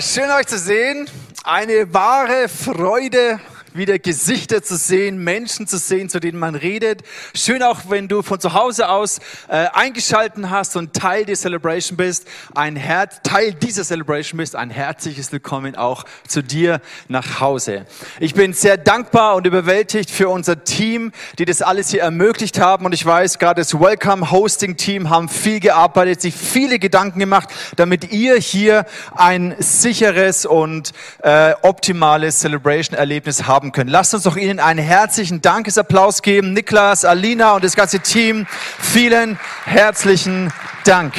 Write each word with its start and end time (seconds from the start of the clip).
Schön 0.00 0.30
euch 0.30 0.46
zu 0.46 0.58
sehen. 0.58 1.10
Eine 1.44 1.92
wahre 1.92 2.48
Freude, 2.48 3.38
wieder 3.72 3.98
Gesichter 3.98 4.62
zu 4.62 4.76
sehen, 4.76 5.22
Menschen 5.22 5.66
zu 5.66 5.78
sehen, 5.78 6.08
zu 6.08 6.18
denen 6.18 6.38
man 6.38 6.54
redet. 6.54 7.02
Schön 7.34 7.62
auch, 7.62 7.82
wenn 7.88 8.08
du 8.08 8.22
von 8.22 8.40
zu 8.40 8.54
Hause 8.54 8.88
aus 8.88 9.18
äh, 9.48 9.66
eingeschalten 9.72 10.50
hast 10.50 10.76
und 10.76 10.94
Teil 10.94 11.24
der 11.24 11.36
Celebration 11.36 11.96
bist, 11.96 12.26
ein 12.54 12.74
Herz, 12.74 13.20
Teil 13.22 13.54
dieser 13.54 13.84
Celebration 13.84 14.38
bist, 14.38 14.56
ein 14.56 14.70
herzliches 14.70 15.30
Willkommen 15.30 15.76
auch 15.76 16.04
zu 16.26 16.42
dir 16.42 16.80
nach 17.08 17.40
Hause. 17.40 17.86
Ich 18.18 18.34
bin 18.34 18.52
sehr 18.54 18.76
dankbar 18.76 19.36
und 19.36 19.46
überwältigt 19.46 20.10
für 20.10 20.28
unser 20.28 20.64
Team, 20.64 21.12
die 21.38 21.44
das 21.44 21.62
alles 21.62 21.90
hier 21.90 22.02
ermöglicht 22.02 22.58
haben 22.58 22.86
und 22.86 22.92
ich 22.92 23.06
weiß, 23.06 23.38
gerade 23.38 23.60
das 23.60 23.78
Welcome 23.78 24.32
Hosting 24.32 24.76
Team 24.76 25.10
haben 25.10 25.28
viel 25.28 25.60
gearbeitet, 25.60 26.20
sich 26.20 26.34
viele 26.34 26.78
Gedanken 26.80 27.20
gemacht, 27.20 27.48
damit 27.76 28.12
ihr 28.12 28.36
hier 28.36 28.84
ein 29.14 29.54
sicheres 29.58 30.44
und 30.44 30.92
äh, 31.22 31.54
optimales 31.62 32.40
Celebration 32.40 32.98
Erlebnis 32.98 33.46
habt 33.46 33.59
haben 33.60 33.72
können. 33.72 33.90
Lasst 33.90 34.14
uns 34.14 34.22
doch 34.22 34.36
Ihnen 34.36 34.58
einen 34.58 34.82
herzlichen 34.82 35.42
Dankesapplaus 35.42 36.22
geben. 36.22 36.54
Niklas, 36.54 37.04
Alina 37.04 37.52
und 37.56 37.62
das 37.64 37.76
ganze 37.76 38.00
Team. 38.00 38.46
Vielen 38.78 39.38
herzlichen 39.66 40.50
Dank. 40.84 41.12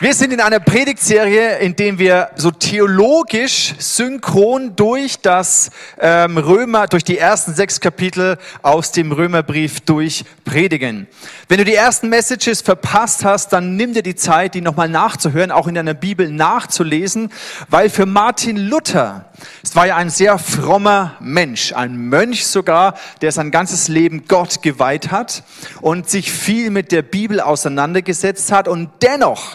Wir 0.00 0.12
sind 0.12 0.32
in 0.32 0.40
einer 0.40 0.58
Predigtserie, 0.58 1.58
in 1.58 1.76
dem 1.76 2.00
wir 2.00 2.30
so 2.34 2.50
theologisch 2.50 3.74
synchron 3.78 4.74
durch 4.74 5.20
das 5.20 5.70
ähm, 6.00 6.36
Römer, 6.36 6.88
durch 6.88 7.04
die 7.04 7.16
ersten 7.16 7.54
sechs 7.54 7.78
Kapitel 7.78 8.36
aus 8.62 8.90
dem 8.90 9.12
Römerbrief 9.12 9.82
durch 9.82 10.24
predigen. 10.44 11.06
Wenn 11.46 11.58
du 11.58 11.64
die 11.64 11.76
ersten 11.76 12.08
Messages 12.08 12.60
verpasst 12.60 13.24
hast, 13.24 13.52
dann 13.52 13.76
nimm 13.76 13.94
dir 13.94 14.02
die 14.02 14.16
Zeit, 14.16 14.54
die 14.54 14.62
nochmal 14.62 14.88
nachzuhören, 14.88 15.52
auch 15.52 15.68
in 15.68 15.76
deiner 15.76 15.94
Bibel 15.94 16.28
nachzulesen, 16.28 17.30
weil 17.68 17.88
für 17.88 18.04
Martin 18.04 18.56
Luther, 18.56 19.26
es 19.62 19.76
war 19.76 19.86
ja 19.86 19.94
ein 19.94 20.10
sehr 20.10 20.40
frommer 20.40 21.14
Mensch, 21.20 21.72
ein 21.72 21.96
Mönch 21.96 22.48
sogar, 22.48 22.94
der 23.20 23.30
sein 23.30 23.52
ganzes 23.52 23.86
Leben 23.86 24.24
Gott 24.26 24.60
geweiht 24.60 25.12
hat 25.12 25.44
und 25.80 26.10
sich 26.10 26.32
viel 26.32 26.70
mit 26.70 26.90
der 26.90 27.02
Bibel 27.02 27.40
auseinandergesetzt 27.40 28.50
hat 28.50 28.66
und 28.66 28.90
dennoch 29.00 29.54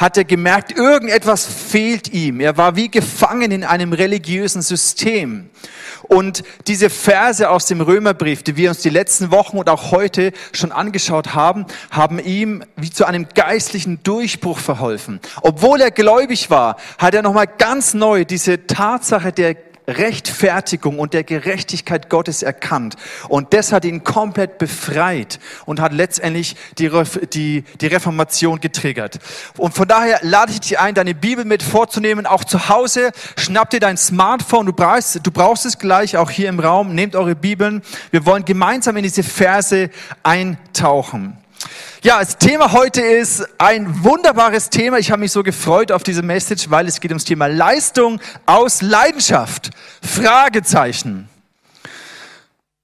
hat 0.00 0.16
er 0.16 0.24
gemerkt, 0.24 0.72
irgendetwas 0.72 1.44
fehlt 1.44 2.08
ihm. 2.12 2.40
Er 2.40 2.56
war 2.56 2.74
wie 2.74 2.90
gefangen 2.90 3.50
in 3.50 3.64
einem 3.64 3.92
religiösen 3.92 4.62
System. 4.62 5.50
Und 6.04 6.42
diese 6.66 6.88
Verse 6.88 7.50
aus 7.50 7.66
dem 7.66 7.82
Römerbrief, 7.82 8.42
die 8.42 8.56
wir 8.56 8.70
uns 8.70 8.80
die 8.80 8.88
letzten 8.88 9.30
Wochen 9.30 9.58
und 9.58 9.68
auch 9.68 9.92
heute 9.92 10.32
schon 10.52 10.72
angeschaut 10.72 11.34
haben, 11.34 11.66
haben 11.90 12.18
ihm 12.18 12.64
wie 12.76 12.90
zu 12.90 13.04
einem 13.04 13.28
geistlichen 13.34 14.02
Durchbruch 14.02 14.58
verholfen. 14.58 15.20
Obwohl 15.42 15.82
er 15.82 15.90
gläubig 15.90 16.48
war, 16.48 16.76
hat 16.96 17.14
er 17.14 17.20
nochmal 17.20 17.46
ganz 17.46 17.92
neu 17.92 18.24
diese 18.24 18.66
Tatsache 18.66 19.32
der 19.32 19.54
Rechtfertigung 19.90 20.98
und 20.98 21.14
der 21.14 21.24
Gerechtigkeit 21.24 22.08
Gottes 22.08 22.42
erkannt. 22.42 22.96
Und 23.28 23.52
das 23.52 23.72
hat 23.72 23.84
ihn 23.84 24.04
komplett 24.04 24.58
befreit 24.58 25.38
und 25.66 25.80
hat 25.80 25.92
letztendlich 25.92 26.56
die, 26.78 26.90
die, 27.32 27.64
die 27.80 27.86
Reformation 27.86 28.60
getriggert. 28.60 29.18
Und 29.56 29.74
von 29.74 29.88
daher 29.88 30.20
lade 30.22 30.52
ich 30.52 30.60
dich 30.60 30.78
ein, 30.78 30.94
deine 30.94 31.14
Bibel 31.14 31.44
mit 31.44 31.62
vorzunehmen, 31.62 32.26
auch 32.26 32.44
zu 32.44 32.68
Hause. 32.68 33.10
Schnapp 33.36 33.70
dir 33.70 33.80
dein 33.80 33.96
Smartphone, 33.96 34.66
du 34.66 34.72
brauchst, 34.72 35.20
du 35.26 35.30
brauchst 35.30 35.66
es 35.66 35.78
gleich, 35.78 36.16
auch 36.16 36.30
hier 36.30 36.48
im 36.48 36.60
Raum. 36.60 36.94
Nehmt 36.94 37.16
eure 37.16 37.34
Bibeln. 37.34 37.82
Wir 38.10 38.24
wollen 38.26 38.44
gemeinsam 38.44 38.96
in 38.96 39.02
diese 39.02 39.22
Verse 39.22 39.90
eintauchen. 40.22 41.39
Ja, 42.02 42.18
das 42.20 42.38
Thema 42.38 42.72
heute 42.72 43.02
ist 43.02 43.46
ein 43.58 44.02
wunderbares 44.02 44.70
Thema. 44.70 44.98
Ich 44.98 45.10
habe 45.10 45.20
mich 45.20 45.32
so 45.32 45.42
gefreut 45.42 45.92
auf 45.92 46.02
diese 46.02 46.22
Message, 46.22 46.70
weil 46.70 46.86
es 46.86 47.00
geht 47.00 47.10
ums 47.10 47.24
Thema 47.24 47.46
Leistung 47.46 48.20
aus 48.46 48.80
Leidenschaft. 48.80 49.70
Fragezeichen. 50.02 51.28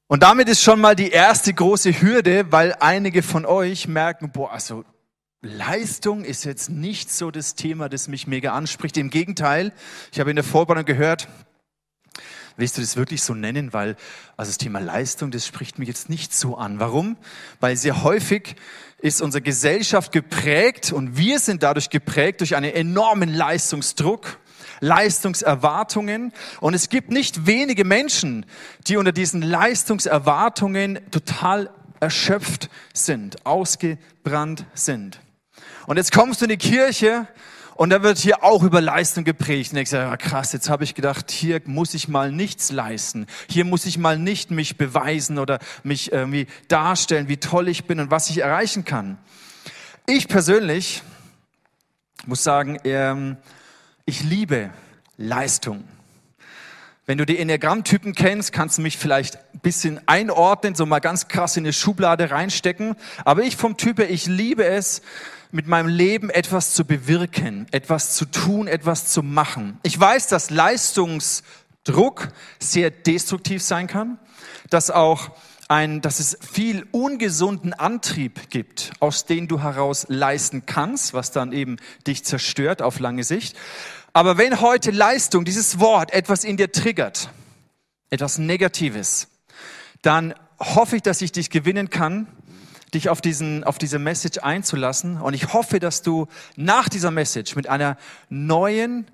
Und 0.06 0.22
damit 0.22 0.48
ist 0.48 0.62
schon 0.62 0.81
mal 0.81 0.94
die 0.94 1.10
erste 1.10 1.53
große 1.53 2.00
Hürde, 2.00 2.53
weil 2.53 2.76
einige 2.78 3.22
von 3.22 3.47
euch 3.47 3.88
merken, 3.88 4.31
boah, 4.31 4.53
also 4.53 4.84
Leistung 5.41 6.25
ist 6.25 6.44
jetzt 6.44 6.70
nicht 6.70 7.10
so 7.10 7.31
das 7.31 7.54
Thema, 7.54 7.88
das 7.88 8.08
mich 8.08 8.26
mega 8.26 8.53
anspricht. 8.53 8.97
Im 8.97 9.10
Gegenteil, 9.10 9.72
ich 10.12 10.20
habe 10.20 10.31
in 10.31 10.37
der 10.37 10.44
Vorbereitung 10.44 10.84
gehört, 10.84 11.28
willst 12.56 12.77
du 12.77 12.81
das 12.81 12.97
wirklich 12.97 13.22
so 13.22 13.34
nennen? 13.34 13.72
Weil, 13.72 13.97
also 14.37 14.50
das 14.50 14.59
Thema 14.59 14.81
Leistung, 14.81 15.31
das 15.31 15.47
spricht 15.47 15.78
mich 15.78 15.89
jetzt 15.89 16.09
nicht 16.09 16.34
so 16.34 16.56
an. 16.56 16.81
Warum? 16.81 17.17
Weil 17.61 17.77
sehr 17.77 18.03
häufig 18.03 18.56
ist 18.99 19.21
unsere 19.21 19.43
Gesellschaft 19.43 20.12
geprägt 20.12 20.93
und 20.93 21.17
wir 21.17 21.39
sind 21.39 21.62
dadurch 21.62 21.91
geprägt 21.91 22.41
durch 22.41 22.56
einen 22.56 22.72
enormen 22.72 23.33
Leistungsdruck. 23.33 24.39
Leistungserwartungen. 24.81 26.33
Und 26.61 26.75
es 26.75 26.91
gibt 26.91 27.11
nicht 27.11 27.47
wenige 27.47 27.84
Menschen, 27.84 28.44
die 28.87 28.99
unter 28.99 29.12
diesen 29.12 29.41
Leistungserwartungen 29.41 31.00
total 31.11 31.71
erschöpft 32.00 32.69
sind, 32.93 33.47
ausgebrannt 33.47 34.67
sind. 34.75 35.21
Und 35.87 35.97
jetzt 35.97 36.12
kommst 36.12 36.41
du 36.41 36.44
in 36.44 36.50
die 36.50 36.56
Kirche 36.56 37.27
und 37.76 37.91
da 37.91 38.03
wird 38.03 38.16
hier 38.16 38.42
auch 38.42 38.62
über 38.62 38.81
Leistung 38.81 39.25
geprägt. 39.25 39.72
Und 39.72 39.78
ich 39.78 39.91
sage, 39.91 40.09
ja, 40.09 40.16
krass, 40.16 40.53
jetzt 40.53 40.70
habe 40.70 40.84
ich 40.84 40.94
gedacht, 40.94 41.31
hier 41.31 41.60
muss 41.66 41.92
ich 41.92 42.09
mal 42.09 42.32
nichts 42.32 42.72
leisten. 42.72 43.26
Hier 43.48 43.66
muss 43.66 43.84
ich 43.84 43.98
mal 43.98 44.19
nicht 44.19 44.50
mich 44.50 44.78
beweisen 44.78 45.38
oder 45.38 45.59
mich 45.82 46.10
irgendwie 46.10 46.47
darstellen, 46.69 47.28
wie 47.28 47.37
toll 47.37 47.69
ich 47.69 47.84
bin 47.84 48.00
und 48.00 48.10
was 48.10 48.31
ich 48.31 48.38
erreichen 48.38 48.87
kann. 48.87 49.19
Ich 50.06 50.26
persönlich 50.26 51.03
muss 52.25 52.42
sagen, 52.42 52.78
ähm, 52.84 53.37
ich 54.06 54.22
liebe 54.22 54.70
Leistung. 55.19 55.84
Wenn 57.09 57.19
du 57.19 57.25
die 57.25 57.39
Enneagrammtypen 57.39 58.17
kennst, 58.17 58.53
kannst 58.53 58.78
du 58.78 58.83
mich 58.83 58.99
vielleicht 58.99 59.37
ein 59.37 59.61
bisschen 59.61 60.00
einordnen, 60.06 60.75
so 60.75 60.87
mal 60.87 60.99
ganz 60.99 61.28
krass 61.28 61.56
in 61.56 61.62
eine 61.62 61.72
Schublade 61.72 62.33
reinstecken. 62.33 62.97
Aber 63.25 63.44
ich 63.44 63.56
vom 63.56 63.77
Typ 63.77 64.00
ich 64.00 64.27
liebe 64.27 64.65
es, 64.65 65.03
mit 65.53 65.69
meinem 65.69 65.87
Leben 65.87 66.31
etwas 66.31 66.75
zu 66.75 66.84
bewirken, 66.84 67.69
etwas 67.71 68.15
zu 68.15 68.25
tun, 68.25 68.67
etwas 68.67 69.12
zu 69.12 69.22
machen. 69.22 69.78
Ich 69.84 69.99
weiß, 69.99 70.27
dass 70.27 70.50
Leistungsdruck 70.50 72.28
sehr 72.59 72.91
destruktiv 72.91 73.62
sein 73.62 73.87
kann, 73.87 74.19
dass 74.69 74.91
auch 74.91 75.31
ein, 75.69 76.00
dass 76.00 76.19
es 76.19 76.37
viel 76.41 76.87
ungesunden 76.91 77.73
Antrieb 77.73 78.50
gibt, 78.50 78.91
aus 78.99 79.27
dem 79.27 79.47
du 79.47 79.62
heraus 79.62 80.06
leisten 80.09 80.67
kannst, 80.67 81.15
was 81.15 81.31
dann 81.31 81.53
eben 81.53 81.77
dich 82.06 82.25
zerstört 82.25 82.83
auf 82.83 82.99
lange 82.99 83.23
Sicht. 83.23 83.56
Aber 84.16 84.38
wenn 84.38 84.62
heute 84.62 84.93
Leistung, 84.93 85.44
dieses 85.44 85.78
Wort, 85.78 86.10
etwas 86.10 86.43
in 86.43 86.56
dir 86.56 86.72
triggert, 86.72 87.28
etwas 88.09 88.38
Negatives, 88.38 89.28
dann 90.00 90.32
hoffe 90.59 90.97
ich, 90.97 91.03
dass 91.03 91.21
ich 91.21 91.32
dich 91.32 91.50
gewinnen 91.50 91.91
kann, 91.91 92.26
dich 92.94 93.10
auf, 93.10 93.21
diesen, 93.21 93.62
auf 93.62 93.76
diese 93.76 93.99
Message 93.99 94.38
einzulassen. 94.38 95.21
Und 95.21 95.34
ich 95.34 95.53
hoffe, 95.53 95.81
dass 95.81 96.00
du 96.00 96.28
nach 96.56 96.88
dieser 96.88 97.10
Message 97.10 97.56
mit 97.56 97.69
einer 97.69 97.99
neuen, 98.31 99.06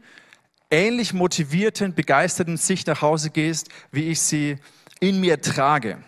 ähnlich 0.71 1.13
motivierten, 1.13 1.97
begeisterten 1.97 2.57
Sicht 2.57 2.87
nach 2.87 3.03
Hause 3.03 3.31
gehst, 3.31 3.71
wie 3.91 4.05
ich 4.05 4.21
sie 4.21 4.57
in 5.01 5.21
mir 5.21 5.41
trage. 5.41 5.99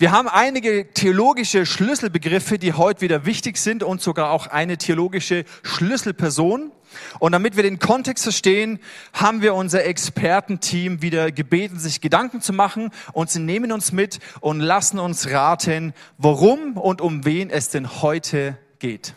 Wir 0.00 0.10
haben 0.10 0.26
einige 0.26 0.92
theologische 0.94 1.64
Schlüsselbegriffe, 1.64 2.58
die 2.58 2.72
heute 2.72 3.02
wieder 3.02 3.24
wichtig 3.24 3.56
sind 3.56 3.84
und 3.84 4.02
sogar 4.02 4.32
auch 4.32 4.48
eine 4.48 4.78
theologische 4.78 5.44
Schlüsselperson. 5.62 6.72
Und 7.18 7.32
damit 7.32 7.56
wir 7.56 7.62
den 7.62 7.78
Kontext 7.78 8.24
verstehen, 8.24 8.78
haben 9.12 9.42
wir 9.42 9.54
unser 9.54 9.84
Expertenteam 9.84 11.02
wieder 11.02 11.32
gebeten, 11.32 11.78
sich 11.78 12.00
Gedanken 12.00 12.40
zu 12.40 12.52
machen 12.52 12.90
und 13.12 13.30
sie 13.30 13.40
nehmen 13.40 13.72
uns 13.72 13.92
mit 13.92 14.18
und 14.40 14.60
lassen 14.60 14.98
uns 14.98 15.30
raten, 15.30 15.94
worum 16.18 16.76
und 16.76 17.00
um 17.00 17.24
wen 17.24 17.50
es 17.50 17.68
denn 17.68 18.02
heute 18.02 18.56
geht. 18.78 19.14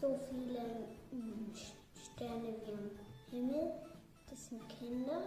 So 0.00 0.18
viele 0.30 0.88
hm, 1.10 1.52
Sterne 2.14 2.54
wie 2.64 2.72
am 2.72 2.90
Himmel. 3.30 3.72
Das 4.28 4.46
sind 4.46 4.62
Kinder. 4.68 5.22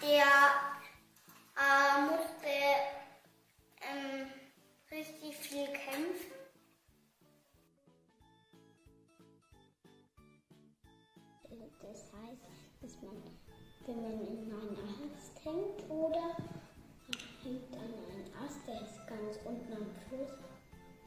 Der 0.00 0.26
äh, 1.56 2.02
musste 2.02 2.46
ähm, 3.80 4.28
richtig 4.90 5.36
viel 5.36 5.66
kämpfen. 5.66 6.32
Das 11.80 12.12
heißt, 12.12 12.42
dass 12.82 13.02
man, 13.02 13.22
wenn 13.86 14.02
man 14.02 14.20
in 14.20 14.52
einen 14.52 15.12
Ast 15.16 15.44
hängt 15.44 15.90
oder 15.90 16.36
man 16.38 17.18
hängt 17.42 17.72
an 17.74 17.80
einen 17.80 18.34
Ast, 18.44 18.66
der 18.66 18.82
ist 18.82 19.06
ganz 19.06 19.38
unten 19.44 19.72
am 19.72 19.86
Fluss 20.08 20.32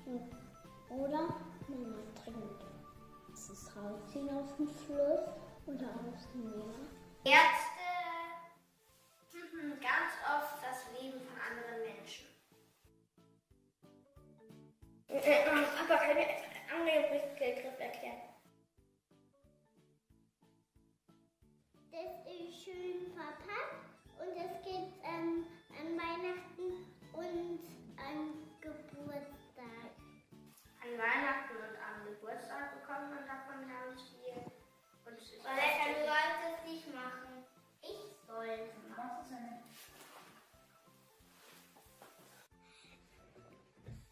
und 0.05 0.38
oder 0.89 1.27
man 1.67 2.15
trinkt. 2.15 2.63
es 3.33 3.75
rausziehen 3.75 4.29
aus 4.29 4.55
dem 4.57 4.67
Fluss 4.67 5.29
oder 5.65 5.87
aus 5.87 6.27
dem 6.33 6.49
Meer? 6.49 6.73
Ärzte 7.23 7.79
mhm, 9.33 9.79
ganz 9.79 10.13
oft 10.25 10.63
das 10.63 10.99
Leben 10.99 11.19
von 11.21 11.37
anderen 11.39 11.81
Menschen. 11.81 12.27
Äh, 15.07 15.43
Papa, 15.43 16.05
kann 16.05 16.17
ich 16.17 16.25
andere 16.71 17.19
Begriff 17.33 17.79
erklären? 17.79 18.21
Das 21.91 22.33
ist 22.33 22.63
schön 22.63 23.11
verpackt 23.13 23.89
und 24.19 24.37
es 24.37 24.63
gibt 24.63 25.03
ähm, 25.03 25.45
an 25.71 25.97
Weihnachten 25.97 26.85
und 27.13 27.59
an 27.97 28.33
Geburtstag. 28.61 29.38
An 30.89 30.97
Weihnachten 30.97 31.55
und 31.55 31.77
am 31.77 32.03
Geburtstag 32.03 32.81
bekommt 32.81 33.13
man 33.13 33.27
davon. 33.27 33.61
Und 35.05 35.17
es 35.17 35.33
ist 35.33 35.43
lecker, 35.43 35.93
du 35.93 36.01
solltest 36.01 36.65
nicht 36.65 36.95
machen. 36.95 37.45
Ich 37.83 38.17
sollte 38.25 38.73
machen. 38.97 39.61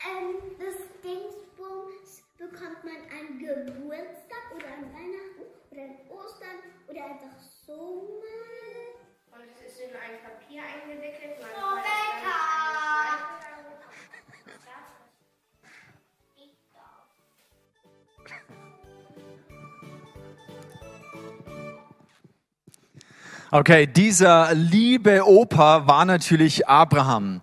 Ähm, 0.06 0.56
das 0.60 0.76
Dingsbums 1.02 2.24
bekommt 2.38 2.84
man 2.84 3.10
an 3.10 3.40
Geburtstag 3.40 4.46
oder 4.56 4.68
an 4.68 4.94
Weihnachten 4.94 5.50
oder 5.72 5.82
an 5.82 5.98
Ostern 6.10 6.62
oder 6.88 7.06
einfach 7.06 7.40
so 7.66 8.22
mal. 8.22 9.40
Und 9.40 9.50
es 9.50 9.62
ist 9.62 9.80
in 9.80 9.96
ein 9.96 10.22
Papier 10.22 10.62
eingewickelt. 10.62 11.42
Man 11.42 11.50
So 11.50 12.57
Okay, 23.50 23.88
dieser 23.88 24.54
liebe 24.54 25.26
Opa 25.26 25.88
war 25.88 26.04
natürlich 26.04 26.68
Abraham. 26.68 27.40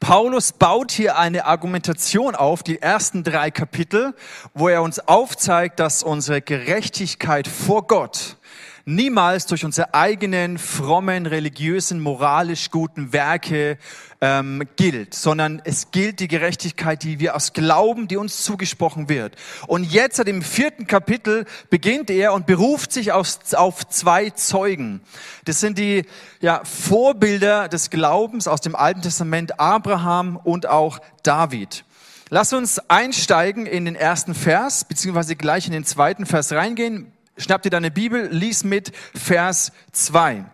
Paulus 0.00 0.52
baut 0.52 0.90
hier 0.90 1.16
eine 1.16 1.44
Argumentation 1.44 2.34
auf, 2.34 2.64
die 2.64 2.82
ersten 2.82 3.22
drei 3.22 3.52
Kapitel, 3.52 4.14
wo 4.52 4.66
er 4.66 4.82
uns 4.82 4.98
aufzeigt, 4.98 5.78
dass 5.78 6.02
unsere 6.02 6.42
Gerechtigkeit 6.42 7.46
vor 7.46 7.86
Gott 7.86 8.36
niemals 8.84 9.46
durch 9.46 9.64
unsere 9.64 9.94
eigenen 9.94 10.58
frommen, 10.58 11.26
religiösen, 11.26 12.00
moralisch 12.00 12.70
guten 12.70 13.12
Werke 13.12 13.78
ähm, 14.20 14.62
gilt, 14.76 15.14
sondern 15.14 15.62
es 15.64 15.90
gilt 15.90 16.20
die 16.20 16.28
Gerechtigkeit, 16.28 17.02
die 17.02 17.18
wir 17.18 17.34
aus 17.34 17.52
Glauben, 17.52 18.08
die 18.08 18.16
uns 18.16 18.42
zugesprochen 18.42 19.08
wird. 19.08 19.36
Und 19.66 19.84
jetzt 19.84 20.18
im 20.18 20.42
vierten 20.42 20.86
Kapitel 20.86 21.46
beginnt 21.70 22.10
er 22.10 22.32
und 22.34 22.46
beruft 22.46 22.92
sich 22.92 23.12
auf, 23.12 23.38
auf 23.54 23.86
zwei 23.88 24.30
Zeugen. 24.30 25.00
Das 25.44 25.60
sind 25.60 25.78
die 25.78 26.04
ja, 26.40 26.62
Vorbilder 26.64 27.68
des 27.68 27.90
Glaubens 27.90 28.48
aus 28.48 28.60
dem 28.60 28.76
Alten 28.76 29.02
Testament, 29.02 29.58
Abraham 29.58 30.36
und 30.36 30.66
auch 30.66 31.00
David. 31.22 31.84
Lass 32.30 32.52
uns 32.52 32.78
einsteigen 32.90 33.66
in 33.66 33.84
den 33.84 33.96
ersten 33.96 34.34
Vers, 34.34 34.84
beziehungsweise 34.84 35.36
gleich 35.36 35.66
in 35.66 35.72
den 35.72 35.84
zweiten 35.84 36.26
Vers 36.26 36.52
reingehen. 36.52 37.13
Schnapp 37.36 37.62
dir 37.62 37.70
deine 37.70 37.90
Bibel, 37.90 38.28
lies 38.30 38.62
mit 38.62 38.92
Vers 39.14 39.72
2. 39.92 40.44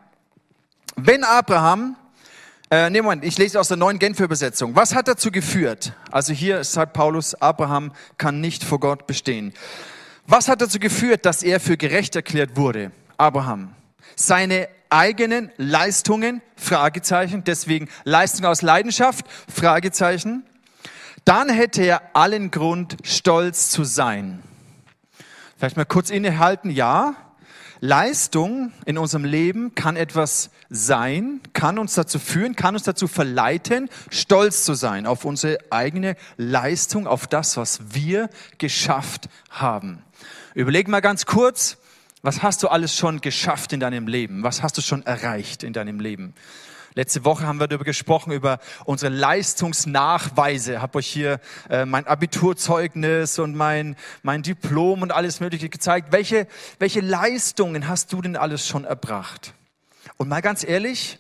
Wenn 0.97 1.25
Abraham, 1.25 1.97
äh, 2.71 2.89
nee, 2.89 3.03
Moment, 3.03 3.25
ich 3.25 3.37
lese 3.37 3.61
aus 3.61 3.69
der 3.69 3.77
neuen 3.77 3.99
Genfer 3.99 4.25
Übersetzung. 4.25 4.77
Was 4.77 4.95
hat 4.95 5.07
dazu 5.07 5.31
geführt? 5.31 5.93
Also 6.11 6.33
hier 6.33 6.65
sagt 6.65 6.95
Paulus, 6.95 7.35
Abraham 7.35 7.93
kann 8.17 8.41
nicht 8.41 8.65
vor 8.65 8.81
Gott 8.81 9.07
bestehen. 9.07 9.53
Was 10.27 10.49
hat 10.49 10.63
dazu 10.63 10.79
geführt, 10.79 11.27
dass 11.27 11.43
er 11.43 11.61
für 11.61 11.77
gerecht 11.77 12.17
erklärt 12.17 12.57
wurde? 12.57 12.93
Abraham. 13.19 13.75
Seine 14.17 14.69
eigenen 14.89 15.51
Leistungen? 15.57 16.41
Fragezeichen. 16.57 17.45
Deswegen 17.45 17.89
Leistung 18.05 18.47
aus 18.47 18.63
Leidenschaft? 18.63 19.27
Fragezeichen. 19.53 20.45
Dann 21.25 21.51
hätte 21.51 21.83
er 21.83 22.03
allen 22.15 22.51
Grund, 22.51 22.97
stolz 23.03 23.69
zu 23.69 23.85
sein. 23.85 24.43
Vielleicht 25.61 25.77
mal 25.77 25.85
kurz 25.85 26.09
innehalten. 26.09 26.71
Ja, 26.71 27.17
Leistung 27.81 28.73
in 28.87 28.97
unserem 28.97 29.25
Leben 29.25 29.75
kann 29.75 29.95
etwas 29.95 30.49
sein, 30.71 31.43
kann 31.53 31.79
uns 31.79 31.93
dazu 31.93 32.19
führen, 32.19 32.57
kann 32.57 32.75
uns 32.75 32.85
dazu 32.85 33.07
verleiten, 33.07 33.91
stolz 34.11 34.65
zu 34.65 34.73
sein 34.73 35.05
auf 35.05 35.27
unsere 35.27 35.59
eigene 35.69 36.17
Leistung, 36.39 37.07
auf 37.07 37.27
das, 37.27 37.59
was 37.59 37.93
wir 37.93 38.31
geschafft 38.57 39.29
haben. 39.51 40.03
Überleg 40.55 40.89
mal 40.89 41.01
ganz 41.01 41.27
kurz, 41.27 41.77
was 42.23 42.43
hast 42.43 42.63
du 42.63 42.69
alles 42.69 42.97
schon 42.97 43.21
geschafft 43.21 43.75
in 43.75 43.81
deinem 43.81 44.07
Leben? 44.07 44.43
Was 44.43 44.63
hast 44.63 44.79
du 44.79 44.81
schon 44.81 45.05
erreicht 45.05 45.63
in 45.63 45.75
deinem 45.75 46.01
Leben? 46.01 46.33
Letzte 46.95 47.25
Woche 47.25 47.47
haben 47.47 47.61
wir 47.61 47.69
darüber 47.69 47.85
gesprochen, 47.85 48.33
über 48.33 48.59
unsere 48.85 49.15
Leistungsnachweise. 49.15 50.75
Ich 50.75 50.81
habe 50.81 50.99
euch 50.99 51.07
hier 51.07 51.41
äh, 51.69 51.85
mein 51.85 52.07
Abiturzeugnis 52.07 53.39
und 53.39 53.55
mein, 53.55 53.97
mein 54.23 54.43
Diplom 54.43 55.03
und 55.03 55.13
alles 55.13 55.39
Mögliche 55.39 55.69
gezeigt. 55.69 56.11
Welche, 56.11 56.49
welche 56.81 57.01
Leistungen 57.01 57.87
hast 57.87 58.13
du 58.13 58.21
denn 58.21 58.37
alles 58.37 58.67
schon 58.67 58.85
erbracht? 58.85 59.55
Und 60.17 60.29
mal 60.29 60.43
ganz 60.43 60.65
ehrlich, 60.65 61.19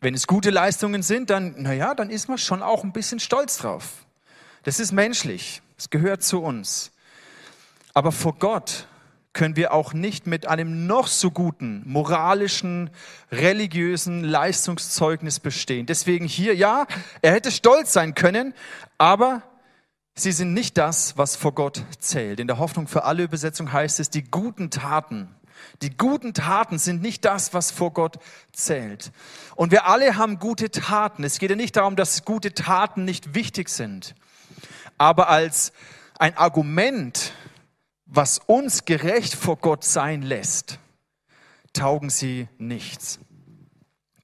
wenn 0.00 0.14
es 0.14 0.26
gute 0.26 0.48
Leistungen 0.48 1.02
sind, 1.02 1.28
dann, 1.28 1.60
naja, 1.60 1.94
dann 1.94 2.08
ist 2.08 2.28
man 2.28 2.38
schon 2.38 2.62
auch 2.62 2.84
ein 2.84 2.92
bisschen 2.92 3.20
stolz 3.20 3.58
drauf. 3.58 4.06
Das 4.62 4.80
ist 4.80 4.92
menschlich. 4.92 5.60
Es 5.76 5.90
gehört 5.90 6.22
zu 6.22 6.42
uns. 6.42 6.90
Aber 7.92 8.12
vor 8.12 8.34
Gott 8.38 8.86
können 9.32 9.56
wir 9.56 9.72
auch 9.72 9.92
nicht 9.92 10.26
mit 10.26 10.46
einem 10.46 10.86
noch 10.86 11.06
so 11.06 11.30
guten 11.30 11.82
moralischen, 11.86 12.90
religiösen 13.30 14.24
Leistungszeugnis 14.24 15.38
bestehen. 15.38 15.86
Deswegen 15.86 16.26
hier, 16.26 16.54
ja, 16.54 16.86
er 17.22 17.32
hätte 17.32 17.52
stolz 17.52 17.92
sein 17.92 18.14
können, 18.14 18.54
aber 18.98 19.42
sie 20.14 20.32
sind 20.32 20.52
nicht 20.52 20.76
das, 20.78 21.16
was 21.16 21.36
vor 21.36 21.54
Gott 21.54 21.84
zählt. 21.98 22.40
In 22.40 22.48
der 22.48 22.58
Hoffnung 22.58 22.88
für 22.88 23.04
alle 23.04 23.22
Übersetzung 23.22 23.72
heißt 23.72 24.00
es, 24.00 24.10
die 24.10 24.24
guten 24.24 24.70
Taten. 24.70 25.34
Die 25.82 25.96
guten 25.96 26.34
Taten 26.34 26.78
sind 26.78 27.02
nicht 27.02 27.24
das, 27.24 27.54
was 27.54 27.70
vor 27.70 27.92
Gott 27.92 28.18
zählt. 28.52 29.12
Und 29.54 29.70
wir 29.70 29.86
alle 29.86 30.16
haben 30.16 30.38
gute 30.38 30.70
Taten. 30.70 31.22
Es 31.22 31.38
geht 31.38 31.50
ja 31.50 31.56
nicht 31.56 31.76
darum, 31.76 31.96
dass 31.96 32.24
gute 32.24 32.54
Taten 32.54 33.04
nicht 33.04 33.34
wichtig 33.34 33.68
sind. 33.68 34.14
Aber 34.98 35.28
als 35.28 35.72
ein 36.18 36.36
Argument, 36.36 37.32
was 38.12 38.40
uns 38.40 38.84
gerecht 38.84 39.34
vor 39.34 39.56
Gott 39.56 39.84
sein 39.84 40.22
lässt, 40.22 40.80
taugen 41.72 42.10
sie 42.10 42.48
nichts. 42.58 43.20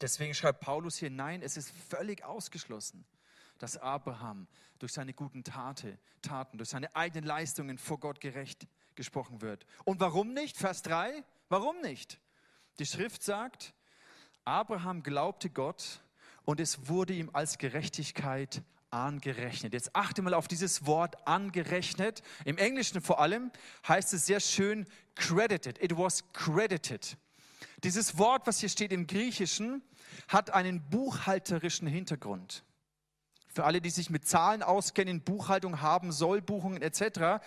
Deswegen 0.01 0.35
schreibt 0.35 0.61
Paulus 0.61 0.97
hier, 0.97 1.09
nein, 1.09 1.41
es 1.41 1.57
ist 1.57 1.71
völlig 1.89 2.25
ausgeschlossen, 2.25 3.07
dass 3.59 3.77
Abraham 3.77 4.49
durch 4.81 4.93
seine 4.93 5.15
guten 5.15 5.45
Tate, 5.45 5.99
Taten, 6.21 6.59
durch 6.59 6.69
seine 6.69 6.95
eigenen 6.97 7.25
Leistungen 7.25 7.79
vor 7.79 7.99
Gott 7.99 8.21
gerecht 8.21 8.67
gesprochen 8.97 9.41
wird. 9.41 9.65
Und 9.85 10.01
warum 10.01 10.35
nicht? 10.35 10.57
Vers 10.57 10.83
3, 10.83 11.23
warum 11.49 11.81
nicht? 11.81 12.19
Die 12.81 12.87
Schrift 12.87 13.23
sagt, 13.23 13.73
Abraham 14.45 15.05
glaubte 15.05 15.49
Gott 15.49 16.03
und 16.45 16.61
es 16.61 16.89
wurde 16.89 17.15
ihm 17.15 17.31
als 17.33 17.59
Gerechtigkeit 17.59 18.63
angerechnet. 18.91 19.73
Jetzt 19.73 19.95
achte 19.95 20.23
mal 20.23 20.35
auf 20.35 20.49
dieses 20.49 20.87
Wort 20.87 21.27
angerechnet. 21.27 22.23
Im 22.45 22.59
Englischen 22.59 23.01
vor 23.01 23.21
allem 23.21 23.51
heißt 23.87 24.13
es 24.15 24.27
sehr 24.27 24.41
schön 24.41 24.87
credited. 25.15 25.83
It 25.83 25.97
was 25.97 26.25
credited. 26.33 27.17
Dieses 27.85 28.19
Wort, 28.19 28.47
was 28.47 28.61
hier 28.61 28.69
steht 28.69 28.93
im 28.93 29.07
Griechischen, 29.07 29.83
hat 30.29 30.51
einen 30.51 30.89
buchhalterischen 30.89 31.87
Hintergrund. 31.87 32.65
Für 33.49 33.65
alle, 33.65 33.81
die 33.81 33.91
sich 33.91 34.11
mit 34.11 34.27
Zahlen 34.27 34.63
auskennen, 34.63 35.23
Buchhaltung 35.23 35.81
haben, 35.81 36.13
Sollbuchungen 36.13 36.83
etc. 36.83 37.43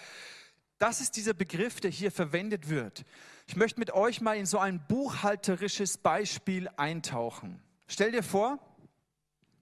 Das 0.78 1.02
ist 1.02 1.16
dieser 1.18 1.34
Begriff, 1.34 1.80
der 1.80 1.92
hier 1.92 2.12
verwendet 2.12 2.70
wird. 2.70 3.06
Ich 3.48 3.56
möchte 3.56 3.80
mit 3.80 3.92
euch 3.92 4.22
mal 4.22 4.38
in 4.38 4.46
so 4.46 4.60
ein 4.60 4.86
buchhalterisches 4.88 5.98
Beispiel 5.98 6.70
eintauchen. 6.78 7.62
Stell 7.88 8.12
dir 8.12 8.24
vor, 8.24 8.60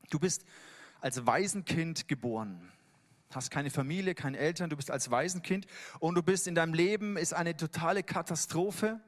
du 0.10 0.20
bist 0.20 0.46
als 1.02 1.26
Waisenkind 1.26 2.08
geboren. 2.08 2.72
Hast 3.34 3.52
keine 3.52 3.70
Familie, 3.70 4.16
keine 4.16 4.38
Eltern, 4.38 4.70
du 4.70 4.78
bist 4.78 4.90
als 4.90 5.12
Waisenkind 5.12 5.68
und 6.00 6.16
du 6.16 6.24
bist 6.24 6.48
in 6.48 6.56
deinem 6.56 6.74
Leben 6.74 7.18
ist 7.18 7.34
eine 7.34 7.56
totale 7.56 8.04
Katastrophe 8.04 9.02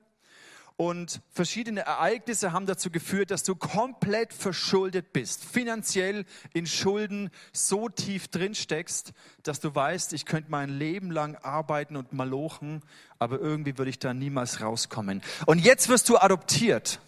und 0.82 1.20
verschiedene 1.34 1.82
Ereignisse 1.82 2.54
haben 2.54 2.66
dazu 2.66 2.90
geführt, 2.90 3.32
dass 3.32 3.44
du 3.44 3.54
komplett 3.54 4.32
verschuldet 4.32 5.12
bist, 5.12 5.44
finanziell 5.44 6.24
in 6.54 6.66
Schulden 6.68 7.32
so 7.52 7.90
tief 7.90 8.30
drin 8.30 8.56
steckst, 8.56 9.12
dass 9.44 9.60
du 9.60 9.76
weißt, 9.76 10.14
ich 10.14 10.26
könnte 10.26 10.50
mein 10.50 10.70
Leben 10.70 11.12
lang 11.12 11.36
arbeiten 11.36 11.98
und 11.98 12.14
malochen, 12.14 12.82
aber 13.18 13.42
irgendwie 13.42 13.78
würde 13.78 13.90
ich 13.90 14.00
da 14.00 14.14
niemals 14.14 14.62
rauskommen. 14.62 15.22
Und 15.46 15.60
jetzt 15.60 15.90
wirst 15.90 16.08
du 16.08 16.18
adoptiert. 16.18 17.02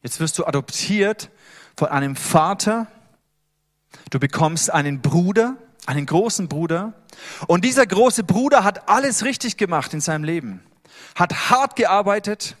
Jetzt 0.00 0.20
wirst 0.20 0.38
du 0.38 0.46
adoptiert 0.46 1.30
von 1.76 1.88
einem 1.88 2.14
Vater, 2.14 2.86
Du 4.10 4.18
bekommst 4.18 4.70
einen 4.70 5.00
Bruder, 5.00 5.56
einen 5.86 6.06
großen 6.06 6.48
Bruder. 6.48 6.94
Und 7.46 7.64
dieser 7.64 7.86
große 7.86 8.24
Bruder 8.24 8.64
hat 8.64 8.88
alles 8.88 9.24
richtig 9.24 9.56
gemacht 9.56 9.94
in 9.94 10.00
seinem 10.00 10.24
Leben. 10.24 10.62
Hat 11.14 11.50
hart 11.50 11.76
gearbeitet, 11.76 12.56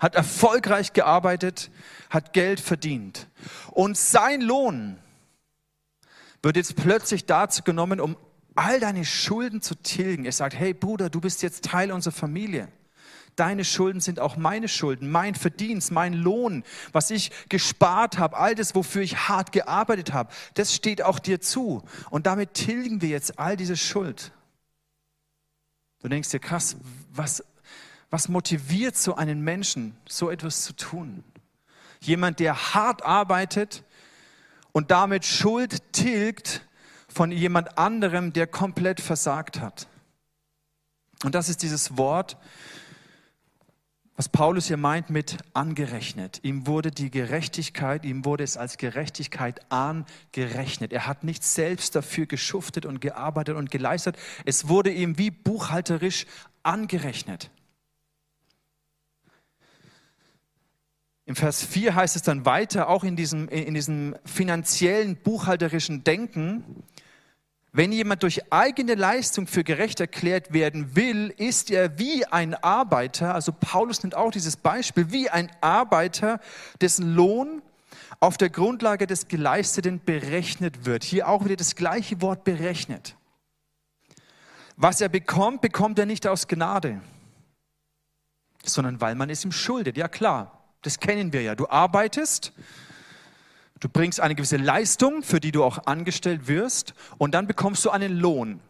hat 0.00 0.14
erfolgreich 0.14 0.92
gearbeitet, 0.92 1.70
hat 2.10 2.32
Geld 2.32 2.60
verdient. 2.60 3.28
Und 3.70 3.96
sein 3.96 4.40
Lohn 4.40 4.98
wird 6.42 6.56
jetzt 6.56 6.76
plötzlich 6.76 7.26
dazu 7.26 7.62
genommen, 7.62 8.00
um 8.00 8.16
all 8.54 8.80
deine 8.80 9.04
Schulden 9.04 9.60
zu 9.60 9.74
tilgen. 9.74 10.24
Er 10.24 10.32
sagt, 10.32 10.56
hey 10.56 10.74
Bruder, 10.74 11.10
du 11.10 11.20
bist 11.20 11.42
jetzt 11.42 11.64
Teil 11.64 11.92
unserer 11.92 12.14
Familie. 12.14 12.68
Deine 13.36 13.64
Schulden 13.64 14.00
sind 14.00 14.18
auch 14.18 14.36
meine 14.38 14.66
Schulden, 14.66 15.10
mein 15.10 15.34
Verdienst, 15.34 15.92
mein 15.92 16.14
Lohn, 16.14 16.64
was 16.92 17.10
ich 17.10 17.30
gespart 17.50 18.18
habe, 18.18 18.36
all 18.36 18.54
das, 18.54 18.74
wofür 18.74 19.02
ich 19.02 19.28
hart 19.28 19.52
gearbeitet 19.52 20.14
habe, 20.14 20.32
das 20.54 20.74
steht 20.74 21.02
auch 21.02 21.18
dir 21.18 21.40
zu. 21.40 21.82
Und 22.08 22.26
damit 22.26 22.54
tilgen 22.54 23.02
wir 23.02 23.10
jetzt 23.10 23.38
all 23.38 23.58
diese 23.58 23.76
Schuld. 23.76 24.32
Du 26.00 26.08
denkst 26.08 26.30
dir, 26.30 26.40
krass, 26.40 26.76
was, 27.12 27.44
was 28.10 28.28
motiviert 28.28 28.96
so 28.96 29.16
einen 29.16 29.42
Menschen, 29.42 29.96
so 30.08 30.30
etwas 30.30 30.62
zu 30.62 30.72
tun? 30.72 31.22
Jemand, 32.00 32.40
der 32.40 32.74
hart 32.74 33.04
arbeitet 33.04 33.84
und 34.72 34.90
damit 34.90 35.26
Schuld 35.26 35.92
tilgt 35.92 36.62
von 37.08 37.32
jemand 37.32 37.76
anderem, 37.76 38.32
der 38.32 38.46
komplett 38.46 39.00
versagt 39.00 39.60
hat. 39.60 39.88
Und 41.24 41.34
das 41.34 41.48
ist 41.48 41.62
dieses 41.62 41.96
Wort, 41.96 42.36
was 44.16 44.30
Paulus 44.30 44.68
hier 44.68 44.78
meint 44.78 45.10
mit 45.10 45.36
angerechnet. 45.52 46.40
Ihm 46.42 46.66
wurde 46.66 46.90
die 46.90 47.10
Gerechtigkeit, 47.10 48.04
ihm 48.06 48.24
wurde 48.24 48.44
es 48.44 48.56
als 48.56 48.78
Gerechtigkeit 48.78 49.60
angerechnet. 49.70 50.92
Er 50.92 51.06
hat 51.06 51.22
nicht 51.22 51.44
selbst 51.44 51.94
dafür 51.94 52.24
geschuftet 52.24 52.86
und 52.86 53.02
gearbeitet 53.02 53.56
und 53.56 53.70
geleistet. 53.70 54.16
Es 54.46 54.68
wurde 54.68 54.90
ihm 54.90 55.18
wie 55.18 55.30
buchhalterisch 55.30 56.24
angerechnet. 56.62 57.50
Im 61.26 61.36
Vers 61.36 61.62
4 61.64 61.94
heißt 61.94 62.16
es 62.16 62.22
dann 62.22 62.46
weiter, 62.46 62.88
auch 62.88 63.04
in 63.04 63.16
diesem, 63.16 63.48
in 63.48 63.74
diesem 63.74 64.16
finanziellen, 64.24 65.16
buchhalterischen 65.16 66.04
Denken, 66.04 66.84
wenn 67.76 67.92
jemand 67.92 68.22
durch 68.22 68.50
eigene 68.50 68.94
Leistung 68.94 69.46
für 69.46 69.62
gerecht 69.62 70.00
erklärt 70.00 70.54
werden 70.54 70.96
will, 70.96 71.28
ist 71.36 71.70
er 71.70 71.98
wie 71.98 72.24
ein 72.24 72.54
Arbeiter, 72.54 73.34
also 73.34 73.52
Paulus 73.52 74.02
nimmt 74.02 74.14
auch 74.14 74.30
dieses 74.30 74.56
Beispiel, 74.56 75.12
wie 75.12 75.28
ein 75.28 75.50
Arbeiter, 75.60 76.40
dessen 76.80 77.14
Lohn 77.14 77.60
auf 78.18 78.38
der 78.38 78.48
Grundlage 78.48 79.06
des 79.06 79.28
Geleisteten 79.28 80.00
berechnet 80.02 80.86
wird. 80.86 81.04
Hier 81.04 81.28
auch 81.28 81.44
wieder 81.44 81.56
das 81.56 81.76
gleiche 81.76 82.22
Wort 82.22 82.44
berechnet. 82.44 83.14
Was 84.76 85.02
er 85.02 85.10
bekommt, 85.10 85.60
bekommt 85.60 85.98
er 85.98 86.06
nicht 86.06 86.26
aus 86.26 86.48
Gnade, 86.48 87.02
sondern 88.64 89.02
weil 89.02 89.16
man 89.16 89.28
es 89.28 89.44
ihm 89.44 89.52
schuldet. 89.52 89.98
Ja 89.98 90.08
klar, 90.08 90.64
das 90.80 90.98
kennen 90.98 91.34
wir 91.34 91.42
ja. 91.42 91.54
Du 91.54 91.68
arbeitest 91.68 92.54
Du 93.80 93.88
bringst 93.88 94.20
eine 94.20 94.34
gewisse 94.34 94.56
Leistung, 94.56 95.22
für 95.22 95.40
die 95.40 95.52
du 95.52 95.62
auch 95.62 95.86
angestellt 95.86 96.48
wirst, 96.48 96.94
und 97.18 97.34
dann 97.34 97.46
bekommst 97.46 97.84
du 97.84 97.90
einen 97.90 98.16
Lohn. 98.18 98.60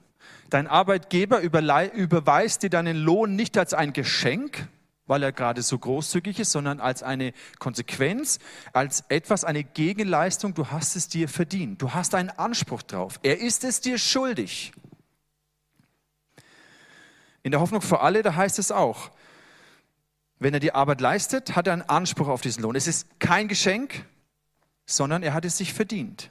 Dein 0.51 0.67
Arbeitgeber 0.67 1.41
überweist 1.41 2.63
dir 2.63 2.71
deinen 2.71 2.97
Lohn 2.97 3.37
nicht 3.37 3.57
als 3.59 3.75
ein 3.75 3.93
Geschenk, 3.93 4.69
weil 5.07 5.23
er 5.23 5.33
gerade 5.33 5.63
so 5.63 5.79
großzügig 5.79 6.41
ist, 6.41 6.51
sondern 6.51 6.81
als 6.81 7.03
eine 7.03 7.33
Konsequenz, 7.59 8.39
als 8.73 9.05
etwas, 9.09 9.45
eine 9.45 9.63
Gegenleistung. 9.63 10.55
Du 10.55 10.69
hast 10.69 10.97
es 10.97 11.09
dir 11.09 11.29
verdient. 11.29 11.81
Du 11.81 11.95
hast 11.95 12.15
einen 12.15 12.31
Anspruch 12.31 12.83
drauf. 12.83 13.21
Er 13.23 13.39
ist 13.41 13.65
es 13.65 13.81
dir 13.81 13.99
schuldig. 13.99 14.73
In 17.45 17.53
der 17.53 17.61
Hoffnung 17.61 17.81
für 17.81 18.01
alle, 18.01 18.23
da 18.23 18.35
heißt 18.35 18.59
es 18.59 18.73
auch, 18.73 19.13
wenn 20.41 20.53
er 20.53 20.61
die 20.61 20.75
Arbeit 20.75 21.01
leistet, 21.01 21.55
hat 21.55 21.69
er 21.69 21.75
einen 21.75 21.83
Anspruch 21.83 22.29
auf 22.29 22.41
diesen 22.41 22.63
Lohn. 22.63 22.75
Es 22.75 22.89
ist 22.89 23.21
kein 23.21 23.47
Geschenk, 23.47 24.05
sondern 24.87 25.23
er 25.23 25.35
hat 25.35 25.45
es 25.45 25.59
sich 25.59 25.75
verdient. 25.75 26.31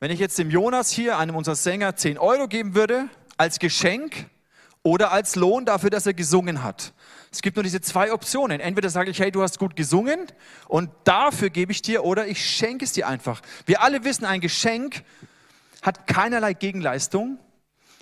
Wenn 0.00 0.10
ich 0.12 0.20
jetzt 0.20 0.38
dem 0.38 0.50
Jonas 0.50 0.90
hier, 0.90 1.18
einem 1.18 1.34
unserer 1.34 1.56
Sänger, 1.56 1.96
10 1.96 2.18
Euro 2.18 2.46
geben 2.46 2.74
würde, 2.74 3.08
als 3.36 3.58
Geschenk 3.58 4.26
oder 4.84 5.10
als 5.10 5.34
Lohn 5.34 5.64
dafür, 5.64 5.90
dass 5.90 6.06
er 6.06 6.14
gesungen 6.14 6.62
hat. 6.62 6.92
Es 7.32 7.42
gibt 7.42 7.56
nur 7.56 7.64
diese 7.64 7.80
zwei 7.80 8.12
Optionen. 8.12 8.60
Entweder 8.60 8.90
sage 8.90 9.10
ich, 9.10 9.18
hey, 9.18 9.30
du 9.30 9.42
hast 9.42 9.58
gut 9.58 9.76
gesungen 9.76 10.26
und 10.66 10.90
dafür 11.04 11.50
gebe 11.50 11.72
ich 11.72 11.82
dir 11.82 12.04
oder 12.04 12.26
ich 12.26 12.44
schenke 12.44 12.84
es 12.84 12.92
dir 12.92 13.08
einfach. 13.08 13.42
Wir 13.66 13.82
alle 13.82 14.04
wissen, 14.04 14.24
ein 14.24 14.40
Geschenk 14.40 15.02
hat 15.82 16.06
keinerlei 16.06 16.54
Gegenleistung, 16.54 17.38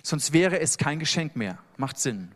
sonst 0.03 0.33
wäre 0.33 0.59
es 0.59 0.77
kein 0.77 0.99
Geschenk 0.99 1.35
mehr. 1.35 1.57
Macht 1.77 1.99
Sinn. 1.99 2.31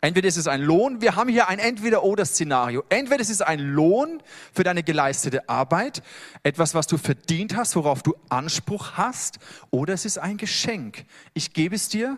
Entweder 0.00 0.28
ist 0.28 0.36
es 0.36 0.46
ein 0.46 0.62
Lohn, 0.62 1.00
wir 1.00 1.16
haben 1.16 1.28
hier 1.28 1.48
ein 1.48 1.58
Entweder-Oder-Szenario. 1.58 2.84
Entweder 2.88 3.20
ist 3.20 3.30
es 3.30 3.42
ein 3.42 3.58
Lohn 3.58 4.22
für 4.52 4.62
deine 4.62 4.84
geleistete 4.84 5.48
Arbeit, 5.48 6.02
etwas, 6.44 6.74
was 6.74 6.86
du 6.86 6.98
verdient 6.98 7.56
hast, 7.56 7.74
worauf 7.74 8.04
du 8.04 8.14
Anspruch 8.28 8.92
hast, 8.92 9.40
oder 9.70 9.94
es 9.94 10.04
ist 10.04 10.18
ein 10.18 10.36
Geschenk. 10.36 11.04
Ich 11.34 11.52
gebe 11.52 11.74
es 11.74 11.88
dir, 11.88 12.16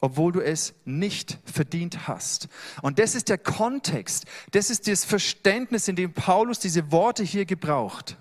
obwohl 0.00 0.32
du 0.32 0.40
es 0.40 0.74
nicht 0.84 1.38
verdient 1.44 2.06
hast. 2.06 2.48
Und 2.82 2.98
das 2.98 3.14
ist 3.14 3.30
der 3.30 3.38
Kontext, 3.38 4.26
das 4.50 4.68
ist 4.68 4.86
das 4.86 5.06
Verständnis, 5.06 5.88
in 5.88 5.96
dem 5.96 6.12
Paulus 6.12 6.58
diese 6.58 6.92
Worte 6.92 7.22
hier 7.22 7.46
gebraucht. 7.46 8.18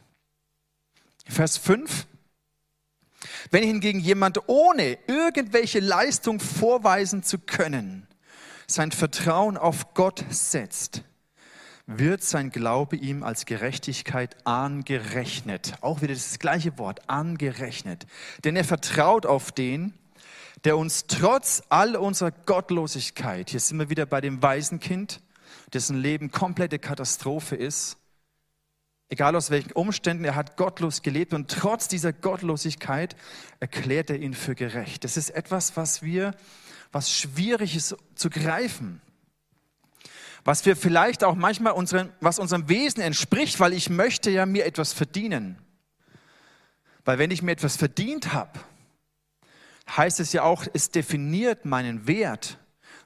Vers 1.27 1.57
5. 1.57 2.07
Wenn 3.49 3.63
hingegen 3.63 3.99
jemand 3.99 4.47
ohne 4.47 4.97
irgendwelche 5.07 5.79
Leistung 5.79 6.39
vorweisen 6.39 7.23
zu 7.23 7.39
können, 7.39 8.07
sein 8.71 8.91
Vertrauen 8.91 9.57
auf 9.57 9.93
Gott 9.93 10.23
setzt, 10.29 11.03
wird 11.87 12.23
sein 12.23 12.51
Glaube 12.51 12.95
ihm 12.95 13.23
als 13.23 13.45
Gerechtigkeit 13.45 14.35
angerechnet. 14.45 15.73
Auch 15.81 16.01
wieder 16.01 16.13
das 16.13 16.39
gleiche 16.39 16.77
Wort, 16.77 17.09
angerechnet. 17.09 18.05
Denn 18.43 18.55
er 18.55 18.63
vertraut 18.63 19.25
auf 19.25 19.51
den, 19.51 19.93
der 20.63 20.77
uns 20.77 21.05
trotz 21.07 21.63
all 21.69 21.95
unserer 21.95 22.31
Gottlosigkeit, 22.31 23.49
hier 23.49 23.59
sind 23.59 23.79
wir 23.79 23.89
wieder 23.89 24.05
bei 24.05 24.21
dem 24.21 24.41
Waisenkind, 24.41 25.21
dessen 25.73 25.97
Leben 25.97 26.31
komplette 26.31 26.79
Katastrophe 26.79 27.55
ist, 27.55 27.97
egal 29.09 29.35
aus 29.35 29.49
welchen 29.49 29.71
Umständen, 29.73 30.23
er 30.23 30.35
hat 30.35 30.57
gottlos 30.57 31.01
gelebt 31.01 31.33
und 31.33 31.49
trotz 31.49 31.87
dieser 31.87 32.13
Gottlosigkeit 32.13 33.15
erklärt 33.59 34.09
er 34.09 34.19
ihn 34.19 34.33
für 34.33 34.55
gerecht. 34.55 35.03
Das 35.03 35.17
ist 35.17 35.31
etwas, 35.31 35.75
was 35.75 36.01
wir 36.01 36.33
was 36.91 37.12
schwierig 37.12 37.75
ist 37.75 37.95
zu 38.15 38.29
greifen. 38.29 39.01
Was 40.43 40.65
wir 40.65 40.75
vielleicht 40.75 41.24
auch 41.24 41.36
manchmal 41.36 41.74
unseren, 41.74 42.12
was 42.19 42.39
unserem 42.39 42.67
Wesen 42.67 43.01
entspricht, 43.01 43.60
weil 43.60 43.74
ich 43.74 43.89
möchte 43.89 44.31
ja 44.31 44.45
mir 44.45 44.65
etwas 44.65 44.91
verdienen. 44.91 45.57
Weil 47.05 47.19
wenn 47.19 47.31
ich 47.31 47.41
mir 47.41 47.51
etwas 47.51 47.77
verdient 47.77 48.33
habe, 48.33 48.60
heißt 49.95 50.19
es 50.19 50.33
ja 50.33 50.43
auch, 50.43 50.65
es 50.74 50.89
definiert 50.89 51.65
meinen 51.65 52.07
Wert, 52.07 52.57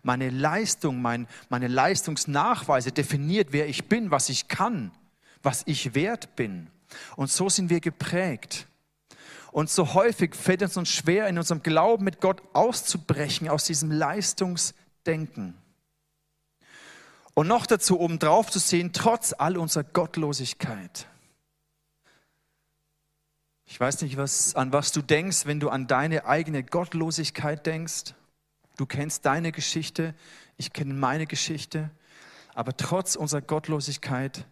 meine 0.03 0.29
Leistung, 0.29 1.01
mein, 1.01 1.27
meine 1.49 1.67
Leistungsnachweise 1.67 2.91
definiert, 2.91 3.49
wer 3.51 3.67
ich 3.67 3.89
bin, 3.89 4.11
was 4.11 4.29
ich 4.29 4.47
kann, 4.47 4.91
was 5.41 5.63
ich 5.65 5.95
wert 5.95 6.35
bin. 6.35 6.69
Und 7.15 7.31
so 7.31 7.49
sind 7.49 7.69
wir 7.69 7.79
geprägt. 7.79 8.67
Und 9.55 9.69
so 9.69 9.93
häufig 9.93 10.35
fällt 10.35 10.61
es 10.63 10.75
uns 10.75 10.89
schwer, 10.89 11.29
in 11.29 11.37
unserem 11.37 11.63
Glauben 11.63 12.03
mit 12.03 12.19
Gott 12.19 12.41
auszubrechen 12.51 13.47
aus 13.47 13.63
diesem 13.63 13.89
Leistungsdenken. 13.89 15.55
Und 17.33 17.47
noch 17.47 17.65
dazu 17.65 17.97
obendrauf 18.01 18.51
zu 18.51 18.59
sehen, 18.59 18.91
trotz 18.91 19.31
all 19.31 19.57
unserer 19.57 19.85
Gottlosigkeit. 19.85 21.07
Ich 23.65 23.79
weiß 23.79 24.01
nicht, 24.01 24.17
was, 24.17 24.55
an 24.55 24.73
was 24.73 24.91
du 24.91 25.01
denkst, 25.01 25.45
wenn 25.45 25.61
du 25.61 25.69
an 25.69 25.87
deine 25.87 26.25
eigene 26.25 26.61
Gottlosigkeit 26.61 27.65
denkst. 27.65 28.13
Du 28.75 28.85
kennst 28.85 29.25
deine 29.25 29.53
Geschichte, 29.53 30.15
ich 30.57 30.73
kenne 30.73 30.93
meine 30.93 31.27
Geschichte. 31.27 31.91
Aber 32.55 32.75
trotz 32.75 33.15
unserer 33.15 33.39
Gottlosigkeit 33.41 34.45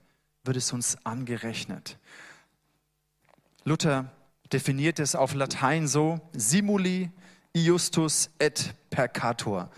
wird 0.45 0.55
es 0.55 0.71
uns 0.71 0.97
angerechnet. 1.03 1.97
Luther 3.65 4.09
definiert 4.53 4.99
es 4.99 5.15
auf 5.15 5.33
Latein 5.33 5.87
so, 5.87 6.21
simuli 6.33 7.11
iustus 7.53 8.29
et 8.39 8.73
percator. 8.89 9.69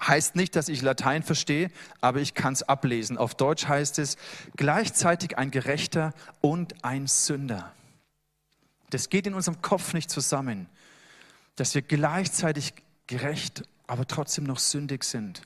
Heißt 0.00 0.36
nicht, 0.36 0.56
dass 0.56 0.68
ich 0.68 0.82
Latein 0.82 1.22
verstehe, 1.22 1.70
aber 2.00 2.20
ich 2.20 2.34
kann 2.34 2.52
es 2.52 2.62
ablesen. 2.62 3.16
Auf 3.16 3.34
Deutsch 3.34 3.66
heißt 3.66 3.98
es 3.98 4.16
gleichzeitig 4.56 5.38
ein 5.38 5.50
Gerechter 5.50 6.12
und 6.40 6.84
ein 6.84 7.06
Sünder. 7.06 7.72
Das 8.90 9.08
geht 9.08 9.26
in 9.26 9.34
unserem 9.34 9.62
Kopf 9.62 9.94
nicht 9.94 10.10
zusammen, 10.10 10.68
dass 11.56 11.74
wir 11.74 11.82
gleichzeitig 11.82 12.74
gerecht, 13.06 13.62
aber 13.86 14.06
trotzdem 14.06 14.44
noch 14.44 14.58
sündig 14.58 15.04
sind. 15.04 15.42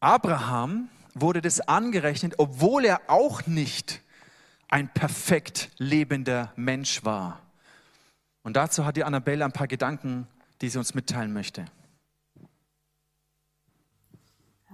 Abraham 0.00 0.88
wurde 1.14 1.40
das 1.40 1.60
angerechnet, 1.60 2.34
obwohl 2.38 2.84
er 2.84 3.00
auch 3.08 3.46
nicht 3.46 4.02
ein 4.68 4.88
perfekt 4.88 5.70
lebender 5.78 6.52
Mensch 6.56 7.04
war. 7.04 7.40
Und 8.42 8.56
dazu 8.56 8.84
hat 8.84 8.96
die 8.96 9.04
Annabelle 9.04 9.44
ein 9.44 9.52
paar 9.52 9.66
Gedanken, 9.66 10.26
die 10.60 10.68
sie 10.68 10.78
uns 10.78 10.94
mitteilen 10.94 11.32
möchte. 11.32 11.64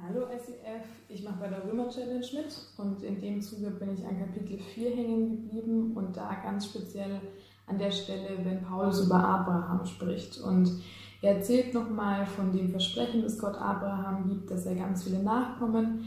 Hallo 0.06 0.26
SEF, 0.36 0.84
ich 1.08 1.22
mache 1.22 1.36
bei 1.40 1.48
der 1.48 1.64
Römer 1.64 1.88
Challenge 1.88 2.26
mit 2.34 2.54
und 2.76 3.02
in 3.02 3.20
dem 3.20 3.40
Zuge 3.40 3.70
bin 3.70 3.94
ich 3.94 4.04
an 4.04 4.18
Kapitel 4.18 4.58
4 4.58 4.90
hängen 4.94 5.30
geblieben 5.30 5.92
und 5.94 6.14
da 6.14 6.34
ganz 6.42 6.66
speziell 6.66 7.20
an 7.66 7.78
der 7.78 7.90
Stelle, 7.90 8.44
wenn 8.44 8.62
Paulus 8.62 9.06
über 9.06 9.16
Abraham 9.16 9.86
spricht. 9.86 10.38
Und 10.38 10.82
er 11.22 11.36
erzählt 11.36 11.72
nochmal 11.72 12.26
von 12.26 12.52
dem 12.52 12.68
Versprechen, 12.68 13.22
das 13.22 13.38
Gott 13.38 13.54
Abraham 13.54 14.28
gibt, 14.28 14.50
dass 14.50 14.66
er 14.66 14.74
ganz 14.74 15.04
viele 15.04 15.22
Nachkommen 15.22 16.04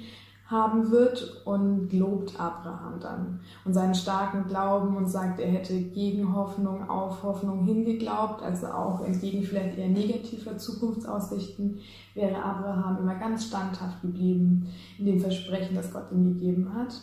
haben 0.50 0.92
wird 0.92 1.42
und 1.46 1.92
lobt 1.92 2.39
Abraham 2.39 3.00
dann 3.01 3.39
und 3.66 3.74
seinen 3.74 3.96
starken 3.96 4.48
Glauben 4.48 4.96
und 4.96 5.08
sagt, 5.08 5.39
er 5.39 5.51
hätte 5.51 5.77
gegen 5.77 6.34
Hoffnung 6.34 6.89
auf 6.89 7.22
Hoffnung 7.22 7.66
hingeglaubt, 7.66 8.42
also 8.42 8.68
auch 8.68 9.04
entgegen 9.04 9.44
vielleicht 9.44 9.77
eher 9.77 9.89
negativer 9.89 10.58
Zukunftsaussichten, 10.58 11.80
wäre 12.13 12.42
Abraham 12.42 12.98
immer 13.00 13.16
ganz 13.16 13.46
standhaft 13.46 14.01
geblieben 14.01 14.68
in 14.98 15.06
dem 15.06 15.20
Versprechen, 15.20 15.75
das 15.75 15.92
Gott 15.92 16.12
ihm 16.12 16.39
gegeben 16.39 16.74
hat. 16.74 17.01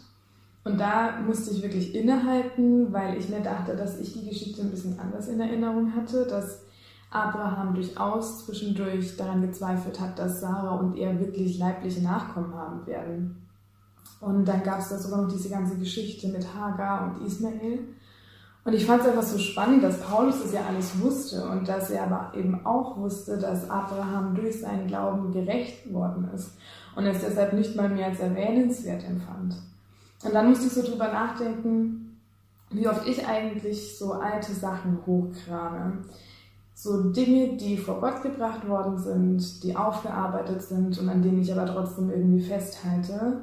Und 0.64 0.80
da 0.80 1.20
musste 1.20 1.50
ich 1.50 1.62
wirklich 1.62 1.94
innehalten, 1.94 2.90
weil 2.94 3.18
ich 3.18 3.28
mir 3.28 3.40
dachte, 3.40 3.76
dass 3.76 4.00
ich 4.00 4.14
die 4.14 4.26
Geschichte 4.26 4.62
ein 4.62 4.70
bisschen 4.70 4.98
anders 4.98 5.28
in 5.28 5.38
Erinnerung 5.38 5.94
hatte, 5.94 6.24
dass 6.26 6.62
Abraham 7.14 7.74
durchaus 7.74 8.44
zwischendurch 8.44 9.16
daran 9.16 9.42
gezweifelt 9.42 10.00
hat, 10.00 10.18
dass 10.18 10.40
Sarah 10.40 10.76
und 10.76 10.96
er 10.96 11.18
wirklich 11.20 11.58
leibliche 11.58 12.02
Nachkommen 12.02 12.54
haben 12.54 12.86
werden. 12.86 13.46
Und 14.20 14.46
dann 14.46 14.62
gab 14.62 14.80
es 14.80 14.88
da 14.88 14.98
sogar 14.98 15.22
noch 15.22 15.32
diese 15.32 15.50
ganze 15.50 15.78
Geschichte 15.78 16.28
mit 16.28 16.54
Hagar 16.54 17.04
und 17.04 17.26
Ismael. 17.26 17.80
Und 18.64 18.72
ich 18.72 18.86
fand 18.86 19.02
es 19.02 19.08
einfach 19.08 19.22
so 19.22 19.38
spannend, 19.38 19.82
dass 19.82 20.00
Paulus 20.00 20.42
das 20.42 20.52
ja 20.52 20.62
alles 20.66 20.98
wusste 21.00 21.46
und 21.46 21.68
dass 21.68 21.90
er 21.90 22.04
aber 22.04 22.32
eben 22.34 22.64
auch 22.64 22.96
wusste, 22.96 23.36
dass 23.36 23.68
Abraham 23.68 24.34
durch 24.34 24.60
seinen 24.60 24.86
Glauben 24.86 25.32
gerecht 25.32 25.92
worden 25.92 26.30
ist 26.34 26.52
und 26.96 27.04
es 27.04 27.20
deshalb 27.20 27.52
nicht 27.52 27.76
mal 27.76 27.90
mehr 27.90 28.06
als 28.06 28.20
erwähnenswert 28.20 29.04
empfand. 29.04 29.56
Und 30.24 30.34
dann 30.34 30.48
musste 30.48 30.66
ich 30.66 30.72
so 30.72 30.82
drüber 30.82 31.12
nachdenken, 31.12 32.18
wie 32.70 32.88
oft 32.88 33.06
ich 33.06 33.26
eigentlich 33.26 33.98
so 33.98 34.12
alte 34.14 34.52
Sachen 34.52 34.98
hochkrame. 35.06 35.98
So 36.74 37.10
Dinge, 37.10 37.56
die 37.56 37.78
vor 37.78 38.00
Gott 38.00 38.22
gebracht 38.22 38.68
worden 38.68 38.98
sind, 38.98 39.62
die 39.62 39.76
aufgearbeitet 39.76 40.60
sind 40.60 40.98
und 40.98 41.08
an 41.08 41.22
denen 41.22 41.40
ich 41.40 41.52
aber 41.52 41.66
trotzdem 41.66 42.10
irgendwie 42.10 42.42
festhalte. 42.42 43.42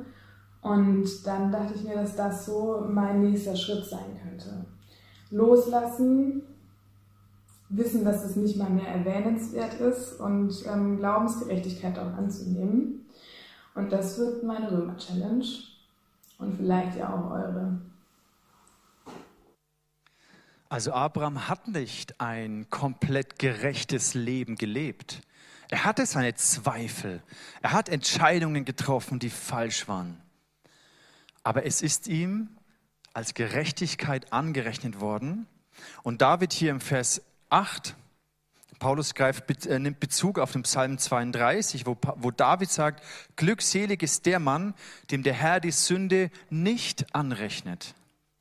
Und 0.62 1.26
dann 1.26 1.52
dachte 1.52 1.74
ich 1.74 1.84
mir, 1.84 1.96
dass 1.96 2.16
das 2.16 2.46
so 2.46 2.86
mein 2.88 3.22
nächster 3.22 3.56
Schritt 3.56 3.86
sein 3.86 4.20
könnte. 4.22 4.66
Loslassen, 5.32 6.44
wissen, 7.70 8.04
dass 8.04 8.26
es 8.26 8.36
nicht 8.36 8.58
mal 8.58 8.70
mehr 8.70 8.88
erwähnenswert 8.88 9.76
ist 9.76 10.20
und 10.20 10.54
ähm, 10.68 10.98
Glaubensgerechtigkeit 10.98 11.98
auch 11.98 12.18
anzunehmen. 12.18 13.06
Und 13.76 13.92
das 13.92 14.20
wird 14.20 14.44
meine 14.44 14.70
Römer-Challenge 14.72 15.46
und 16.38 16.56
vielleicht 16.56 16.98
ja 16.98 17.14
auch 17.14 17.32
eure. 17.32 17.80
Also 20.72 20.94
Abraham 20.94 21.50
hat 21.50 21.68
nicht 21.68 22.22
ein 22.22 22.66
komplett 22.70 23.40
gerechtes 23.40 24.14
Leben 24.14 24.56
gelebt. 24.56 25.20
Er 25.70 25.84
hatte 25.84 26.06
seine 26.06 26.34
Zweifel. 26.36 27.22
Er 27.62 27.74
hat 27.74 27.90
Entscheidungen 27.90 28.64
getroffen, 28.64 29.20
die 29.20 29.30
falsch 29.30 29.90
waren. 29.90 30.22
Aber 31.44 31.66
es 31.66 31.82
ist 31.82 32.08
ihm 32.08 32.48
als 33.12 33.34
Gerechtigkeit 33.34 34.32
angerechnet 34.32 35.02
worden. 35.02 35.46
Und 36.04 36.22
David 36.22 36.54
hier 36.54 36.72
im 36.72 36.80
Vers 36.80 37.22
8 37.50 37.94
Paulus 38.80 39.14
greift, 39.14 39.66
äh, 39.66 39.78
nimmt 39.78 40.00
Bezug 40.00 40.40
auf 40.40 40.54
den 40.54 40.64
Psalm 40.64 40.98
32, 40.98 41.86
wo, 41.86 41.98
wo 42.16 42.32
David 42.32 42.72
sagt, 42.72 43.04
glückselig 43.36 44.02
ist 44.04 44.26
der 44.26 44.40
Mann, 44.40 44.74
dem 45.12 45.22
der 45.22 45.34
Herr 45.34 45.60
die 45.60 45.72
Sünde 45.72 46.32
nicht 46.50 47.14
anrechnet. 47.14 47.94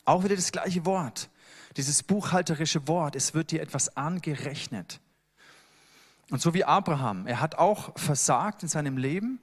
Auch 0.05 0.22
wieder 0.22 0.37
das 0.37 0.52
gleiche 0.52 0.87
Wort, 0.87 1.28
dieses 1.76 2.02
buchhalterische 2.02 2.88
Wort, 2.88 3.16
es 3.16 3.35
wird 3.35 3.50
dir 3.50 3.62
etwas 3.62 3.96
angerechnet. 3.96 5.00
Und 6.30 6.40
so 6.40 6.54
wie 6.54 6.64
Abraham, 6.64 7.26
er 7.26 7.40
hat 7.40 7.56
auch 7.56 7.98
versagt 7.98 8.62
in 8.62 8.68
seinem 8.68 8.96
Leben, 8.96 9.40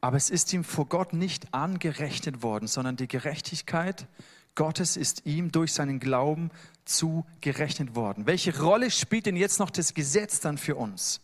aber 0.00 0.16
es 0.16 0.30
ist 0.30 0.52
ihm 0.52 0.64
vor 0.64 0.86
Gott 0.86 1.12
nicht 1.12 1.54
angerechnet 1.54 2.42
worden, 2.42 2.66
sondern 2.66 2.96
die 2.96 3.08
Gerechtigkeit 3.08 4.06
Gottes 4.54 4.96
ist 4.96 5.26
ihm 5.26 5.50
durch 5.50 5.72
seinen 5.72 5.98
Glauben 5.98 6.50
zugerechnet 6.84 7.96
worden. 7.96 8.26
Welche 8.26 8.60
Rolle 8.60 8.90
spielt 8.90 9.26
denn 9.26 9.36
jetzt 9.36 9.58
noch 9.58 9.70
das 9.70 9.94
Gesetz 9.94 10.40
dann 10.40 10.58
für 10.58 10.76
uns? 10.76 11.20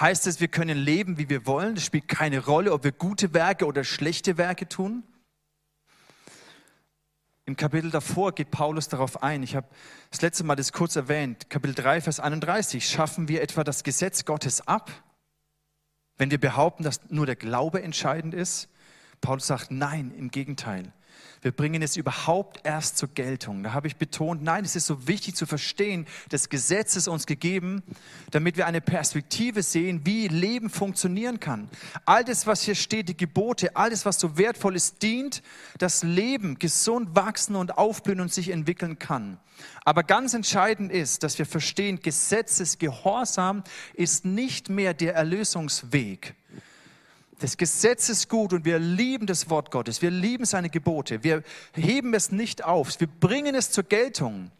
Heißt 0.00 0.26
es, 0.26 0.40
wir 0.40 0.48
können 0.48 0.76
leben, 0.76 1.16
wie 1.16 1.28
wir 1.28 1.46
wollen? 1.46 1.76
Es 1.76 1.84
spielt 1.84 2.08
keine 2.08 2.44
Rolle, 2.44 2.72
ob 2.72 2.84
wir 2.84 2.92
gute 2.92 3.32
Werke 3.34 3.66
oder 3.66 3.84
schlechte 3.84 4.36
Werke 4.36 4.68
tun? 4.68 5.04
Im 7.48 7.56
Kapitel 7.56 7.92
davor 7.92 8.32
geht 8.32 8.50
Paulus 8.50 8.88
darauf 8.88 9.22
ein. 9.22 9.44
Ich 9.44 9.54
habe 9.54 9.68
das 10.10 10.20
letzte 10.20 10.42
Mal 10.42 10.56
das 10.56 10.72
kurz 10.72 10.96
erwähnt. 10.96 11.48
Kapitel 11.48 11.76
3, 11.76 12.00
Vers 12.00 12.18
31. 12.18 12.88
Schaffen 12.88 13.28
wir 13.28 13.40
etwa 13.40 13.62
das 13.62 13.84
Gesetz 13.84 14.24
Gottes 14.24 14.66
ab, 14.66 14.90
wenn 16.18 16.32
wir 16.32 16.40
behaupten, 16.40 16.82
dass 16.82 17.08
nur 17.08 17.24
der 17.24 17.36
Glaube 17.36 17.84
entscheidend 17.84 18.34
ist? 18.34 18.68
Paulus 19.20 19.46
sagt, 19.46 19.70
nein, 19.70 20.12
im 20.18 20.32
Gegenteil. 20.32 20.92
Wir 21.42 21.52
bringen 21.52 21.82
es 21.82 21.96
überhaupt 21.96 22.60
erst 22.64 22.98
zur 22.98 23.08
Geltung. 23.08 23.62
Da 23.62 23.72
habe 23.72 23.86
ich 23.86 23.96
betont, 23.96 24.42
nein, 24.42 24.64
es 24.64 24.76
ist 24.76 24.86
so 24.86 25.06
wichtig 25.06 25.36
zu 25.36 25.46
verstehen, 25.46 26.06
das 26.30 26.48
Gesetz 26.48 26.96
ist 26.96 27.08
uns 27.08 27.26
gegeben, 27.26 27.82
damit 28.30 28.56
wir 28.56 28.66
eine 28.66 28.80
Perspektive 28.80 29.62
sehen, 29.62 30.00
wie 30.04 30.28
Leben 30.28 30.70
funktionieren 30.70 31.40
kann. 31.40 31.68
All 32.04 32.24
das, 32.24 32.46
was 32.46 32.62
hier 32.62 32.74
steht, 32.74 33.08
die 33.08 33.16
Gebote, 33.16 33.76
alles, 33.76 34.04
was 34.06 34.18
so 34.18 34.38
wertvoll 34.38 34.76
ist, 34.76 35.02
dient, 35.02 35.42
dass 35.78 36.02
Leben 36.02 36.58
gesund 36.58 37.14
wachsen 37.14 37.56
und 37.56 37.78
aufblühen 37.78 38.20
und 38.20 38.32
sich 38.32 38.50
entwickeln 38.50 38.98
kann. 38.98 39.38
Aber 39.84 40.02
ganz 40.02 40.34
entscheidend 40.34 40.92
ist, 40.92 41.22
dass 41.22 41.38
wir 41.38 41.46
verstehen, 41.46 42.00
Gesetzesgehorsam 42.00 43.62
ist 43.94 44.24
nicht 44.24 44.68
mehr 44.68 44.94
der 44.94 45.14
Erlösungsweg. 45.14 46.34
Das 47.38 47.56
Gesetz 47.56 48.08
ist 48.08 48.28
gut 48.28 48.52
und 48.52 48.64
wir 48.64 48.78
lieben 48.78 49.26
das 49.26 49.50
Wort 49.50 49.70
Gottes. 49.70 50.00
Wir 50.00 50.10
lieben 50.10 50.46
seine 50.46 50.70
Gebote. 50.70 51.22
Wir 51.22 51.42
heben 51.74 52.14
es 52.14 52.32
nicht 52.32 52.64
auf. 52.64 52.98
Wir 52.98 53.08
bringen 53.08 53.54
es 53.54 53.70
zur 53.70 53.84
Geltung. 53.84 54.50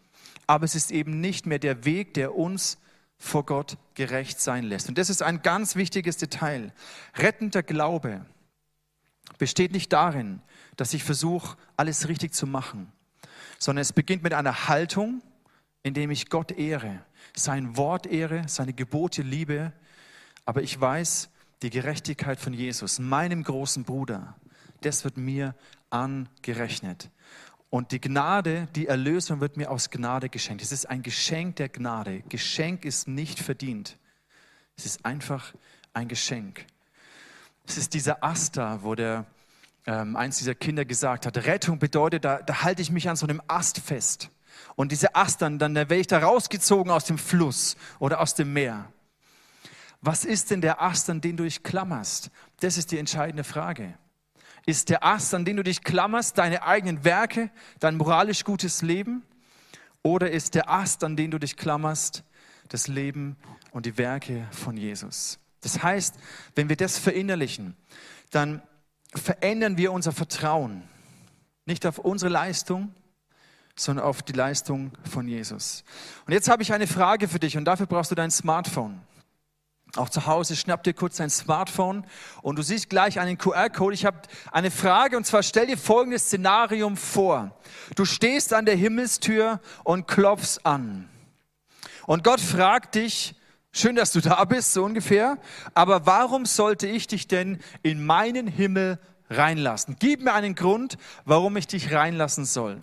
Aber 0.46 0.64
es 0.64 0.74
ist 0.74 0.90
eben 0.90 1.20
nicht 1.20 1.46
mehr 1.46 1.58
der 1.58 1.84
Weg, 1.84 2.14
der 2.14 2.36
uns 2.36 2.78
vor 3.18 3.46
Gott 3.46 3.78
gerecht 3.94 4.40
sein 4.40 4.64
lässt. 4.64 4.88
Und 4.88 4.98
das 4.98 5.10
ist 5.10 5.22
ein 5.22 5.42
ganz 5.42 5.74
wichtiges 5.74 6.18
Detail. 6.18 6.72
Rettender 7.14 7.62
Glaube 7.62 8.26
besteht 9.38 9.72
nicht 9.72 9.92
darin, 9.92 10.42
dass 10.76 10.92
ich 10.94 11.02
versuche, 11.02 11.56
alles 11.76 12.08
richtig 12.08 12.34
zu 12.34 12.46
machen, 12.46 12.92
sondern 13.58 13.82
es 13.82 13.92
beginnt 13.92 14.22
mit 14.22 14.34
einer 14.34 14.68
Haltung, 14.68 15.22
indem 15.82 16.10
ich 16.10 16.28
Gott 16.28 16.52
ehre, 16.52 17.02
sein 17.34 17.76
Wort 17.76 18.06
ehre, 18.06 18.44
seine 18.48 18.72
Gebote 18.72 19.22
liebe. 19.22 19.72
Aber 20.44 20.62
ich 20.62 20.78
weiß, 20.78 21.30
die 21.62 21.70
Gerechtigkeit 21.70 22.38
von 22.38 22.52
Jesus, 22.52 22.98
meinem 22.98 23.42
großen 23.42 23.84
Bruder, 23.84 24.36
das 24.82 25.04
wird 25.04 25.16
mir 25.16 25.54
angerechnet. 25.90 27.10
Und 27.70 27.92
die 27.92 28.00
Gnade, 28.00 28.68
die 28.74 28.86
Erlösung 28.86 29.40
wird 29.40 29.56
mir 29.56 29.70
aus 29.70 29.90
Gnade 29.90 30.28
geschenkt. 30.28 30.62
Es 30.62 30.72
ist 30.72 30.88
ein 30.88 31.02
Geschenk 31.02 31.56
der 31.56 31.68
Gnade. 31.68 32.22
Geschenk 32.28 32.84
ist 32.84 33.08
nicht 33.08 33.40
verdient. 33.40 33.98
Es 34.76 34.86
ist 34.86 35.04
einfach 35.04 35.52
ein 35.92 36.08
Geschenk. 36.08 36.66
Es 37.66 37.76
ist 37.76 37.94
dieser 37.94 38.22
Ast 38.22 38.56
da, 38.56 38.82
wo 38.82 38.94
der, 38.94 39.26
ähm, 39.86 40.14
eins 40.14 40.38
dieser 40.38 40.54
Kinder 40.54 40.84
gesagt 40.84 41.26
hat, 41.26 41.36
Rettung 41.38 41.78
bedeutet, 41.78 42.24
da, 42.24 42.40
da 42.40 42.62
halte 42.62 42.82
ich 42.82 42.90
mich 42.90 43.08
an 43.08 43.16
so 43.16 43.26
einem 43.26 43.42
Ast 43.48 43.80
fest. 43.80 44.30
Und 44.76 44.92
diese 44.92 45.14
Ast 45.14 45.42
dann, 45.42 45.58
dann 45.58 45.74
werde 45.74 45.96
ich 45.96 46.06
da 46.06 46.18
rausgezogen 46.18 46.92
aus 46.92 47.04
dem 47.04 47.18
Fluss 47.18 47.76
oder 47.98 48.20
aus 48.20 48.34
dem 48.34 48.52
Meer. 48.52 48.90
Was 50.00 50.24
ist 50.24 50.50
denn 50.50 50.60
der 50.60 50.82
Ast, 50.82 51.10
an 51.10 51.20
den 51.20 51.36
du 51.36 51.44
dich 51.44 51.62
klammerst? 51.62 52.30
Das 52.60 52.76
ist 52.76 52.92
die 52.92 52.98
entscheidende 52.98 53.44
Frage. 53.44 53.94
Ist 54.66 54.88
der 54.88 55.04
Ast, 55.04 55.32
an 55.34 55.44
den 55.44 55.56
du 55.56 55.62
dich 55.62 55.82
klammerst, 55.82 56.38
deine 56.38 56.62
eigenen 56.62 57.04
Werke, 57.04 57.50
dein 57.78 57.96
moralisch 57.96 58.44
gutes 58.44 58.82
Leben? 58.82 59.22
Oder 60.02 60.30
ist 60.30 60.54
der 60.54 60.70
Ast, 60.70 61.02
an 61.04 61.16
den 61.16 61.30
du 61.30 61.38
dich 61.38 61.56
klammerst, 61.56 62.24
das 62.68 62.88
Leben 62.88 63.36
und 63.70 63.86
die 63.86 63.96
Werke 63.98 64.46
von 64.50 64.76
Jesus? 64.76 65.38
Das 65.60 65.82
heißt, 65.82 66.14
wenn 66.54 66.68
wir 66.68 66.76
das 66.76 66.98
verinnerlichen, 66.98 67.76
dann 68.30 68.62
verändern 69.14 69.78
wir 69.78 69.92
unser 69.92 70.12
Vertrauen. 70.12 70.82
Nicht 71.64 71.86
auf 71.86 71.98
unsere 71.98 72.30
Leistung, 72.30 72.94
sondern 73.74 74.04
auf 74.04 74.22
die 74.22 74.32
Leistung 74.32 74.92
von 75.10 75.28
Jesus. 75.28 75.84
Und 76.26 76.32
jetzt 76.32 76.48
habe 76.48 76.62
ich 76.62 76.72
eine 76.72 76.86
Frage 76.86 77.28
für 77.28 77.38
dich 77.38 77.56
und 77.56 77.64
dafür 77.64 77.86
brauchst 77.86 78.10
du 78.10 78.14
dein 78.14 78.30
Smartphone. 78.30 79.00
Auch 79.96 80.08
zu 80.08 80.26
Hause 80.26 80.56
schnapp 80.56 80.82
dir 80.82 80.94
kurz 80.94 81.16
dein 81.16 81.30
Smartphone 81.30 82.06
und 82.42 82.56
du 82.56 82.62
siehst 82.62 82.90
gleich 82.90 83.18
einen 83.18 83.38
QR-Code. 83.38 83.94
Ich 83.94 84.04
habe 84.04 84.18
eine 84.52 84.70
Frage 84.70 85.16
und 85.16 85.24
zwar 85.24 85.42
stell 85.42 85.66
dir 85.66 85.78
folgendes 85.78 86.24
Szenarium 86.24 86.96
vor. 86.96 87.56
Du 87.94 88.04
stehst 88.04 88.52
an 88.52 88.66
der 88.66 88.76
Himmelstür 88.76 89.60
und 89.84 90.06
klopfst 90.06 90.60
an. 90.64 91.08
Und 92.06 92.24
Gott 92.24 92.40
fragt 92.40 92.94
dich, 92.94 93.34
schön, 93.72 93.96
dass 93.96 94.12
du 94.12 94.20
da 94.20 94.44
bist, 94.44 94.72
so 94.72 94.84
ungefähr, 94.84 95.38
aber 95.74 96.06
warum 96.06 96.46
sollte 96.46 96.86
ich 96.86 97.06
dich 97.06 97.26
denn 97.26 97.58
in 97.82 98.04
meinen 98.04 98.46
Himmel 98.46 98.98
reinlassen? 99.30 99.96
Gib 99.98 100.22
mir 100.22 100.34
einen 100.34 100.54
Grund, 100.54 100.98
warum 101.24 101.56
ich 101.56 101.66
dich 101.66 101.92
reinlassen 101.92 102.44
soll. 102.44 102.80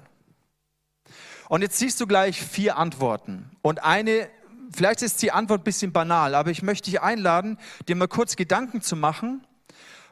Und 1.48 1.62
jetzt 1.62 1.78
siehst 1.78 2.02
du 2.02 2.08
gleich 2.08 2.42
vier 2.42 2.78
Antworten. 2.78 3.52
Und 3.62 3.84
eine, 3.84 4.28
vielleicht 4.74 5.02
ist 5.02 5.22
die 5.22 5.32
Antwort 5.32 5.62
ein 5.62 5.64
bisschen 5.64 5.92
banal, 5.92 6.36
aber 6.36 6.52
ich 6.52 6.62
möchte 6.62 6.90
dich 6.90 7.02
einladen, 7.02 7.58
dir 7.88 7.96
mal 7.96 8.08
kurz 8.08 8.36
Gedanken 8.36 8.82
zu 8.82 8.96
machen, 8.96 9.46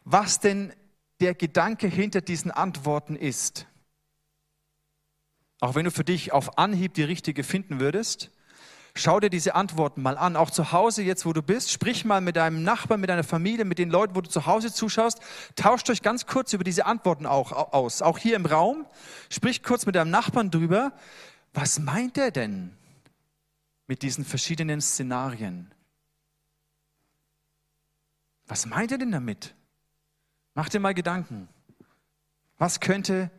was 0.03 0.39
denn 0.39 0.73
der 1.19 1.35
Gedanke 1.35 1.87
hinter 1.87 2.21
diesen 2.21 2.51
Antworten 2.51 3.15
ist. 3.15 3.67
Auch 5.59 5.75
wenn 5.75 5.85
du 5.85 5.91
für 5.91 6.03
dich 6.03 6.33
auf 6.33 6.57
Anhieb 6.57 6.95
die 6.95 7.03
richtige 7.03 7.43
finden 7.43 7.79
würdest, 7.79 8.31
schau 8.95 9.19
dir 9.19 9.29
diese 9.29 9.53
Antworten 9.53 10.01
mal 10.01 10.17
an. 10.17 10.35
Auch 10.35 10.49
zu 10.49 10.71
Hause, 10.71 11.03
jetzt 11.03 11.25
wo 11.25 11.33
du 11.33 11.43
bist, 11.43 11.71
sprich 11.71 12.03
mal 12.03 12.19
mit 12.19 12.35
deinem 12.35 12.63
Nachbarn, 12.63 12.99
mit 12.99 13.11
deiner 13.11 13.23
Familie, 13.23 13.63
mit 13.63 13.77
den 13.77 13.91
Leuten, 13.91 14.15
wo 14.15 14.21
du 14.21 14.29
zu 14.29 14.47
Hause 14.47 14.73
zuschaust. 14.73 15.19
Tauscht 15.55 15.89
euch 15.91 16.01
ganz 16.01 16.25
kurz 16.25 16.53
über 16.53 16.63
diese 16.63 16.87
Antworten 16.87 17.27
auch 17.27 17.51
aus. 17.51 18.01
Auch 18.01 18.17
hier 18.17 18.35
im 18.35 18.47
Raum. 18.47 18.87
Sprich 19.29 19.61
kurz 19.61 19.85
mit 19.85 19.95
deinem 19.95 20.09
Nachbarn 20.09 20.49
drüber. 20.49 20.93
Was 21.53 21.79
meint 21.79 22.17
er 22.17 22.31
denn 22.31 22.75
mit 23.91 24.03
diesen 24.03 24.23
verschiedenen 24.23 24.79
Szenarien? 24.79 25.69
Was 28.47 28.65
meint 28.65 28.93
er 28.93 28.97
denn 28.97 29.11
damit? 29.11 29.53
Mach 30.53 30.69
dir 30.69 30.79
mal 30.79 30.93
Gedanken. 30.93 31.49
Was 32.57 32.79
könnte 32.79 33.29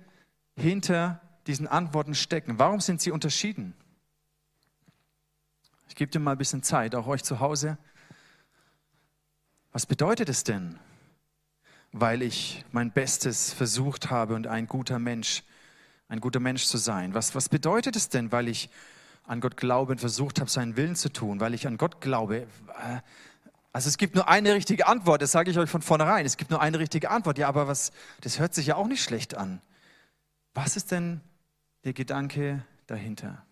hinter 0.55 1.23
diesen 1.47 1.67
Antworten 1.67 2.15
stecken? 2.15 2.59
Warum 2.59 2.81
sind 2.81 3.01
sie 3.01 3.13
unterschieden? 3.13 3.73
Ich 5.89 5.95
gebe 5.95 6.11
dir 6.11 6.19
mal 6.19 6.33
ein 6.33 6.39
bisschen 6.39 6.63
Zeit, 6.63 6.95
auch 6.95 7.07
euch 7.07 7.25
zu 7.25 7.41
Hause. 7.41 7.79
Was 9.73 9.87
bedeutet 9.87 10.29
es 10.29 10.45
denn, 10.45 10.79
weil 11.93 12.21
ich 12.21 12.63
mein 12.73 12.93
Bestes 12.93 13.55
versucht 13.55 14.11
habe 14.11 14.35
und 14.35 14.47
ein 14.47 14.67
guter 14.67 14.99
Mensch, 14.99 15.45
ein 16.09 16.21
guter 16.21 16.41
Mensch 16.41 16.67
zu 16.67 16.77
sein? 16.77 17.15
Was, 17.15 17.35
was 17.35 17.49
bedeutet 17.49 17.97
es 17.97 18.11
denn, 18.11 18.33
weil 18.33 18.49
ich 18.49 18.69
an 19.25 19.41
Gott 19.41 19.57
glaube 19.57 19.93
und 19.93 19.99
versucht 19.99 20.41
habe, 20.41 20.51
seinen 20.51 20.77
Willen 20.77 20.97
zu 20.97 21.13
tun, 21.13 21.41
weil 21.41 21.55
ich 21.55 21.67
an 21.67 21.77
Gott 21.77 22.01
glaube? 22.01 22.39
Äh, 22.39 23.01
also 23.73 23.89
es 23.89 23.97
gibt 23.97 24.15
nur 24.15 24.29
eine 24.29 24.55
richtige 24.55 24.87
Antwort, 24.87 25.23
das 25.23 25.33
sage 25.33 25.51
ich 25.51 25.59
euch 25.59 25.71
von 25.71 25.81
vornherein. 25.81 26.27
Es 26.27 26.37
gibt 26.37 26.51
nur 26.51 26.61
eine 26.61 26.79
richtige 26.79 27.11
Antwort. 27.11 27.39
Ja, 27.39 27.49
aber 27.49 27.69
was, 27.69 27.93
das 28.21 28.39
hört 28.39 28.55
sich 28.55 28.67
ja 28.67 28.77
auch 28.77 28.87
nicht 28.87 29.03
schlecht 29.03 29.37
an. 29.37 29.63
Was 30.53 30.77
ist 30.77 30.91
denn 30.91 31.23
der 31.85 31.95
Gedanke 31.95 32.65
dahinter? 32.87 33.45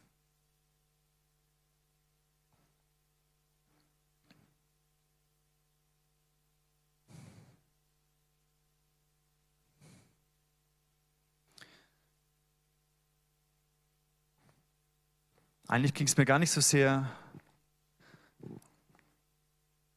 Eigentlich 15.71 15.95
ging 15.95 16.09
es 16.09 16.17
mir 16.17 16.25
gar 16.25 16.41
nicht 16.41 16.51
so 16.51 16.61
sehr 16.61 17.09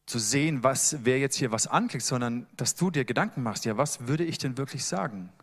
zu 0.06 0.20
sehen, 0.20 0.62
was, 0.62 0.98
wer 1.04 1.18
jetzt 1.18 1.36
hier 1.36 1.52
was 1.52 1.66
anklickt, 1.66 2.06
sondern 2.06 2.46
dass 2.58 2.76
du 2.76 2.92
dir 2.92 3.06
Gedanken 3.06 3.42
machst, 3.42 3.66
ja, 3.66 3.76
was 3.76 4.08
würde 4.08 4.24
ich 4.24 4.38
denn 4.38 4.56
wirklich 4.60 4.86
sagen? 4.86 5.34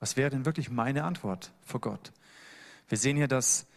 Was 0.00 0.16
wäre 0.16 0.30
denn 0.30 0.46
wirklich 0.46 0.68
meine 0.68 1.04
Antwort 1.04 1.52
vor 1.64 1.80
Gott? 1.80 2.12
Wir 2.88 2.98
sehen 2.98 3.16
hier, 3.16 3.28
dass 3.28 3.68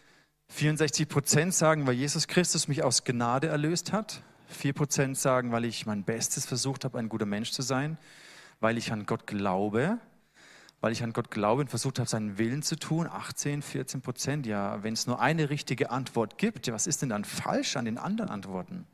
64 0.48 1.08
Prozent 1.08 1.54
sagen, 1.54 1.86
weil 1.86 1.94
Jesus 1.94 2.26
Christus 2.26 2.66
mich 2.66 2.82
aus 2.82 3.04
Gnade 3.04 3.46
erlöst 3.46 3.92
hat. 3.92 4.24
4 4.48 4.72
Prozent 4.72 5.18
sagen, 5.18 5.52
weil 5.52 5.64
ich 5.64 5.86
mein 5.86 6.02
Bestes 6.02 6.46
versucht 6.46 6.84
habe, 6.84 6.98
ein 6.98 7.08
guter 7.08 7.26
Mensch 7.26 7.52
zu 7.52 7.62
sein, 7.62 7.96
weil 8.58 8.76
ich 8.76 8.90
an 8.90 9.06
Gott 9.06 9.28
glaube, 9.28 10.00
weil 10.80 10.92
ich 10.92 11.02
an 11.02 11.12
Gott 11.12 11.30
glaube 11.30 11.60
und 11.62 11.68
versucht 11.68 11.98
habe, 11.98 12.08
seinen 12.08 12.38
Willen 12.38 12.62
zu 12.62 12.76
tun. 12.76 13.06
18, 13.06 13.62
14 13.62 14.00
Prozent, 14.00 14.46
ja, 14.46 14.82
wenn 14.82 14.94
es 14.94 15.06
nur 15.06 15.20
eine 15.20 15.50
richtige 15.50 15.90
Antwort 15.90 16.38
gibt, 16.38 16.70
was 16.72 16.86
ist 16.86 17.02
denn 17.02 17.10
dann 17.10 17.24
falsch 17.24 17.76
an 17.76 17.84
den 17.84 17.98
anderen 17.98 18.30
Antworten? 18.30 18.86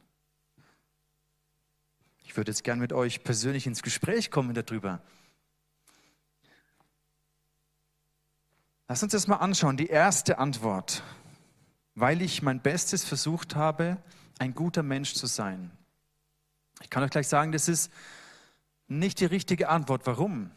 Ich 2.25 2.37
würde 2.37 2.51
jetzt 2.51 2.65
gern 2.65 2.81
mit 2.81 2.93
euch 2.93 3.23
persönlich 3.23 3.67
ins 3.67 3.83
Gespräch 3.83 4.31
kommen 4.31 4.53
darüber. 4.53 5.01
Lass 8.89 9.03
uns 9.03 9.13
das 9.13 9.27
mal 9.27 9.37
anschauen. 9.37 9.77
Die 9.77 9.87
erste 9.87 10.39
Antwort. 10.39 11.03
Weil 11.95 12.21
ich 12.21 12.43
mein 12.43 12.61
Bestes 12.61 13.05
versucht 13.05 13.57
habe, 13.57 13.97
ein 14.39 14.55
guter 14.55 14.83
Mensch 14.83 15.15
zu 15.15 15.27
sein. 15.27 15.71
Ich 16.83 16.91
kann 16.91 17.03
euch 17.03 17.11
gleich 17.11 17.27
sagen, 17.27 17.53
das 17.53 17.69
ist 17.69 17.91
nicht 18.87 19.21
die 19.21 19.25
richtige 19.25 19.69
Antwort. 19.71 20.07
Warum? 20.07 20.51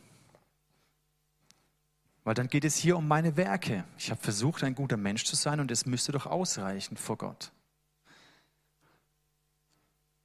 Weil 2.24 2.34
dann 2.34 2.48
geht 2.48 2.66
es 2.66 2.76
hier 2.76 2.98
um 2.98 3.08
meine 3.08 3.38
Werke. 3.38 3.86
Ich 3.98 4.12
habe 4.12 4.22
versucht, 4.22 4.64
ein 4.64 4.76
guter 4.76 4.98
Mensch 4.98 5.24
zu 5.26 5.36
sein 5.36 5.60
und 5.60 5.72
es 5.72 5.86
müsste 5.86 6.12
doch 6.12 6.26
ausreichen 6.26 6.98
vor 6.98 7.18
Gott. 7.18 7.52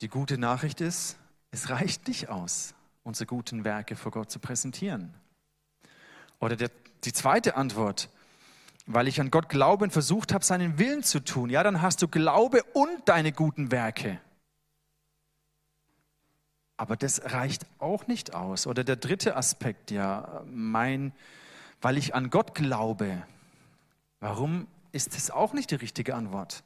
Die 0.01 0.09
gute 0.09 0.37
Nachricht 0.39 0.81
ist, 0.81 1.17
es 1.51 1.71
reicht 1.71 2.09
nicht 2.09 2.29
aus, 2.29 2.75
unsere 3.05 3.27
guten 3.27 3.65
Werke 3.65 3.97
vor 3.97 4.13
Gott 4.13 4.31
zu 4.31 4.39
präsentieren. 4.39 5.15
Oder 6.41 6.57
der, 6.57 6.71
die 7.05 7.13
zweite 7.13 7.57
Antwort, 7.57 8.11
weil 8.87 9.09
ich 9.09 9.21
an 9.21 9.31
Gott 9.31 9.49
glaube 9.49 9.85
und 9.85 9.93
versucht 9.93 10.35
habe, 10.35 10.45
seinen 10.45 10.79
Willen 10.79 11.03
zu 11.03 11.21
tun. 11.21 11.49
Ja, 11.49 11.63
dann 11.63 11.81
hast 11.81 12.03
du 12.03 12.09
Glaube 12.09 12.63
und 12.75 13.09
deine 13.09 13.33
guten 13.33 13.71
Werke. 13.71 14.21
Aber 16.77 16.97
das 16.97 17.33
reicht 17.33 17.67
auch 17.79 18.07
nicht 18.09 18.35
aus. 18.35 18.67
Oder 18.67 18.85
der 18.85 18.97
dritte 18.97 19.37
Aspekt, 19.37 19.91
ja, 19.91 20.43
mein, 20.47 21.13
weil 21.85 21.99
ich 21.99 22.15
an 22.15 22.31
Gott 22.31 22.55
glaube. 22.55 23.23
Warum 24.19 24.67
ist 24.93 25.15
das 25.15 25.31
auch 25.31 25.53
nicht 25.53 25.71
die 25.71 25.75
richtige 25.75 26.15
Antwort? 26.15 26.65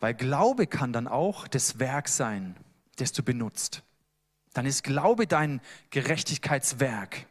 Weil 0.00 0.14
Glaube 0.14 0.66
kann 0.66 0.94
dann 0.94 1.06
auch 1.06 1.46
das 1.46 1.78
Werk 1.78 2.08
sein 2.08 2.56
das 2.96 3.12
du 3.12 3.22
benutzt. 3.22 3.82
Dann 4.52 4.66
ist 4.66 4.84
Glaube 4.84 5.26
dein 5.26 5.60
Gerechtigkeitswerk. 5.90 7.26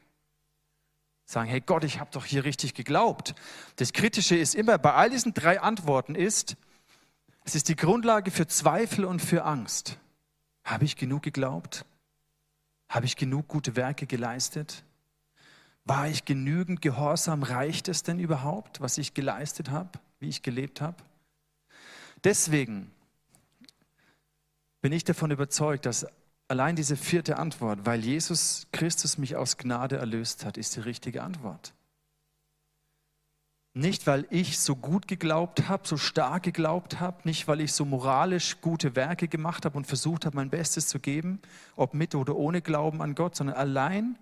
Sagen, 1.25 1.49
hey 1.49 1.61
Gott, 1.61 1.85
ich 1.85 1.99
habe 1.99 2.11
doch 2.11 2.25
hier 2.25 2.43
richtig 2.43 2.73
geglaubt. 2.73 3.33
Das 3.77 3.93
Kritische 3.93 4.35
ist 4.35 4.55
immer, 4.55 4.77
bei 4.77 4.93
all 4.93 5.09
diesen 5.09 5.33
drei 5.33 5.61
Antworten 5.61 6.15
ist, 6.15 6.57
es 7.45 7.55
ist 7.55 7.69
die 7.69 7.75
Grundlage 7.75 8.29
für 8.29 8.45
Zweifel 8.45 9.05
und 9.05 9.21
für 9.21 9.45
Angst. 9.45 9.97
Habe 10.63 10.85
ich 10.85 10.97
genug 10.97 11.23
geglaubt? 11.23 11.85
Habe 12.89 13.05
ich 13.05 13.15
genug 13.15 13.47
gute 13.47 13.75
Werke 13.75 14.05
geleistet? 14.05 14.83
War 15.85 16.07
ich 16.07 16.25
genügend 16.25 16.81
gehorsam? 16.81 17.43
Reicht 17.43 17.87
es 17.89 18.03
denn 18.03 18.19
überhaupt, 18.19 18.79
was 18.81 18.97
ich 18.97 19.13
geleistet 19.13 19.69
habe, 19.69 19.89
wie 20.19 20.29
ich 20.29 20.41
gelebt 20.41 20.79
habe? 20.81 20.97
Deswegen 22.23 22.91
bin 24.81 24.93
ich 24.93 25.03
davon 25.03 25.31
überzeugt, 25.31 25.85
dass 25.85 26.05
allein 26.47 26.75
diese 26.75 26.95
vierte 26.95 27.37
Antwort, 27.37 27.85
weil 27.85 28.03
Jesus 28.03 28.67
Christus 28.71 29.17
mich 29.17 29.35
aus 29.35 29.57
Gnade 29.57 29.97
erlöst 29.97 30.45
hat, 30.45 30.57
ist 30.57 30.75
die 30.75 30.81
richtige 30.81 31.23
Antwort. 31.23 31.73
Nicht, 33.75 34.05
weil 34.05 34.27
ich 34.29 34.59
so 34.59 34.75
gut 34.75 35.07
geglaubt 35.07 35.67
habe, 35.67 35.87
so 35.87 35.97
stark 35.97 36.43
geglaubt 36.43 36.99
habe, 36.99 37.17
nicht, 37.23 37.47
weil 37.47 37.59
ich 37.59 37.73
so 37.73 37.85
moralisch 37.85 38.61
gute 38.61 38.95
Werke 38.95 39.27
gemacht 39.27 39.65
habe 39.65 39.75
und 39.77 39.87
versucht 39.87 40.25
habe, 40.25 40.35
mein 40.35 40.51
Bestes 40.51 40.87
zu 40.87 40.99
geben, 40.99 41.41
ob 41.75 41.95
mit 41.95 42.13
oder 42.13 42.35
ohne 42.35 42.61
Glauben 42.61 43.01
an 43.01 43.15
Gott, 43.15 43.35
sondern 43.35 43.55
allein, 43.55 44.15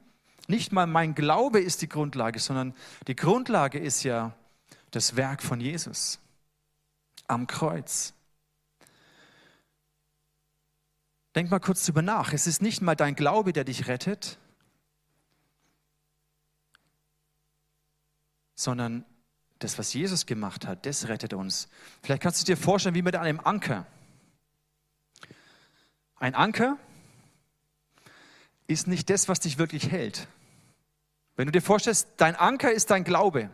nicht 0.47 0.71
mal 0.71 0.87
mein 0.87 1.15
Glaube 1.15 1.59
ist 1.59 1.81
die 1.81 1.89
Grundlage, 1.89 2.39
sondern 2.39 2.73
die 3.07 3.15
Grundlage 3.15 3.79
ist 3.79 4.03
ja 4.03 4.33
das 4.91 5.15
Werk 5.15 5.41
von 5.41 5.61
Jesus 5.61 6.19
am 7.27 7.47
Kreuz. 7.47 8.13
Denk 11.35 11.49
mal 11.49 11.59
kurz 11.59 11.85
drüber 11.85 12.01
nach. 12.01 12.33
Es 12.33 12.45
ist 12.45 12.61
nicht 12.61 12.81
mal 12.81 12.95
dein 12.95 13.15
Glaube, 13.15 13.53
der 13.53 13.63
dich 13.63 13.87
rettet, 13.87 14.37
sondern 18.55 19.05
das, 19.59 19.77
was 19.77 19.93
Jesus 19.93 20.25
gemacht 20.25 20.67
hat, 20.67 20.85
das 20.85 21.07
rettet 21.07 21.33
uns. 21.33 21.69
Vielleicht 22.01 22.21
kannst 22.21 22.41
du 22.41 22.45
dir 22.45 22.57
vorstellen, 22.57 22.95
wie 22.95 23.01
mit 23.01 23.15
einem 23.15 23.39
Anker. 23.39 23.85
Ein 26.17 26.35
Anker 26.35 26.77
ist 28.71 28.87
nicht 28.87 29.09
das, 29.09 29.27
was 29.27 29.39
dich 29.39 29.57
wirklich 29.57 29.91
hält. 29.91 30.27
Wenn 31.35 31.45
du 31.45 31.51
dir 31.51 31.61
vorstellst, 31.61 32.07
dein 32.17 32.35
Anker 32.35 32.71
ist 32.71 32.91
dein 32.91 33.03
Glaube. 33.03 33.49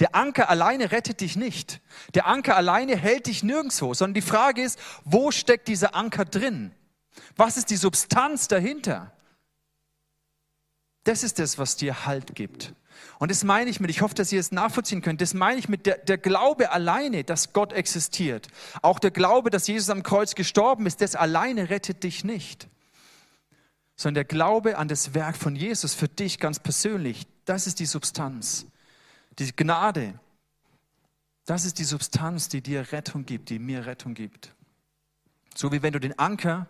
Der 0.00 0.14
Anker 0.14 0.48
alleine 0.48 0.90
rettet 0.90 1.20
dich 1.20 1.36
nicht. 1.36 1.80
Der 2.14 2.26
Anker 2.26 2.56
alleine 2.56 2.96
hält 2.96 3.26
dich 3.26 3.42
nirgendwo, 3.42 3.94
sondern 3.94 4.14
die 4.14 4.22
Frage 4.22 4.62
ist, 4.62 4.78
wo 5.04 5.30
steckt 5.30 5.68
dieser 5.68 5.94
Anker 5.94 6.24
drin? 6.24 6.72
Was 7.36 7.56
ist 7.56 7.70
die 7.70 7.76
Substanz 7.76 8.48
dahinter? 8.48 9.12
Das 11.04 11.22
ist 11.22 11.38
das, 11.38 11.58
was 11.58 11.76
dir 11.76 12.06
Halt 12.06 12.34
gibt. 12.34 12.74
Und 13.18 13.30
das 13.30 13.44
meine 13.44 13.70
ich 13.70 13.80
mit, 13.80 13.90
ich 13.90 14.00
hoffe, 14.00 14.14
dass 14.14 14.32
ihr 14.32 14.40
es 14.40 14.52
nachvollziehen 14.52 15.02
könnt, 15.02 15.20
das 15.20 15.34
meine 15.34 15.58
ich 15.58 15.68
mit 15.68 15.86
der, 15.86 15.98
der 15.98 16.18
Glaube 16.18 16.70
alleine, 16.70 17.24
dass 17.24 17.52
Gott 17.52 17.72
existiert. 17.72 18.48
Auch 18.80 18.98
der 18.98 19.10
Glaube, 19.10 19.50
dass 19.50 19.66
Jesus 19.66 19.90
am 19.90 20.02
Kreuz 20.02 20.34
gestorben 20.34 20.86
ist, 20.86 21.00
das 21.00 21.16
alleine 21.16 21.70
rettet 21.70 22.02
dich 22.04 22.24
nicht. 22.24 22.68
Sondern 24.02 24.14
der 24.16 24.24
Glaube 24.24 24.78
an 24.78 24.88
das 24.88 25.14
Werk 25.14 25.36
von 25.36 25.54
Jesus 25.54 25.94
für 25.94 26.08
dich 26.08 26.40
ganz 26.40 26.58
persönlich, 26.58 27.24
das 27.44 27.68
ist 27.68 27.78
die 27.78 27.86
Substanz. 27.86 28.66
Die 29.38 29.54
Gnade, 29.54 30.18
das 31.46 31.64
ist 31.64 31.78
die 31.78 31.84
Substanz, 31.84 32.48
die 32.48 32.62
dir 32.62 32.90
Rettung 32.90 33.24
gibt, 33.24 33.48
die 33.48 33.60
mir 33.60 33.86
Rettung 33.86 34.14
gibt. 34.14 34.56
So 35.54 35.70
wie 35.70 35.82
wenn 35.82 35.92
du 35.92 36.00
den 36.00 36.18
Anker, 36.18 36.66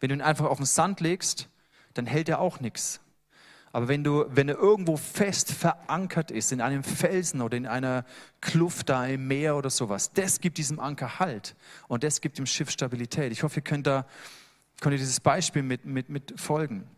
wenn 0.00 0.10
du 0.10 0.16
ihn 0.16 0.20
einfach 0.20 0.44
auf 0.44 0.58
den 0.58 0.66
Sand 0.66 1.00
legst, 1.00 1.48
dann 1.94 2.04
hält 2.04 2.28
er 2.28 2.38
auch 2.38 2.60
nichts. 2.60 3.00
Aber 3.72 3.88
wenn, 3.88 4.04
du, 4.04 4.26
wenn 4.28 4.50
er 4.50 4.58
irgendwo 4.58 4.98
fest 4.98 5.50
verankert 5.50 6.30
ist, 6.30 6.52
in 6.52 6.60
einem 6.60 6.84
Felsen 6.84 7.40
oder 7.40 7.56
in 7.56 7.66
einer 7.66 8.04
Kluft 8.42 8.90
da 8.90 9.06
im 9.06 9.26
Meer 9.26 9.56
oder 9.56 9.70
sowas, 9.70 10.12
das 10.12 10.38
gibt 10.38 10.58
diesem 10.58 10.80
Anker 10.80 11.18
Halt 11.18 11.56
und 11.86 12.04
das 12.04 12.20
gibt 12.20 12.36
dem 12.36 12.44
Schiff 12.44 12.70
Stabilität. 12.70 13.32
Ich 13.32 13.42
hoffe, 13.42 13.60
ihr 13.60 13.64
könnt, 13.64 13.86
da, 13.86 14.04
könnt 14.80 14.94
ihr 14.94 14.98
dieses 14.98 15.20
Beispiel 15.20 15.62
mit, 15.62 15.84
mit, 15.84 16.08
mit 16.08 16.40
folgen. 16.40 16.88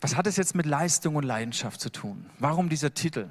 Was 0.00 0.16
hat 0.16 0.26
es 0.26 0.36
jetzt 0.36 0.54
mit 0.54 0.66
Leistung 0.66 1.16
und 1.16 1.24
Leidenschaft 1.24 1.80
zu 1.80 1.90
tun? 1.90 2.26
Warum 2.38 2.68
dieser 2.68 2.92
Titel? 2.92 3.30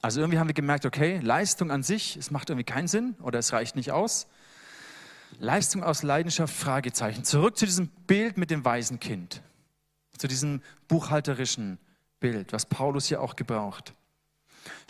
Also 0.00 0.20
irgendwie 0.20 0.40
haben 0.40 0.48
wir 0.48 0.54
gemerkt, 0.54 0.84
okay, 0.84 1.20
Leistung 1.20 1.70
an 1.70 1.84
sich, 1.84 2.16
es 2.16 2.32
macht 2.32 2.50
irgendwie 2.50 2.64
keinen 2.64 2.88
Sinn 2.88 3.14
oder 3.22 3.38
es 3.38 3.52
reicht 3.52 3.76
nicht 3.76 3.92
aus. 3.92 4.26
Leistung 5.38 5.84
aus 5.84 6.02
Leidenschaft, 6.02 6.52
Fragezeichen. 6.52 7.22
Zurück 7.22 7.56
zu 7.56 7.64
diesem 7.64 7.86
Bild 8.08 8.36
mit 8.36 8.50
dem 8.50 8.64
weisen 8.64 8.98
Kind, 8.98 9.42
zu 10.18 10.26
diesem 10.26 10.60
buchhalterischen 10.88 11.78
Bild, 12.18 12.52
was 12.52 12.66
Paulus 12.66 13.06
hier 13.06 13.20
auch 13.20 13.36
gebraucht. 13.36 13.94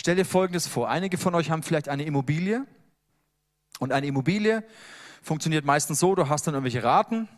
Stell 0.01 0.17
dir 0.17 0.25
Folgendes 0.25 0.67
vor. 0.67 0.89
Einige 0.89 1.19
von 1.19 1.35
euch 1.35 1.51
haben 1.51 1.63
vielleicht 1.63 1.89
eine 1.89 2.05
Immobilie 2.05 2.67
und 3.79 3.93
eine 3.93 4.07
Immobilie 4.07 4.65
funktioniert 5.23 5.65
meistens 5.65 6.01
so, 6.01 6.15
du 6.15 6.29
hast 6.29 6.47
dann 6.47 6.55
irgendwelche 6.55 6.83
Raten 6.83 7.29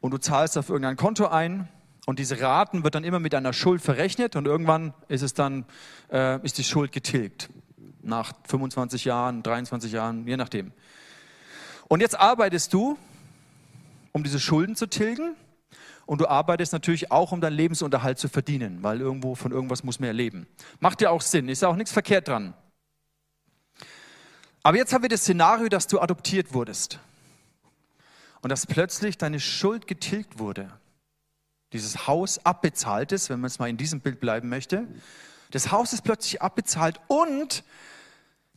und 0.00 0.10
du 0.12 0.18
zahlst 0.18 0.56
auf 0.58 0.68
irgendein 0.68 0.96
Konto 0.96 1.26
ein 1.26 1.68
und 2.06 2.18
diese 2.18 2.40
Raten 2.40 2.84
wird 2.84 2.94
dann 2.94 3.04
immer 3.04 3.18
mit 3.20 3.34
einer 3.34 3.52
Schuld 3.52 3.82
verrechnet 3.82 4.36
und 4.36 4.46
irgendwann 4.46 4.94
ist 5.08 5.22
es 5.22 5.34
dann, 5.34 5.66
äh, 6.10 6.42
ist 6.44 6.58
die 6.58 6.64
Schuld 6.64 6.92
getilgt. 6.92 7.50
Nach 8.02 8.32
25 8.48 9.04
Jahren, 9.04 9.42
23 9.42 9.92
Jahren, 9.92 10.26
je 10.26 10.36
nachdem. 10.36 10.72
Und 11.88 12.00
jetzt 12.00 12.18
arbeitest 12.18 12.72
du, 12.72 12.96
um 14.12 14.22
diese 14.22 14.40
Schulden 14.40 14.76
zu 14.76 14.86
tilgen. 14.86 15.36
Und 16.06 16.20
du 16.20 16.28
arbeitest 16.28 16.72
natürlich 16.72 17.10
auch, 17.10 17.32
um 17.32 17.40
deinen 17.40 17.56
Lebensunterhalt 17.56 18.18
zu 18.18 18.28
verdienen, 18.28 18.82
weil 18.82 19.00
irgendwo 19.00 19.34
von 19.34 19.50
irgendwas 19.50 19.82
muss 19.82 19.98
man 19.98 20.06
ja 20.06 20.12
leben. 20.12 20.46
Macht 20.78 21.02
ja 21.02 21.10
auch 21.10 21.20
Sinn, 21.20 21.48
ist 21.48 21.62
ja 21.62 21.68
auch 21.68 21.76
nichts 21.76 21.92
verkehrt 21.92 22.28
dran. 22.28 22.54
Aber 24.62 24.76
jetzt 24.76 24.92
haben 24.92 25.02
wir 25.02 25.08
das 25.08 25.20
Szenario, 25.22 25.68
dass 25.68 25.88
du 25.88 26.00
adoptiert 26.00 26.54
wurdest 26.54 27.00
und 28.40 28.50
dass 28.50 28.66
plötzlich 28.66 29.18
deine 29.18 29.40
Schuld 29.40 29.88
getilgt 29.88 30.38
wurde. 30.38 30.70
Dieses 31.72 32.06
Haus 32.06 32.44
abbezahlt 32.44 33.10
ist, 33.10 33.28
wenn 33.28 33.40
man 33.40 33.48
es 33.48 33.58
mal 33.58 33.68
in 33.68 33.76
diesem 33.76 34.00
Bild 34.00 34.20
bleiben 34.20 34.48
möchte. 34.48 34.86
Das 35.50 35.72
Haus 35.72 35.92
ist 35.92 36.02
plötzlich 36.02 36.40
abbezahlt 36.40 37.00
und 37.08 37.64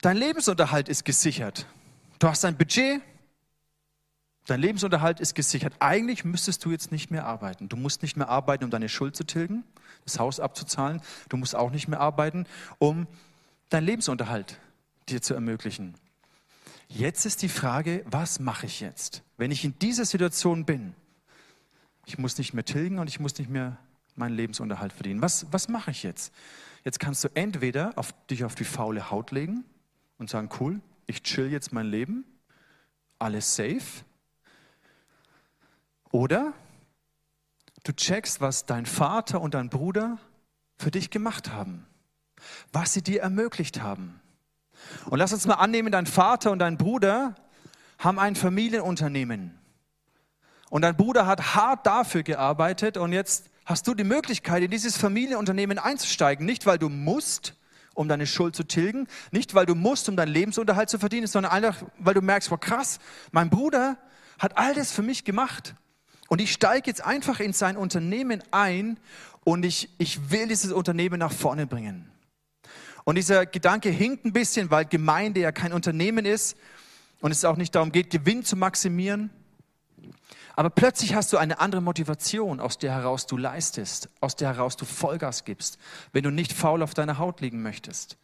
dein 0.01 0.17
Lebensunterhalt 0.17 0.89
ist 0.89 1.05
gesichert. 1.05 1.65
Du 2.19 2.27
hast 2.27 2.45
ein 2.45 2.57
Budget, 2.57 3.01
Dein 4.49 4.61
Lebensunterhalt 4.61 5.19
ist 5.19 5.35
gesichert. 5.35 5.75
Eigentlich 5.77 6.25
müsstest 6.25 6.65
du 6.65 6.71
jetzt 6.71 6.91
nicht 6.91 7.11
mehr 7.11 7.27
arbeiten. 7.27 7.69
Du 7.69 7.77
musst 7.77 8.01
nicht 8.01 8.17
mehr 8.17 8.29
arbeiten, 8.29 8.63
um 8.63 8.71
deine 8.71 8.89
Schuld 8.89 9.15
zu 9.15 9.23
tilgen, 9.23 9.63
das 10.05 10.17
Haus 10.17 10.39
abzuzahlen. 10.39 11.01
Du 11.29 11.37
musst 11.37 11.55
auch 11.55 11.69
nicht 11.69 11.87
mehr 11.87 11.99
arbeiten, 11.99 12.47
um 12.79 13.05
deinen 13.69 13.85
Lebensunterhalt 13.85 14.59
dir 15.07 15.21
zu 15.21 15.35
ermöglichen. 15.35 15.93
Jetzt 16.87 17.27
ist 17.27 17.43
die 17.43 17.47
Frage, 17.47 18.03
was 18.09 18.39
mache 18.39 18.65
ich 18.65 18.79
jetzt, 18.79 19.21
wenn 19.37 19.51
ich 19.51 19.63
in 19.63 19.77
dieser 19.77 20.05
Situation 20.05 20.65
bin? 20.65 20.95
Ich 22.07 22.17
muss 22.17 22.39
nicht 22.39 22.55
mehr 22.55 22.65
tilgen 22.65 22.97
und 22.97 23.07
ich 23.07 23.19
muss 23.19 23.37
nicht 23.37 23.51
mehr 23.51 23.77
meinen 24.15 24.35
Lebensunterhalt 24.35 24.93
verdienen. 24.93 25.21
Was, 25.21 25.45
was 25.51 25.67
mache 25.67 25.91
ich 25.91 26.01
jetzt? 26.01 26.33
Jetzt 26.83 26.99
kannst 26.99 27.23
du 27.23 27.27
entweder 27.35 27.93
auf, 27.95 28.15
dich 28.31 28.43
auf 28.43 28.55
die 28.55 28.63
faule 28.63 29.11
Haut 29.11 29.29
legen 29.29 29.63
und 30.17 30.27
sagen, 30.27 30.49
cool, 30.59 30.81
ich 31.05 31.21
chill 31.21 31.51
jetzt 31.51 31.71
mein 31.71 31.85
Leben, 31.85 32.25
alles 33.19 33.55
safe. 33.55 34.03
Oder 36.11 36.53
du 37.83 37.93
checkst, 37.93 38.41
was 38.41 38.65
dein 38.65 38.85
Vater 38.85 39.41
und 39.41 39.53
dein 39.53 39.69
Bruder 39.69 40.17
für 40.77 40.91
dich 40.91 41.09
gemacht 41.09 41.51
haben, 41.51 41.85
was 42.71 42.93
sie 42.93 43.01
dir 43.01 43.21
ermöglicht 43.21 43.81
haben. 43.81 44.19
Und 45.05 45.19
lass 45.19 45.33
uns 45.33 45.45
mal 45.45 45.55
annehmen, 45.55 45.91
dein 45.91 46.05
Vater 46.05 46.51
und 46.51 46.59
dein 46.59 46.77
Bruder 46.77 47.35
haben 47.97 48.17
ein 48.17 48.35
Familienunternehmen. 48.35 49.59
Und 50.69 50.83
dein 50.83 50.95
Bruder 50.95 51.25
hat 51.25 51.55
hart 51.55 51.85
dafür 51.85 52.23
gearbeitet 52.23 52.95
und 52.97 53.11
jetzt 53.11 53.49
hast 53.65 53.87
du 53.87 53.93
die 53.93 54.03
Möglichkeit, 54.03 54.63
in 54.63 54.71
dieses 54.71 54.97
Familienunternehmen 54.97 55.77
einzusteigen. 55.77 56.45
Nicht, 56.45 56.65
weil 56.65 56.77
du 56.77 56.89
musst, 56.89 57.55
um 57.93 58.07
deine 58.07 58.25
Schuld 58.25 58.55
zu 58.55 58.63
tilgen, 58.63 59.07
nicht, 59.31 59.53
weil 59.53 59.65
du 59.65 59.75
musst, 59.75 60.07
um 60.09 60.15
deinen 60.15 60.31
Lebensunterhalt 60.31 60.89
zu 60.89 60.97
verdienen, 60.97 61.27
sondern 61.27 61.51
einfach, 61.51 61.83
weil 61.97 62.13
du 62.13 62.21
merkst, 62.21 62.49
wow, 62.51 62.59
krass, 62.59 62.99
mein 63.31 63.49
Bruder 63.49 63.97
hat 64.37 64.57
all 64.57 64.73
das 64.73 64.91
für 64.91 65.03
mich 65.03 65.25
gemacht. 65.25 65.75
Und 66.29 66.39
ich 66.39 66.53
steige 66.53 66.87
jetzt 66.87 67.03
einfach 67.03 67.39
in 67.39 67.53
sein 67.53 67.75
Unternehmen 67.75 68.43
ein 68.51 68.99
und 69.43 69.65
ich, 69.65 69.89
ich 69.97 70.29
will 70.29 70.47
dieses 70.47 70.71
Unternehmen 70.71 71.19
nach 71.19 71.33
vorne 71.33 71.65
bringen. 71.67 72.09
Und 73.03 73.15
dieser 73.15 73.47
Gedanke 73.47 73.89
hinkt 73.89 74.25
ein 74.25 74.33
bisschen, 74.33 74.69
weil 74.69 74.85
Gemeinde 74.85 75.41
ja 75.41 75.51
kein 75.51 75.73
Unternehmen 75.73 76.25
ist 76.25 76.55
und 77.21 77.31
es 77.31 77.43
auch 77.45 77.57
nicht 77.57 77.73
darum 77.73 77.91
geht, 77.91 78.11
Gewinn 78.11 78.43
zu 78.43 78.55
maximieren. 78.55 79.31
Aber 80.55 80.69
plötzlich 80.69 81.15
hast 81.15 81.33
du 81.33 81.37
eine 81.37 81.59
andere 81.59 81.81
Motivation, 81.81 82.59
aus 82.59 82.77
der 82.77 82.91
heraus 82.91 83.25
du 83.25 83.35
leistest, 83.35 84.09
aus 84.19 84.35
der 84.35 84.49
heraus 84.49 84.77
du 84.77 84.85
Vollgas 84.85 85.45
gibst, 85.45 85.79
wenn 86.11 86.23
du 86.23 86.31
nicht 86.31 86.53
faul 86.53 86.83
auf 86.83 86.93
deiner 86.93 87.17
Haut 87.17 87.41
liegen 87.41 87.63
möchtest, 87.63 88.17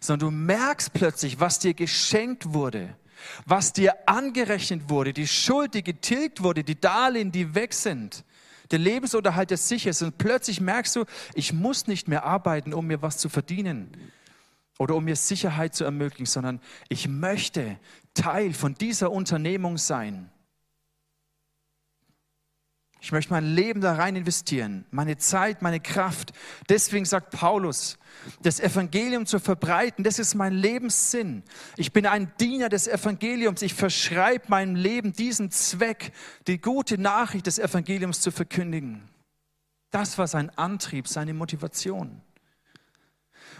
sondern 0.00 0.28
du 0.28 0.36
merkst 0.36 0.92
plötzlich, 0.92 1.40
was 1.40 1.58
dir 1.58 1.72
geschenkt 1.72 2.52
wurde 2.52 2.96
was 3.44 3.72
dir 3.72 3.94
angerechnet 4.06 4.88
wurde, 4.88 5.12
die 5.12 5.26
Schuld, 5.26 5.74
die 5.74 5.82
getilgt 5.82 6.42
wurde, 6.42 6.64
die 6.64 6.80
Darlehen, 6.80 7.32
die 7.32 7.54
weg 7.54 7.74
sind, 7.74 8.24
der 8.70 8.78
Lebensunterhalt, 8.78 9.50
der 9.50 9.58
sicher 9.58 9.90
ist. 9.90 10.02
Und 10.02 10.18
plötzlich 10.18 10.60
merkst 10.60 10.96
du, 10.96 11.04
ich 11.34 11.52
muss 11.52 11.86
nicht 11.86 12.08
mehr 12.08 12.24
arbeiten, 12.24 12.74
um 12.74 12.86
mir 12.86 13.02
was 13.02 13.18
zu 13.18 13.28
verdienen 13.28 13.90
oder 14.78 14.94
um 14.94 15.04
mir 15.04 15.16
Sicherheit 15.16 15.74
zu 15.74 15.84
ermöglichen, 15.84 16.26
sondern 16.26 16.60
ich 16.88 17.08
möchte 17.08 17.78
Teil 18.14 18.52
von 18.52 18.74
dieser 18.74 19.10
Unternehmung 19.10 19.78
sein. 19.78 20.30
Ich 23.06 23.12
möchte 23.12 23.32
mein 23.32 23.54
Leben 23.54 23.80
da 23.80 23.94
rein 23.94 24.16
investieren, 24.16 24.84
meine 24.90 25.16
Zeit, 25.16 25.62
meine 25.62 25.78
Kraft. 25.78 26.32
Deswegen 26.68 27.04
sagt 27.04 27.30
Paulus, 27.30 27.98
das 28.42 28.58
Evangelium 28.58 29.26
zu 29.26 29.38
verbreiten, 29.38 30.02
das 30.02 30.18
ist 30.18 30.34
mein 30.34 30.52
Lebenssinn. 30.52 31.44
Ich 31.76 31.92
bin 31.92 32.04
ein 32.04 32.32
Diener 32.40 32.68
des 32.68 32.88
Evangeliums. 32.88 33.62
Ich 33.62 33.74
verschreibe 33.74 34.46
meinem 34.48 34.74
Leben 34.74 35.12
diesen 35.12 35.52
Zweck, 35.52 36.10
die 36.48 36.60
gute 36.60 36.98
Nachricht 36.98 37.46
des 37.46 37.60
Evangeliums 37.60 38.22
zu 38.22 38.32
verkündigen. 38.32 39.08
Das 39.92 40.18
war 40.18 40.26
sein 40.26 40.50
Antrieb, 40.58 41.06
seine 41.06 41.32
Motivation. 41.32 42.22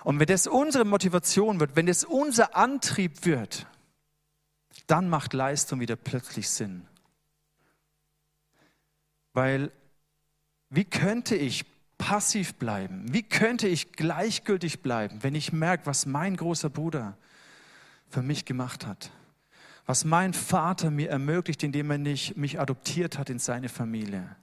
Und 0.02 0.18
wenn 0.18 0.26
das 0.26 0.48
unsere 0.48 0.84
Motivation 0.84 1.60
wird, 1.60 1.76
wenn 1.76 1.86
das 1.86 2.02
unser 2.02 2.56
Antrieb 2.56 3.24
wird, 3.24 3.68
dann 4.88 5.08
macht 5.08 5.34
Leistung 5.34 5.78
wieder 5.78 5.94
plötzlich 5.94 6.50
Sinn. 6.50 6.88
Weil 9.36 9.70
wie 10.70 10.86
könnte 10.86 11.36
ich 11.36 11.66
passiv 11.98 12.54
bleiben? 12.54 13.04
Wie 13.12 13.22
könnte 13.22 13.68
ich 13.68 13.92
gleichgültig 13.92 14.80
bleiben, 14.80 15.22
wenn 15.22 15.34
ich 15.34 15.52
merke, 15.52 15.84
was 15.84 16.06
mein 16.06 16.38
großer 16.38 16.70
Bruder 16.70 17.18
für 18.08 18.22
mich 18.22 18.46
gemacht 18.46 18.86
hat? 18.86 19.10
Was 19.84 20.06
mein 20.06 20.32
Vater 20.32 20.90
mir 20.90 21.10
ermöglicht, 21.10 21.62
indem 21.62 21.90
er 21.90 21.98
mich 21.98 22.58
adoptiert 22.58 23.18
hat 23.18 23.28
in 23.28 23.38
seine 23.38 23.68
Familie? 23.68 24.36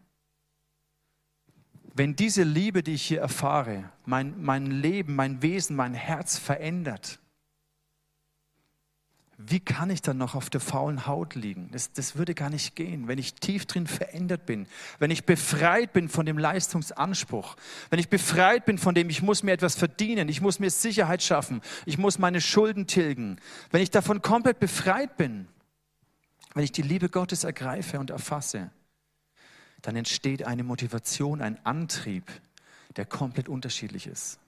Wenn 1.96 2.16
diese 2.16 2.44
Liebe, 2.44 2.84
die 2.84 2.94
ich 2.94 3.04
hier 3.04 3.22
erfahre, 3.22 3.90
mein, 4.06 4.44
mein 4.44 4.68
Leben, 4.68 5.16
mein 5.16 5.42
Wesen, 5.42 5.76
mein 5.76 5.96
Herz 5.96 6.38
verändert, 6.38 7.18
wie 9.38 9.60
kann 9.60 9.90
ich 9.90 10.02
dann 10.02 10.18
noch 10.18 10.36
auf 10.36 10.50
der 10.50 10.62
faulen 10.62 11.08
Haut 11.08 11.36
liegen? 11.36 11.70
Das, 11.72 11.92
das 11.92 12.16
würde 12.16 12.36
gar 12.36 12.50
nicht 12.50 12.76
gehen, 12.76 13.08
wenn 13.08 13.18
ich 13.18 13.34
tief 13.34 13.66
drin 13.66 13.88
verändert 13.88 14.46
bin, 14.46 14.68
wenn 15.00 15.12
ich 15.12 15.26
befreit 15.26 15.92
bin 15.92 16.08
von 16.08 16.26
dem 16.26 16.38
Leistungsanspruch, 16.38 17.56
wenn 17.90 18.00
ich 18.00 18.10
befreit 18.10 18.66
bin 18.66 18.78
von 18.78 18.94
dem, 18.94 19.10
ich 19.10 19.22
muss 19.22 19.44
mir 19.44 19.52
etwas 19.52 19.76
verdienen, 19.76 20.30
ich 20.30 20.42
muss 20.42 20.60
mir 20.60 20.70
Sicherheit 20.70 21.24
schaffen, 21.24 21.62
ich 21.86 21.98
muss 21.98 22.20
meine 22.20 22.42
Schulden 22.42 22.88
tilgen, 22.88 23.40
wenn 23.72 23.82
ich 23.82 23.92
davon 23.92 24.22
komplett 24.22 24.60
befreit 24.60 25.18
bin, 25.18 25.48
Wenn 26.54 26.64
ich 26.64 26.72
die 26.72 26.84
Liebe 26.84 27.10
Gottes 27.10 27.44
ergreife 27.44 28.00
und 28.00 28.10
erfasse, 28.12 28.70
dann 29.82 29.96
entsteht 29.96 30.46
eine 30.46 30.64
Motivation, 30.64 31.42
ein 31.42 31.64
Antrieb, 31.66 32.32
der 32.96 33.06
komplett 33.06 33.50
unterschiedlich 33.50 34.08
ist. 34.08 34.40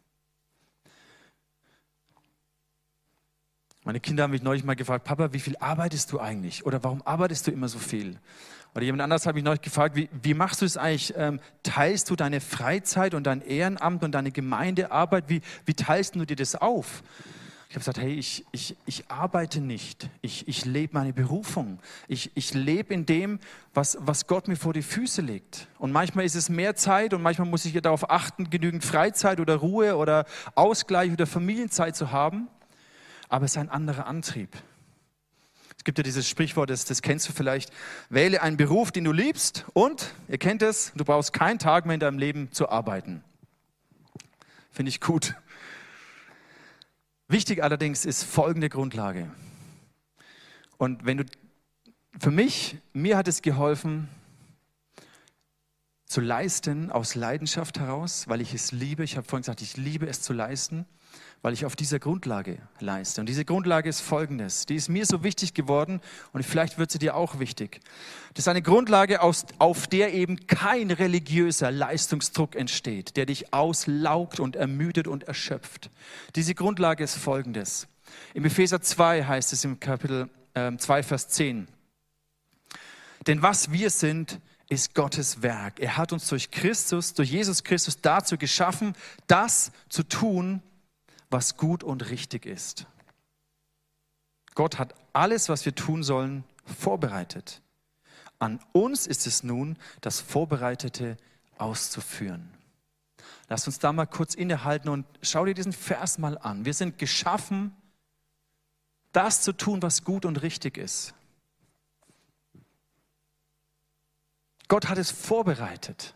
Meine 3.86 4.00
Kinder 4.00 4.24
haben 4.24 4.32
mich 4.32 4.42
neulich 4.42 4.64
mal 4.64 4.76
gefragt, 4.76 5.06
Papa, 5.06 5.32
wie 5.32 5.40
viel 5.40 5.56
arbeitest 5.58 6.12
du 6.12 6.20
eigentlich? 6.20 6.66
Oder 6.66 6.84
warum 6.84 7.04
arbeitest 7.06 7.46
du 7.46 7.52
immer 7.52 7.68
so 7.68 7.78
viel? 7.78 8.18
Oder 8.74 8.84
jemand 8.84 9.04
anderes 9.04 9.28
hat 9.28 9.36
mich 9.36 9.44
neulich 9.44 9.62
gefragt, 9.62 9.96
wie, 9.96 10.10
wie 10.24 10.34
machst 10.34 10.62
du 10.62 10.66
es 10.66 10.76
eigentlich? 10.76 11.14
Ähm, 11.16 11.40
teilst 11.62 12.10
du 12.10 12.16
deine 12.16 12.42
Freizeit 12.42 13.14
und 13.14 13.26
dein 13.26 13.42
Ehrenamt 13.44 14.04
und 14.04 14.14
deine 14.14 14.32
Gemeindearbeit? 14.32 15.26
Wie, 15.28 15.42
wie 15.68 15.76
teilst 15.76 16.16
du 16.16 16.26
dir 16.26 16.36
das 16.36 16.56
auf? 16.56 17.04
Ich 17.70 17.76
habe 17.76 17.82
gesagt, 17.82 18.00
hey, 18.00 18.14
ich, 18.14 18.44
ich, 18.52 18.76
ich 18.88 19.04
arbeite 19.12 19.62
nicht. 19.62 20.10
Ich, 20.22 20.48
ich 20.48 20.66
lebe 20.66 20.96
meine 20.96 21.14
Berufung. 21.14 21.78
Ich, 22.08 22.32
ich 22.34 22.56
lebe 22.56 22.92
in 22.92 23.06
dem, 23.06 23.40
was, 23.76 24.00
was 24.02 24.26
Gott 24.26 24.48
mir 24.48 24.56
vor 24.56 24.74
die 24.74 24.82
Füße 24.82 25.22
legt. 25.22 25.68
Und 25.78 25.92
manchmal 25.92 26.26
ist 26.26 26.36
es 26.36 26.50
mehr 26.50 26.76
Zeit 26.76 27.14
und 27.14 27.22
manchmal 27.22 27.48
muss 27.48 27.66
ich 27.66 27.80
darauf 27.82 28.10
achten, 28.10 28.50
genügend 28.50 28.84
Freizeit 28.84 29.40
oder 29.40 29.58
Ruhe 29.58 29.96
oder 29.96 30.26
Ausgleich 30.56 31.12
oder 31.12 31.28
Familienzeit 31.28 31.96
zu 31.96 32.12
haben 32.12 32.48
aber 33.30 33.46
es 33.46 33.52
ist 33.52 33.58
ein 33.58 33.70
anderer 33.70 34.08
Antrieb. 34.08 34.50
Es 35.78 35.84
gibt 35.84 35.98
ja 35.98 36.04
dieses 36.04 36.28
Sprichwort, 36.28 36.70
das, 36.70 36.86
das 36.86 37.02
kennst 37.02 37.30
du 37.30 37.34
vielleicht, 37.34 37.72
wähle 38.10 38.42
einen 38.42 38.58
Beruf, 38.58 38.92
den 38.92 39.04
du 39.04 39.12
liebst 39.12 39.66
und, 39.74 40.14
ihr 40.28 40.38
kennt 40.38 40.62
es, 40.62 40.92
du 40.96 41.06
brauchst 41.06 41.34
keinen 41.34 41.60
Tag 41.60 41.86
mehr 41.86 41.96
in 41.96 42.00
deinem 42.00 42.18
Leben 42.18 42.52
zu 42.52 42.70
arbeiten. 42.70 43.24
Finde 44.72 44.90
ich 44.90 45.00
gut. 45.00 45.36
Wichtig 47.28 47.64
allerdings 47.64 48.06
ist 48.06 48.24
folgende 48.24 48.70
Grundlage. 48.70 49.32
Und 50.78 51.06
wenn 51.06 51.18
du, 51.18 51.26
für 52.20 52.32
mich, 52.32 52.78
mir 52.94 53.18
hat 53.18 53.28
es 53.28 53.42
geholfen, 53.42 54.10
zu 56.06 56.22
leisten 56.22 56.92
aus 56.92 57.16
Leidenschaft 57.16 57.80
heraus, 57.80 58.28
weil 58.28 58.42
ich 58.42 58.54
es 58.54 58.72
liebe. 58.72 59.04
Ich 59.04 59.18
habe 59.18 59.28
vorhin 59.28 59.42
gesagt, 59.42 59.62
ich 59.62 59.76
liebe 59.76 60.08
es 60.08 60.22
zu 60.22 60.34
leisten 60.34 60.86
weil 61.46 61.54
ich 61.54 61.64
auf 61.64 61.76
dieser 61.76 62.00
Grundlage 62.00 62.58
leiste. 62.80 63.22
Und 63.22 63.30
diese 63.30 63.46
Grundlage 63.46 63.88
ist 63.88 64.02
folgendes. 64.02 64.66
Die 64.66 64.74
ist 64.74 64.90
mir 64.90 65.06
so 65.06 65.24
wichtig 65.24 65.54
geworden 65.54 66.02
und 66.34 66.44
vielleicht 66.44 66.80
wird 66.80 66.90
sie 66.90 66.98
dir 66.98 67.16
auch 67.16 67.38
wichtig. 67.38 67.82
Das 68.34 68.46
ist 68.46 68.48
eine 68.48 68.64
Grundlage, 68.64 69.22
auf 69.22 69.86
der 69.86 70.16
eben 70.16 70.48
kein 70.48 70.90
religiöser 70.90 71.70
Leistungsdruck 71.70 72.56
entsteht, 72.56 73.16
der 73.16 73.28
dich 73.28 73.54
auslaugt 73.54 74.40
und 74.40 74.56
ermüdet 74.56 75.08
und 75.08 75.26
erschöpft. 75.26 75.92
Diese 76.36 76.56
Grundlage 76.56 77.04
ist 77.04 77.16
folgendes. 77.16 77.88
Im 78.34 78.44
Epheser 78.46 78.82
2 78.82 79.26
heißt 79.26 79.54
es 79.54 79.64
im 79.66 79.80
Kapitel 79.80 80.28
2, 80.56 80.98
ähm, 80.98 81.04
Vers 81.04 81.28
10. 81.28 81.68
Denn 83.28 83.44
was 83.44 83.72
wir 83.72 83.92
sind, 83.92 84.40
ist 84.68 84.96
Gottes 84.96 85.44
Werk. 85.44 85.80
Er 85.80 85.96
hat 85.96 86.12
uns 86.12 86.28
durch 86.28 86.50
Christus, 86.50 87.14
durch 87.14 87.30
Jesus 87.30 87.64
Christus 87.64 88.02
dazu 88.02 88.36
geschaffen, 88.36 88.96
das 89.28 89.72
zu 89.90 90.02
tun, 90.02 90.64
gut 91.58 91.84
und 91.84 92.10
richtig 92.10 92.46
ist. 92.46 92.88
Gott 94.54 94.80
hat 94.80 94.96
alles, 95.14 95.50
was 95.50 95.66
wir 95.66 95.76
tun 95.76 96.04
sollen, 96.04 96.44
vorbereitet. 96.66 97.62
An 98.40 98.60
uns 98.72 99.06
ist 99.08 99.28
es 99.28 99.44
nun, 99.44 99.78
das 100.02 100.22
Vorbereitete 100.22 101.18
auszuführen. 101.58 102.52
Lass 103.48 103.68
uns 103.68 103.80
da 103.80 103.94
mal 103.94 104.06
kurz 104.06 104.34
innehalten 104.34 104.90
und 104.90 105.06
schau 105.22 105.46
dir 105.46 105.54
diesen 105.54 105.74
Vers 105.74 106.18
mal 106.18 106.38
an. 106.38 106.66
Wir 106.66 106.74
sind 106.74 106.98
geschaffen, 106.98 107.76
das 109.12 109.42
zu 109.42 109.54
tun, 109.54 109.82
was 109.82 110.04
gut 110.04 110.26
und 110.26 110.42
richtig 110.42 110.78
ist. 110.78 111.14
Gott 114.68 114.88
hat 114.88 114.98
es 114.98 115.12
vorbereitet. 115.12 116.16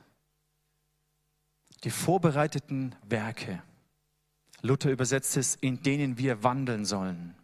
Die 1.83 1.91
vorbereiteten 1.91 2.95
Werke. 3.03 3.61
Luther 4.61 4.91
übersetzt 4.91 5.37
es, 5.37 5.55
in 5.55 5.81
denen 5.83 6.17
wir 6.17 6.43
wandeln 6.43 6.85
sollen. 6.85 7.35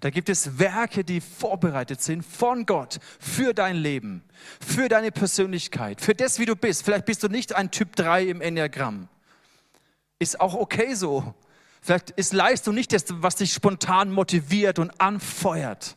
Da 0.00 0.10
gibt 0.10 0.28
es 0.28 0.58
Werke, 0.58 1.04
die 1.04 1.20
vorbereitet 1.20 2.02
sind 2.02 2.24
von 2.24 2.66
Gott 2.66 2.98
für 3.20 3.54
dein 3.54 3.76
Leben, 3.76 4.24
für 4.60 4.88
deine 4.88 5.12
Persönlichkeit, 5.12 6.00
für 6.00 6.14
das, 6.14 6.38
wie 6.38 6.44
du 6.44 6.56
bist. 6.56 6.84
Vielleicht 6.84 7.06
bist 7.06 7.22
du 7.22 7.28
nicht 7.28 7.54
ein 7.54 7.70
Typ 7.70 7.94
3 7.94 8.24
im 8.24 8.40
Enneagramm. 8.40 9.08
Ist 10.18 10.40
auch 10.40 10.54
okay 10.54 10.94
so. 10.94 11.34
Vielleicht 11.80 12.10
ist 12.10 12.32
Leistung 12.32 12.74
nicht 12.74 12.92
das, 12.92 13.04
was 13.08 13.36
dich 13.36 13.52
spontan 13.52 14.10
motiviert 14.10 14.78
und 14.78 15.00
anfeuert. 15.00 15.96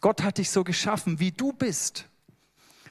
Gott 0.00 0.22
hat 0.22 0.38
dich 0.38 0.50
so 0.50 0.64
geschaffen, 0.64 1.20
wie 1.20 1.32
du 1.32 1.52
bist. 1.52 2.06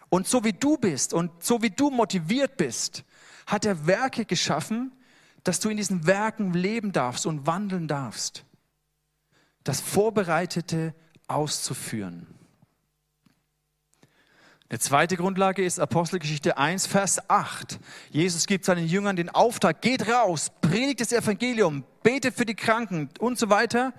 Und 0.09 0.27
so 0.27 0.43
wie 0.43 0.53
du 0.53 0.77
bist 0.77 1.13
und 1.13 1.43
so 1.43 1.61
wie 1.61 1.69
du 1.69 1.89
motiviert 1.91 2.57
bist, 2.57 3.03
hat 3.45 3.65
er 3.65 3.87
Werke 3.87 4.25
geschaffen, 4.25 4.91
dass 5.49 5.59
du 5.59 5.69
in 5.69 5.77
diesen 5.77 6.05
Werken 6.05 6.53
leben 6.53 6.91
darfst 6.91 7.25
und 7.25 7.47
wandeln 7.47 7.87
darfst. 7.87 8.45
Das 9.63 9.81
Vorbereitete 9.81 10.93
auszuführen. 11.27 12.27
Eine 14.69 14.77
zweite 14.77 15.17
Grundlage 15.17 15.65
ist 15.65 15.79
Apostelgeschichte 15.79 16.59
1, 16.59 16.85
Vers 16.85 17.31
8. 17.31 17.79
Jesus 18.11 18.45
gibt 18.45 18.63
seinen 18.63 18.85
Jüngern 18.85 19.15
den 19.15 19.29
Auftrag, 19.29 19.81
geht 19.81 20.07
raus, 20.07 20.51
predigt 20.61 21.01
das 21.01 21.11
Evangelium, 21.11 21.83
betet 22.03 22.35
für 22.35 22.45
die 22.45 22.53
Kranken 22.53 23.09
und 23.17 23.39
so 23.39 23.49
weiter. 23.49 23.93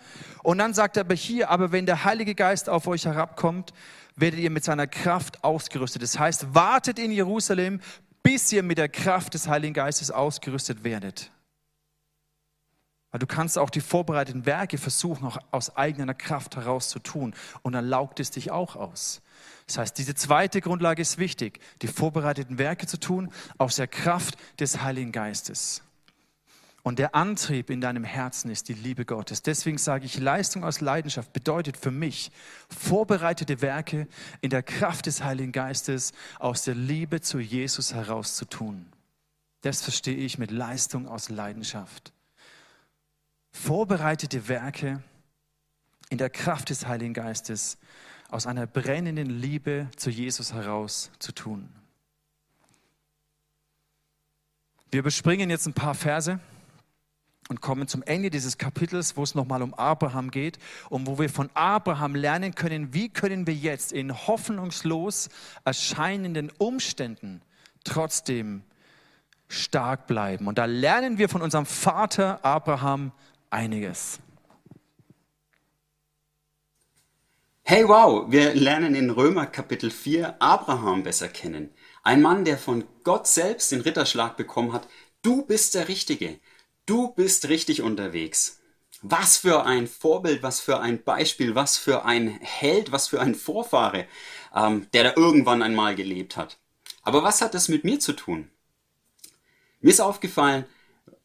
Und 0.45 0.59
dann 0.59 0.73
sagt 0.73 0.99
er 0.99 1.01
aber 1.01 1.17
hier, 1.17 1.51
aber 1.51 1.73
wenn 1.73 1.85
der 1.85 2.05
Heilige 2.05 2.37
Geist 2.37 2.69
auf 2.69 2.87
euch 2.87 3.07
herabkommt, 3.07 3.73
werdet 4.15 4.39
ihr 4.39 4.51
mit 4.51 4.63
seiner 4.63 4.87
Kraft 4.87 5.43
ausgerüstet. 5.43 6.03
Das 6.03 6.17
heißt, 6.17 6.55
wartet 6.55 7.01
in 7.01 7.11
Jerusalem, 7.11 7.81
bis 8.23 8.53
ihr 8.53 8.63
mit 8.63 8.79
der 8.79 8.89
Kraft 8.89 9.35
des 9.35 9.49
Heiligen 9.49 9.75
Geistes 9.75 10.13
ausgerüstet 10.13 10.85
werdet. 10.85 11.33
Weil 13.11 13.19
du 13.19 13.27
kannst 13.27 13.59
auch 13.59 13.71
die 13.71 13.81
vorbereiteten 13.81 14.47
Werke 14.47 14.79
versuchen, 14.79 15.27
auch 15.27 15.39
aus 15.51 15.77
eigener 15.77 16.15
Kraft 16.15 16.57
heraus 16.57 16.89
zu 16.89 17.01
tun. 17.01 17.35
Und 17.63 17.73
dann 17.73 17.87
laugt 17.87 18.21
es 18.21 18.31
dich 18.31 18.51
auch 18.51 18.77
aus. 18.77 19.21
Das 19.67 19.79
heißt, 19.79 19.99
diese 19.99 20.15
zweite 20.15 20.61
Grundlage 20.61 21.03
ist 21.03 21.19
wichtig, 21.19 21.61
die 21.83 21.89
vorbereiteten 21.89 22.59
Werke 22.59 22.87
zu 22.87 22.99
tun, 22.99 23.33
aus 23.59 23.77
der 23.77 23.89
Kraft 23.89 24.37
des 24.61 24.83
Heiligen 24.83 25.13
Geistes. 25.13 25.83
Und 26.83 26.99
der 26.99 27.15
Antrieb 27.15 27.69
in 27.69 27.81
deinem 27.81 28.05
Herzen 28.05 28.51
ist 28.51 28.69
die 28.69 28.75
Liebe 28.75 29.05
Gottes. 29.05 29.43
Deswegen 29.43 29.77
sage 29.77 30.07
ich, 30.07 30.19
Leistung 30.19 30.65
aus 30.65 30.81
Leidenschaft 30.81 31.33
bedeutet 31.33 31.77
für 31.77 31.91
mich 31.91 32.31
vorbereitete 32.69 33.61
Werke 33.61 34.07
in 34.41 34.51
der 34.51 34.63
Kraft 34.63 35.07
des 35.07 35.23
Heiligen 35.23 35.53
Geistes 35.53 36.13
aus 36.39 36.63
der 36.63 36.75
Liebe 36.75 37.21
zu 37.21 37.39
Jesus 37.39 37.93
heraus 37.93 38.37
zu 38.37 38.47
tun. 38.47 38.87
Das 39.61 39.83
verstehe 39.83 40.17
ich 40.17 40.39
mit 40.39 40.51
Leistung 40.51 41.07
aus 41.07 41.29
Leidenschaft 41.29 42.15
vorbereitete 43.53 44.49
Werke 44.49 45.03
in 46.09 46.19
der 46.19 46.31
Kraft 46.31 46.71
des 46.71 46.87
Heiligen 46.87 47.15
Geistes 47.15 47.79
aus 48.31 48.47
einer 48.47 48.67
brennenden 48.67 49.29
Liebe 49.29 49.89
zu 49.97 50.11
Jesus 50.11 50.53
heraus 50.53 51.11
zu 51.19 51.33
tun. 51.33 51.69
Wir 54.91 55.01
überspringen 55.01 55.51
jetzt 55.51 55.67
ein 55.67 55.73
paar 55.73 55.95
Verse 55.95 56.41
und 57.49 57.61
kommen 57.61 57.89
zum 57.89 58.03
Ende 58.03 58.31
dieses 58.31 58.59
Kapitels, 58.59 59.17
wo 59.17 59.23
es 59.23 59.35
nochmal 59.35 59.63
um 59.63 59.75
Abraham 59.75 60.31
geht 60.31 60.59
und 60.89 61.07
wo 61.07 61.19
wir 61.19 61.29
von 61.29 61.51
Abraham 61.55 62.15
lernen 62.15 62.55
können, 62.55 62.95
wie 62.95 63.09
können 63.09 63.47
wir 63.47 63.55
jetzt 63.55 63.93
in 63.93 64.27
hoffnungslos 64.27 65.29
erscheinenden 65.65 66.51
Umständen 66.59 67.43
trotzdem 67.85 68.63
stark 69.49 70.07
bleiben. 70.07 70.47
Und 70.47 70.59
da 70.59 70.65
lernen 70.65 71.19
wir 71.19 71.29
von 71.29 71.43
unserem 71.43 71.67
Vater 71.67 72.45
Abraham 72.45 73.13
einiges. 73.51 74.21
Hey 77.63 77.87
wow, 77.87 78.31
wir 78.31 78.55
lernen 78.55 78.95
in 78.95 79.11
Römer 79.11 79.47
Kapitel 79.47 79.91
4 79.91 80.43
Abraham 80.43 81.05
besser 81.05 81.29
kennen. 81.29 81.71
Ein 82.03 82.23
Mann, 82.23 82.45
der 82.45 82.59
von 82.59 82.85
Gott 83.05 83.27
selbst 83.29 83.71
den 83.71 83.81
Ritterschlag 83.81 84.37
bekommen 84.37 84.73
hat. 84.73 84.89
Du 85.23 85.45
bist 85.47 85.75
der 85.75 85.89
Richtige. 85.89 86.41
Du 86.87 87.13
bist 87.15 87.49
richtig 87.49 87.83
unterwegs. 87.83 88.61
Was 89.03 89.37
für 89.37 89.65
ein 89.65 89.87
Vorbild, 89.87 90.43
was 90.43 90.61
für 90.61 90.81
ein 90.81 91.03
Beispiel, 91.05 91.55
was 91.55 91.79
für 91.79 92.05
ein 92.05 92.29
Held, 92.41 92.93
was 92.93 93.09
für 93.09 93.21
ein 93.21 93.35
Vorfahre, 93.35 94.07
ähm, 94.55 94.89
der 94.93 95.05
da 95.05 95.13
irgendwann 95.17 95.63
einmal 95.63 95.95
gelebt 95.95 96.37
hat. 96.37 96.59
Aber 97.03 97.23
was 97.23 97.41
hat 97.41 97.55
das 97.55 97.69
mit 97.69 97.85
mir 97.85 98.01
zu 98.01 98.13
tun? 98.15 98.51
Mir 99.81 99.91
ist 99.91 100.01
aufgefallen, 100.01 100.67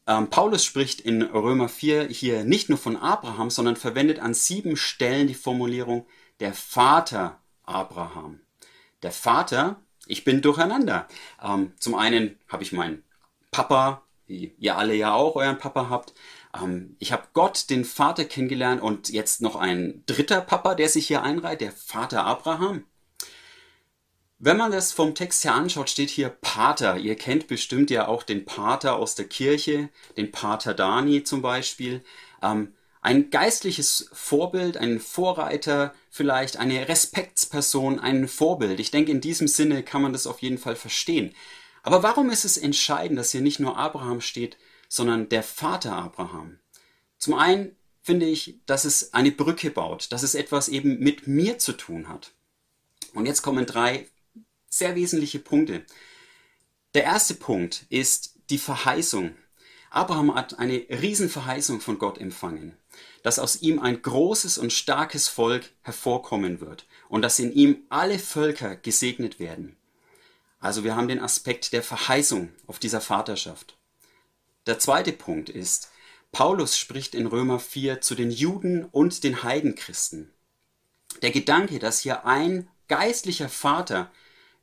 ähm, 0.06 0.30
Paulus 0.30 0.64
spricht 0.64 1.00
in 1.00 1.22
Römer 1.22 1.68
4 1.68 2.08
hier 2.08 2.44
nicht 2.44 2.68
nur 2.68 2.78
von 2.78 2.96
Abraham, 2.96 3.50
sondern 3.50 3.76
verwendet 3.76 4.20
an 4.20 4.34
sieben 4.34 4.76
Stellen 4.76 5.26
die 5.26 5.34
Formulierung 5.34 6.06
der 6.40 6.54
Vater 6.54 7.40
Abraham. 7.64 8.40
Der 9.02 9.12
Vater, 9.12 9.80
ich 10.06 10.24
bin 10.24 10.42
durcheinander. 10.42 11.08
Ähm, 11.42 11.72
zum 11.78 11.94
einen 11.94 12.38
habe 12.48 12.62
ich 12.62 12.72
meinen 12.72 13.02
Papa, 13.50 14.02
wie 14.26 14.54
ihr 14.58 14.76
alle 14.76 14.94
ja 14.94 15.14
auch 15.14 15.36
euren 15.36 15.58
Papa 15.58 15.88
habt. 15.90 16.14
Ähm, 16.54 16.96
ich 16.98 17.12
habe 17.12 17.28
Gott, 17.32 17.68
den 17.70 17.84
Vater, 17.84 18.24
kennengelernt 18.24 18.82
und 18.82 19.08
jetzt 19.08 19.42
noch 19.42 19.56
ein 19.56 20.04
dritter 20.06 20.40
Papa, 20.40 20.74
der 20.74 20.88
sich 20.88 21.08
hier 21.08 21.22
einreiht, 21.22 21.60
der 21.60 21.72
Vater 21.72 22.24
Abraham. 22.24 22.84
Wenn 24.38 24.58
man 24.58 24.70
das 24.70 24.92
vom 24.92 25.14
Text 25.14 25.44
her 25.44 25.54
anschaut, 25.54 25.88
steht 25.88 26.10
hier 26.10 26.28
Pater. 26.28 26.98
Ihr 26.98 27.16
kennt 27.16 27.46
bestimmt 27.46 27.90
ja 27.90 28.06
auch 28.06 28.22
den 28.22 28.44
Pater 28.44 28.96
aus 28.96 29.14
der 29.14 29.26
Kirche, 29.26 29.88
den 30.18 30.30
Pater 30.30 30.74
Dani 30.74 31.24
zum 31.24 31.40
Beispiel. 31.40 32.04
Ähm, 32.42 32.74
ein 33.00 33.30
geistliches 33.30 34.10
Vorbild, 34.12 34.76
ein 34.76 35.00
Vorreiter, 35.00 35.94
vielleicht 36.10 36.58
eine 36.58 36.86
Respektsperson, 36.86 37.98
ein 37.98 38.28
Vorbild. 38.28 38.78
Ich 38.78 38.90
denke, 38.90 39.10
in 39.10 39.22
diesem 39.22 39.48
Sinne 39.48 39.82
kann 39.82 40.02
man 40.02 40.12
das 40.12 40.26
auf 40.26 40.42
jeden 40.42 40.58
Fall 40.58 40.76
verstehen. 40.76 41.34
Aber 41.82 42.02
warum 42.02 42.28
ist 42.30 42.44
es 42.44 42.58
entscheidend, 42.58 43.18
dass 43.18 43.30
hier 43.30 43.40
nicht 43.40 43.60
nur 43.60 43.78
Abraham 43.78 44.20
steht, 44.20 44.58
sondern 44.88 45.30
der 45.30 45.44
Vater 45.44 45.92
Abraham? 45.92 46.58
Zum 47.16 47.34
einen 47.34 47.76
finde 48.02 48.26
ich, 48.26 48.60
dass 48.66 48.84
es 48.84 49.14
eine 49.14 49.30
Brücke 49.30 49.70
baut, 49.70 50.12
dass 50.12 50.22
es 50.22 50.34
etwas 50.34 50.68
eben 50.68 50.98
mit 50.98 51.26
mir 51.26 51.58
zu 51.58 51.72
tun 51.72 52.08
hat. 52.08 52.32
Und 53.14 53.24
jetzt 53.24 53.42
kommen 53.42 53.64
drei 53.64 54.08
sehr 54.68 54.94
wesentliche 54.94 55.38
Punkte. 55.38 55.84
Der 56.94 57.04
erste 57.04 57.34
Punkt 57.34 57.86
ist 57.88 58.34
die 58.50 58.58
Verheißung. 58.58 59.34
Abraham 59.90 60.34
hat 60.34 60.58
eine 60.58 60.86
Riesenverheißung 60.90 61.80
von 61.80 61.98
Gott 61.98 62.18
empfangen 62.18 62.76
dass 63.22 63.40
aus 63.40 63.56
ihm 63.56 63.80
ein 63.80 64.02
großes 64.02 64.56
und 64.56 64.72
starkes 64.72 65.28
Volk 65.28 65.72
hervorkommen 65.82 66.60
wird 66.60 66.86
und 67.08 67.22
dass 67.22 67.40
in 67.40 67.52
ihm 67.52 67.84
alle 67.88 68.20
Völker 68.20 68.76
gesegnet 68.76 69.40
werden. 69.40 69.76
Also 70.60 70.84
wir 70.84 70.96
haben 70.96 71.08
den 71.08 71.20
Aspekt 71.20 71.72
der 71.72 71.82
Verheißung 71.82 72.50
auf 72.66 72.78
dieser 72.78 73.00
Vaterschaft. 73.00 73.76
Der 74.66 74.78
zweite 74.78 75.12
Punkt 75.12 75.48
ist, 75.48 75.90
Paulus 76.32 76.78
spricht 76.78 77.14
in 77.14 77.26
Römer 77.26 77.58
4 77.58 78.00
zu 78.00 78.14
den 78.14 78.30
Juden 78.30 78.84
und 78.84 79.24
den 79.24 79.42
Heidenchristen. 79.42 80.32
Der 81.22 81.30
Gedanke, 81.30 81.78
dass 81.78 82.00
hier 82.00 82.26
ein 82.26 82.68
geistlicher 82.88 83.48
Vater 83.48 84.10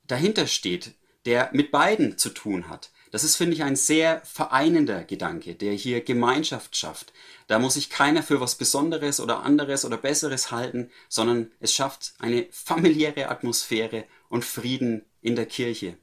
dahinter 0.08 0.48
steht, 0.48 0.94
der 1.26 1.50
mit 1.54 1.72
beiden 1.72 2.18
zu 2.18 2.30
tun 2.30 2.70
hat, 2.70 2.92
das 3.14 3.24
ist, 3.24 3.36
finde 3.36 3.54
ich, 3.54 3.62
ein 3.62 3.76
sehr 3.76 4.22
vereinender 4.26 5.04
Gedanke, 5.04 5.54
der 5.54 5.74
hier 5.74 6.02
Gemeinschaft 6.02 6.76
schafft. 6.76 7.14
Da 7.46 7.60
muss 7.60 7.76
sich 7.76 7.92
keiner 7.92 8.24
für 8.24 8.42
was 8.42 8.56
Besonderes 8.56 9.20
oder 9.20 9.44
anderes 9.44 9.86
oder 9.86 9.98
Besseres 9.98 10.50
halten, 10.50 10.90
sondern 11.10 11.52
es 11.60 11.76
schafft 11.76 12.16
eine 12.18 12.48
familiäre 12.50 13.30
Atmosphäre 13.30 14.06
und 14.30 14.44
Frieden 14.44 15.06
in 15.22 15.36
der 15.36 15.46
Kirche. 15.46 15.96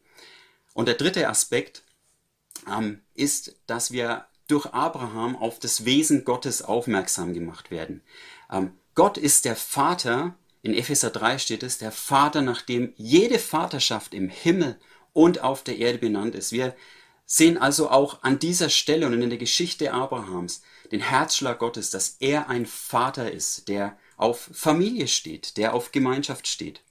Und 0.73 0.87
der 0.87 0.95
dritte 0.95 1.29
Aspekt 1.29 1.83
ähm, 2.69 3.01
ist, 3.15 3.57
dass 3.67 3.91
wir 3.91 4.27
durch 4.47 4.67
Abraham 4.67 5.35
auf 5.35 5.59
das 5.59 5.85
Wesen 5.85 6.25
Gottes 6.25 6.63
aufmerksam 6.63 7.35
gemacht 7.35 7.73
werden. 7.73 8.03
Ähm, 8.53 8.79
Gott 8.95 9.19
ist 9.19 9.45
der 9.47 9.57
Vater, 9.57 10.37
in 10.63 10.75
Epheser 10.75 11.11
3 11.11 11.39
steht 11.39 11.63
es, 11.63 11.79
der 11.79 11.93
Vater, 11.93 12.43
nach 12.43 12.63
dem 12.63 12.93
jede 12.97 13.39
Vaterschaft 13.39 14.15
im 14.15 14.29
Himmel 14.29 14.79
und 15.13 15.43
auf 15.43 15.65
der 15.65 15.79
Erde 15.79 15.99
benannt 15.99 16.35
ist. 16.35 16.53
Wir 16.53 16.75
sehen 17.25 17.59
also 17.59 17.91
auch 17.91 18.23
an 18.23 18.39
dieser 18.39 18.69
Stelle 18.69 19.07
und 19.07 19.15
in 19.15 19.31
der 19.31 19.39
Geschichte 19.39 19.93
Abrahams 19.93 20.63
den 20.91 21.01
Herzschlag 21.01 21.59
Gottes, 21.61 21.91
dass 21.91 22.17
er 22.21 22.49
ein 22.49 22.67
Vater 22.67 23.31
ist, 23.31 23.69
der 23.69 23.97
auf 24.17 24.51
Familie 24.53 25.09
steht, 25.09 25.57
der 25.57 25.73
auf 25.73 25.93
Gemeinschaft 25.93 26.47
steht. 26.47 26.83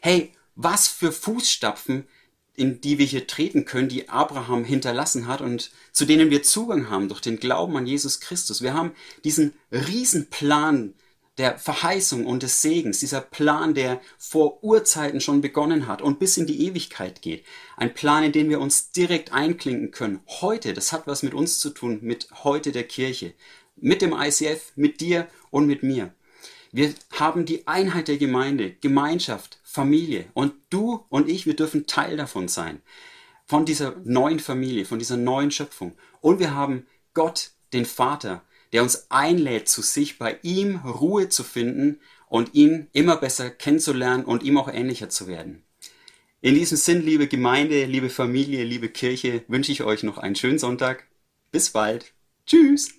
Hey, 0.00 0.32
was 0.54 0.88
für 0.88 1.12
Fußstapfen, 1.12 2.06
in 2.54 2.80
die 2.80 2.98
wir 2.98 3.06
hier 3.06 3.26
treten 3.26 3.64
können, 3.64 3.88
die 3.88 4.08
Abraham 4.08 4.64
hinterlassen 4.64 5.26
hat 5.26 5.40
und 5.40 5.70
zu 5.92 6.04
denen 6.04 6.30
wir 6.30 6.42
Zugang 6.42 6.88
haben 6.90 7.08
durch 7.08 7.20
den 7.20 7.40
Glauben 7.40 7.76
an 7.76 7.86
Jesus 7.86 8.20
Christus. 8.20 8.62
Wir 8.62 8.74
haben 8.74 8.92
diesen 9.24 9.54
Riesenplan 9.70 10.94
der 11.38 11.58
Verheißung 11.58 12.26
und 12.26 12.42
des 12.42 12.60
Segens, 12.60 13.00
dieser 13.00 13.22
Plan, 13.22 13.74
der 13.74 14.00
vor 14.18 14.62
Urzeiten 14.62 15.20
schon 15.20 15.40
begonnen 15.40 15.86
hat 15.86 16.02
und 16.02 16.18
bis 16.18 16.36
in 16.36 16.46
die 16.46 16.66
Ewigkeit 16.66 17.22
geht. 17.22 17.44
Ein 17.76 17.94
Plan, 17.94 18.22
in 18.22 18.32
den 18.32 18.50
wir 18.50 18.60
uns 18.60 18.92
direkt 18.92 19.32
einklinken 19.32 19.90
können. 19.92 20.20
Heute, 20.26 20.74
das 20.74 20.92
hat 20.92 21.06
was 21.06 21.22
mit 21.22 21.32
uns 21.32 21.58
zu 21.58 21.70
tun, 21.70 22.00
mit 22.02 22.28
heute 22.44 22.70
der 22.70 22.84
Kirche, 22.84 23.32
mit 23.76 24.02
dem 24.02 24.12
ICF, 24.12 24.72
mit 24.76 25.00
dir 25.00 25.26
und 25.50 25.66
mit 25.66 25.82
mir. 25.82 26.14
Wir 26.70 26.94
haben 27.12 27.44
die 27.44 27.66
Einheit 27.66 28.08
der 28.08 28.16
Gemeinde, 28.18 28.72
Gemeinschaft, 28.80 29.58
Familie 29.62 30.26
und 30.34 30.54
du 30.70 31.04
und 31.08 31.28
ich, 31.28 31.46
wir 31.46 31.56
dürfen 31.56 31.86
Teil 31.86 32.16
davon 32.16 32.48
sein. 32.48 32.80
Von 33.46 33.64
dieser 33.64 33.96
neuen 34.04 34.38
Familie, 34.38 34.84
von 34.84 34.98
dieser 34.98 35.16
neuen 35.16 35.50
Schöpfung. 35.50 35.94
Und 36.20 36.38
wir 36.38 36.54
haben 36.54 36.86
Gott, 37.12 37.50
den 37.72 37.84
Vater, 37.84 38.42
der 38.72 38.82
uns 38.82 39.10
einlädt, 39.10 39.68
zu 39.68 39.82
sich 39.82 40.18
bei 40.18 40.38
ihm 40.42 40.76
Ruhe 40.76 41.28
zu 41.28 41.44
finden 41.44 42.00
und 42.28 42.54
ihn 42.54 42.88
immer 42.92 43.16
besser 43.16 43.50
kennenzulernen 43.50 44.24
und 44.24 44.42
ihm 44.42 44.56
auch 44.56 44.72
ähnlicher 44.72 45.08
zu 45.08 45.26
werden. 45.26 45.62
In 46.40 46.54
diesem 46.54 46.76
Sinn, 46.76 47.02
liebe 47.02 47.28
Gemeinde, 47.28 47.84
liebe 47.84 48.10
Familie, 48.10 48.64
liebe 48.64 48.88
Kirche, 48.88 49.44
wünsche 49.46 49.70
ich 49.70 49.84
euch 49.84 50.02
noch 50.02 50.18
einen 50.18 50.34
schönen 50.34 50.58
Sonntag. 50.58 51.06
Bis 51.52 51.70
bald. 51.70 52.14
Tschüss. 52.46 52.94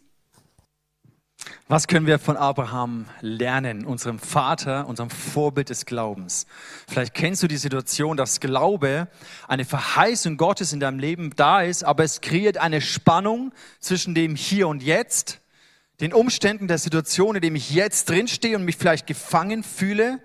Was 1.67 1.87
können 1.87 2.05
wir 2.05 2.19
von 2.19 2.37
Abraham 2.37 3.07
lernen, 3.19 3.85
unserem 3.85 4.19
Vater, 4.19 4.87
unserem 4.87 5.09
Vorbild 5.09 5.69
des 5.69 5.85
Glaubens? 5.85 6.45
Vielleicht 6.87 7.13
kennst 7.13 7.43
du 7.43 7.47
die 7.47 7.57
Situation, 7.57 8.15
dass 8.15 8.39
Glaube, 8.39 9.09
eine 9.47 9.65
Verheißung 9.65 10.37
Gottes 10.37 10.71
in 10.71 10.79
deinem 10.79 10.99
Leben 10.99 11.31
da 11.35 11.61
ist, 11.61 11.83
aber 11.83 12.03
es 12.03 12.21
kreiert 12.21 12.57
eine 12.57 12.79
Spannung 12.79 13.51
zwischen 13.79 14.15
dem 14.15 14.35
Hier 14.35 14.67
und 14.67 14.83
Jetzt 14.83 15.41
den 15.99 16.13
Umständen 16.13 16.67
der 16.67 16.77
Situation, 16.77 17.35
in 17.35 17.41
dem 17.41 17.55
ich 17.55 17.71
jetzt 17.71 18.09
drinstehe 18.09 18.55
und 18.55 18.65
mich 18.65 18.77
vielleicht 18.77 19.07
gefangen 19.07 19.63
fühle 19.63 20.19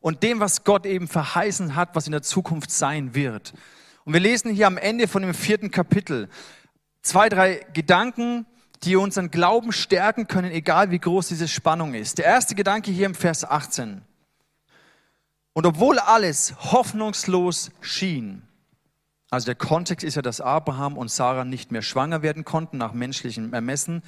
und 0.00 0.22
dem, 0.22 0.40
was 0.40 0.64
Gott 0.64 0.86
eben 0.86 1.08
verheißen 1.08 1.74
hat, 1.74 1.94
was 1.94 2.06
in 2.06 2.12
der 2.12 2.22
Zukunft 2.22 2.70
sein 2.70 3.14
wird. 3.14 3.54
Und 4.04 4.12
wir 4.12 4.20
lesen 4.20 4.52
hier 4.52 4.66
am 4.66 4.76
Ende 4.76 5.08
von 5.08 5.22
dem 5.22 5.34
vierten 5.34 5.70
Kapitel 5.70 6.28
zwei, 7.02 7.28
drei 7.28 7.66
Gedanken, 7.72 8.46
die 8.82 8.96
unseren 8.96 9.30
Glauben 9.30 9.72
stärken 9.72 10.28
können, 10.28 10.50
egal 10.50 10.90
wie 10.90 10.98
groß 10.98 11.28
diese 11.28 11.48
Spannung 11.48 11.94
ist. 11.94 12.18
Der 12.18 12.26
erste 12.26 12.54
Gedanke 12.54 12.90
hier 12.90 13.06
im 13.06 13.14
Vers 13.14 13.44
18. 13.44 14.02
Und 15.54 15.66
obwohl 15.66 15.98
alles 15.98 16.54
hoffnungslos 16.58 17.70
schien, 17.80 18.42
also 19.34 19.46
der 19.46 19.54
Kontext 19.54 20.04
ist 20.04 20.14
ja, 20.14 20.22
dass 20.22 20.40
Abraham 20.40 20.96
und 20.96 21.10
Sarah 21.10 21.44
nicht 21.44 21.72
mehr 21.72 21.82
schwanger 21.82 22.22
werden 22.22 22.44
konnten 22.44 22.78
nach 22.78 22.92
menschlichem 22.92 23.52
Ermessen. 23.52 24.02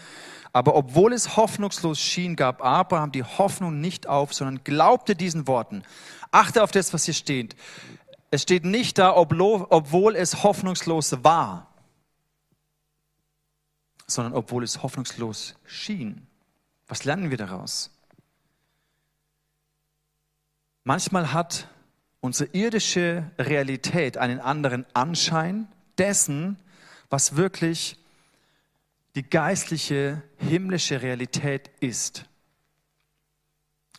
Aber 0.52 0.74
obwohl 0.74 1.12
es 1.12 1.36
hoffnungslos 1.36 1.98
schien, 1.98 2.36
gab 2.36 2.64
Abraham 2.64 3.12
die 3.12 3.24
Hoffnung 3.24 3.80
nicht 3.80 4.06
auf, 4.06 4.32
sondern 4.32 4.62
glaubte 4.64 5.16
diesen 5.16 5.46
Worten. 5.46 5.82
Achte 6.30 6.62
auf 6.62 6.70
das, 6.70 6.92
was 6.94 7.04
hier 7.04 7.14
steht. 7.14 7.56
Es 8.30 8.42
steht 8.42 8.64
nicht 8.64 8.98
da, 8.98 9.16
obwohl 9.16 10.16
es 10.16 10.42
hoffnungslos 10.42 11.24
war, 11.24 11.74
sondern 14.06 14.34
obwohl 14.34 14.62
es 14.64 14.82
hoffnungslos 14.82 15.56
schien. 15.64 16.26
Was 16.86 17.04
lernen 17.04 17.30
wir 17.30 17.36
daraus? 17.36 17.90
Manchmal 20.84 21.32
hat 21.32 21.68
unsere 22.26 22.50
irdische 22.52 23.30
Realität 23.38 24.18
einen 24.18 24.40
anderen 24.40 24.84
Anschein 24.94 25.68
dessen, 25.96 26.58
was 27.08 27.36
wirklich 27.36 27.96
die 29.14 29.22
geistliche, 29.22 30.22
himmlische 30.38 31.02
Realität 31.02 31.70
ist. 31.80 32.24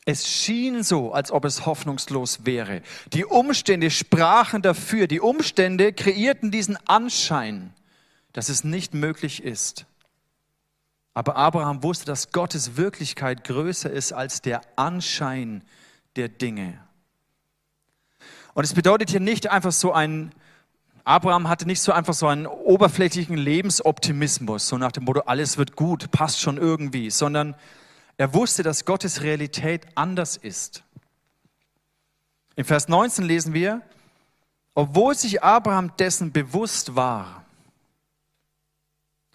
Es 0.06 0.28
schien 0.28 0.84
so, 0.84 1.14
als 1.14 1.32
ob 1.32 1.46
es 1.46 1.66
hoffnungslos 1.66 2.46
wäre. 2.46 2.82
Die 3.14 3.26
Umstände 3.26 3.90
sprachen 3.90 4.62
dafür. 4.62 5.08
Die 5.08 5.22
Umstände 5.22 5.94
kreierten 5.94 6.52
diesen 6.52 6.78
Anschein, 6.86 7.74
dass 8.34 8.50
es 8.50 8.64
nicht 8.64 8.94
möglich 8.94 9.42
ist. 9.42 9.86
Aber 11.14 11.36
Abraham 11.38 11.82
wusste, 11.82 12.06
dass 12.06 12.32
Gottes 12.32 12.78
Wirklichkeit 12.78 13.46
größer 13.46 13.90
ist 13.90 14.12
als 14.12 14.42
der 14.42 14.62
Anschein 14.76 15.64
der 16.16 16.30
Dinge. 16.30 16.87
Und 18.58 18.64
es 18.64 18.74
bedeutet 18.74 19.12
hier 19.12 19.20
nicht 19.20 19.52
einfach 19.52 19.72
so 19.72 19.94
ein, 19.94 20.32
Abraham 21.04 21.48
hatte 21.48 21.68
nicht 21.68 21.80
so 21.80 21.92
einfach 21.92 22.16
so 22.16 22.26
einen 22.26 22.48
oberflächlichen 22.48 23.38
Lebensoptimismus, 23.38 24.68
so 24.68 24.80
nach 24.80 24.92
dem 24.92 25.04
Motto, 25.04 25.20
alles 25.28 25.60
wird 25.60 25.76
gut, 25.76 26.10
passt 26.10 26.42
schon 26.42 26.58
irgendwie, 26.58 27.12
sondern 27.12 27.54
er 28.18 28.34
wusste, 28.34 28.64
dass 28.64 28.86
Gottes 28.86 29.22
Realität 29.22 29.86
anders 29.94 30.38
ist. 30.38 30.82
In 32.56 32.66
Vers 32.66 32.88
19 32.88 33.26
lesen 33.26 33.54
wir, 33.54 33.84
obwohl 34.74 35.14
sich 35.14 35.44
Abraham 35.44 35.96
dessen 35.98 36.32
bewusst 36.32 36.96
war, 36.96 37.46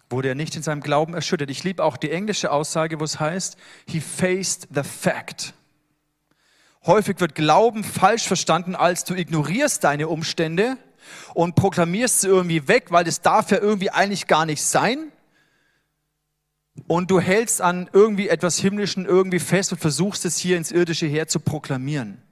wurde 0.09 0.27
er 0.27 0.35
nicht 0.35 0.57
in 0.57 0.63
seinem 0.63 0.81
Glauben 0.81 1.13
erschüttert. 1.13 1.49
Ich 1.49 1.63
liebe 1.63 1.81
auch 1.81 1.95
die 1.95 2.11
englische 2.11 2.51
Aussage, 2.51 2.99
wo 2.99 3.05
es 3.05 3.21
heißt, 3.21 3.55
he 3.87 4.01
faced 4.01 4.67
the 4.75 4.83
fact. 4.83 5.53
Häufig 6.85 7.19
wird 7.19 7.35
Glauben 7.35 7.83
falsch 7.83 8.27
verstanden, 8.27 8.75
als 8.75 9.05
du 9.05 9.13
ignorierst 9.13 9.83
deine 9.83 10.09
Umstände 10.09 10.77
und 11.33 11.55
proklamierst 11.55 12.21
sie 12.21 12.27
irgendwie 12.27 12.67
weg, 12.67 12.87
weil 12.89 13.03
das 13.05 13.21
darf 13.21 13.51
ja 13.51 13.59
irgendwie 13.59 13.89
eigentlich 13.89 14.27
gar 14.27 14.45
nicht 14.45 14.63
sein. 14.63 15.11
und 16.87 17.11
du 17.11 17.19
hältst 17.19 17.61
an 17.61 17.87
irgendwie 17.93 18.27
etwas 18.27 18.57
Himmlischen 18.57 19.05
irgendwie 19.05 19.39
fest 19.39 19.71
und 19.71 19.77
versuchst 19.77 20.25
es 20.25 20.37
hier 20.37 20.57
ins 20.57 20.71
Irdische 20.71 21.05
her 21.05 21.27
zu 21.27 21.39
proklamieren. 21.39 22.22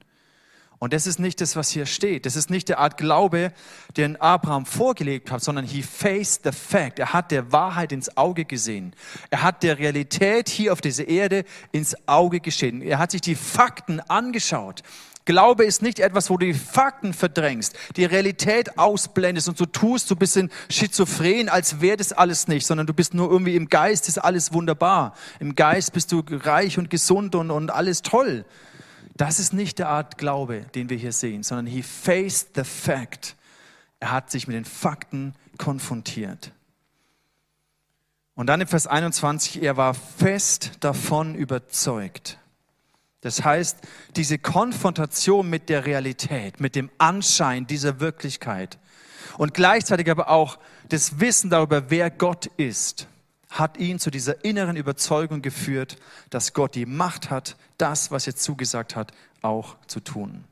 Und 0.82 0.92
das 0.92 1.06
ist 1.06 1.20
nicht 1.20 1.40
das, 1.40 1.54
was 1.54 1.70
hier 1.70 1.86
steht. 1.86 2.26
Das 2.26 2.34
ist 2.34 2.50
nicht 2.50 2.68
der 2.68 2.80
Art 2.80 2.96
Glaube, 2.96 3.52
den 3.96 4.20
Abraham 4.20 4.66
vorgelegt 4.66 5.30
hat, 5.30 5.40
sondern 5.40 5.64
he 5.64 5.80
faced 5.80 6.42
the 6.42 6.50
fact. 6.50 6.98
Er 6.98 7.12
hat 7.12 7.30
der 7.30 7.52
Wahrheit 7.52 7.92
ins 7.92 8.16
Auge 8.16 8.44
gesehen. 8.44 8.92
Er 9.30 9.44
hat 9.44 9.62
der 9.62 9.78
Realität 9.78 10.48
hier 10.48 10.72
auf 10.72 10.80
dieser 10.80 11.06
Erde 11.06 11.44
ins 11.70 11.94
Auge 12.08 12.40
gesehen. 12.40 12.82
Er 12.82 12.98
hat 12.98 13.12
sich 13.12 13.20
die 13.20 13.36
Fakten 13.36 14.00
angeschaut. 14.00 14.82
Glaube 15.24 15.64
ist 15.64 15.82
nicht 15.82 16.00
etwas, 16.00 16.30
wo 16.30 16.36
du 16.36 16.46
die 16.46 16.52
Fakten 16.52 17.14
verdrängst, 17.14 17.76
die 17.94 18.04
Realität 18.04 18.76
ausblendest 18.76 19.48
und 19.48 19.56
so 19.56 19.66
tust, 19.66 20.10
du 20.10 20.16
bist 20.16 20.36
ein 20.36 20.50
schizophren, 20.68 21.48
als 21.48 21.80
wäre 21.80 21.96
das 21.96 22.12
alles 22.12 22.48
nicht, 22.48 22.66
sondern 22.66 22.88
du 22.88 22.92
bist 22.92 23.14
nur 23.14 23.30
irgendwie 23.30 23.54
im 23.54 23.68
Geist, 23.68 24.08
ist 24.08 24.18
alles 24.18 24.52
wunderbar. 24.52 25.14
Im 25.38 25.54
Geist 25.54 25.92
bist 25.92 26.10
du 26.10 26.24
reich 26.28 26.76
und 26.76 26.90
gesund 26.90 27.36
und, 27.36 27.52
und 27.52 27.70
alles 27.70 28.02
toll. 28.02 28.44
Das 29.14 29.38
ist 29.38 29.52
nicht 29.52 29.78
der 29.78 29.88
Art 29.88 30.18
Glaube, 30.18 30.66
den 30.74 30.88
wir 30.88 30.96
hier 30.96 31.12
sehen, 31.12 31.42
sondern 31.42 31.66
he 31.66 31.82
faced 31.82 32.50
the 32.54 32.64
fact. 32.64 33.36
Er 34.00 34.10
hat 34.10 34.30
sich 34.30 34.46
mit 34.46 34.56
den 34.56 34.64
Fakten 34.64 35.34
konfrontiert. 35.58 36.52
Und 38.34 38.46
dann 38.46 38.60
in 38.60 38.66
Vers 38.66 38.86
21, 38.86 39.62
er 39.62 39.76
war 39.76 39.94
fest 39.94 40.72
davon 40.80 41.34
überzeugt. 41.34 42.38
Das 43.20 43.44
heißt, 43.44 43.78
diese 44.16 44.38
Konfrontation 44.38 45.48
mit 45.48 45.68
der 45.68 45.86
Realität, 45.86 46.58
mit 46.58 46.74
dem 46.74 46.90
Anschein 46.98 47.66
dieser 47.66 48.00
Wirklichkeit 48.00 48.78
und 49.38 49.54
gleichzeitig 49.54 50.10
aber 50.10 50.28
auch 50.28 50.58
das 50.88 51.20
Wissen 51.20 51.50
darüber, 51.50 51.90
wer 51.90 52.10
Gott 52.10 52.46
ist, 52.56 53.06
hat 53.52 53.78
ihn 53.78 53.98
zu 53.98 54.10
dieser 54.10 54.44
inneren 54.44 54.76
Überzeugung 54.76 55.42
geführt, 55.42 55.96
dass 56.30 56.52
Gott 56.52 56.74
die 56.74 56.86
Macht 56.86 57.30
hat, 57.30 57.56
das, 57.78 58.10
was 58.10 58.26
er 58.26 58.36
zugesagt 58.36 58.96
hat, 58.96 59.12
auch 59.42 59.76
zu 59.86 60.00
tun. 60.00 60.44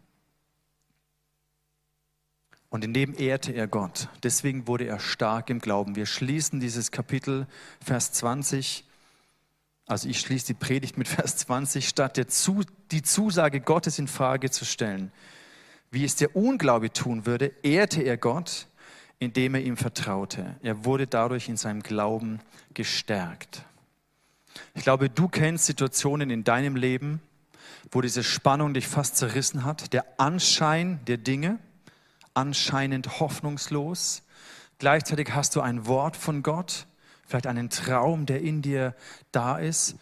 Und 2.69 2.85
in 2.85 2.95
dem 2.95 3.19
ehrte 3.19 3.53
er 3.53 3.67
Gott. 3.67 4.09
Deswegen 4.23 4.67
wurde 4.67 4.87
er 4.87 5.01
stark 5.01 5.51
im 5.51 5.59
Glauben. 5.59 5.97
Wir 5.97 6.07
schließen 6.07 6.61
dieses 6.61 6.91
Kapitel, 6.91 7.47
Vers 7.85 8.13
20 8.13 8.85
also 9.91 10.09
ich 10.09 10.21
schließe 10.21 10.47
die 10.47 10.55
Predigt 10.55 10.99
mit 10.99 11.09
Vers 11.09 11.39
20, 11.39 11.89
statt 11.89 12.17
der 12.17 12.29
Zu, 12.29 12.63
die 12.93 13.03
Zusage 13.03 13.61
Gottes 13.61 13.99
in 13.99 14.07
Frage 14.07 14.49
zu 14.49 14.65
stellen, 14.65 15.11
wie 15.91 16.05
es 16.05 16.15
der 16.15 16.37
Unglaube 16.37 16.93
tun 16.93 17.27
würde, 17.27 17.53
ehrte 17.65 18.01
er 18.03 18.17
Gott, 18.17 18.69
indem 19.21 19.55
er 19.55 19.61
ihm 19.61 19.77
vertraute. 19.77 20.57
Er 20.63 20.85
wurde 20.85 21.07
dadurch 21.07 21.49
in 21.49 21.57
seinem 21.57 21.83
Glauben 21.83 22.41
gestärkt. 22.75 23.63
Ich 24.75 24.83
glaube, 24.83 25.11
du 25.11 25.29
kennst 25.29 25.67
Situationen 25.67 26.31
in 26.31 26.43
deinem 26.43 26.75
Leben, 26.75 27.21
wo 27.93 28.01
diese 28.01 28.25
Spannung 28.25 28.75
dich 28.75 28.89
fast 28.89 29.17
zerrissen 29.17 29.65
hat, 29.65 29.93
der 29.93 30.05
Anschein 30.19 31.01
der 31.07 31.19
Dinge, 31.19 31.59
anscheinend 32.35 33.21
hoffnungslos. 33.21 34.23
Gleichzeitig 34.79 35.35
hast 35.35 35.55
du 35.55 35.61
ein 35.61 35.87
Wort 35.87 36.17
von 36.17 36.43
Gott, 36.43 36.87
vielleicht 37.27 37.47
einen 37.47 37.69
Traum, 37.69 38.25
der 38.27 38.41
in 38.41 38.63
dir 38.63 38.95
da 39.33 39.59
ist. 39.59 39.97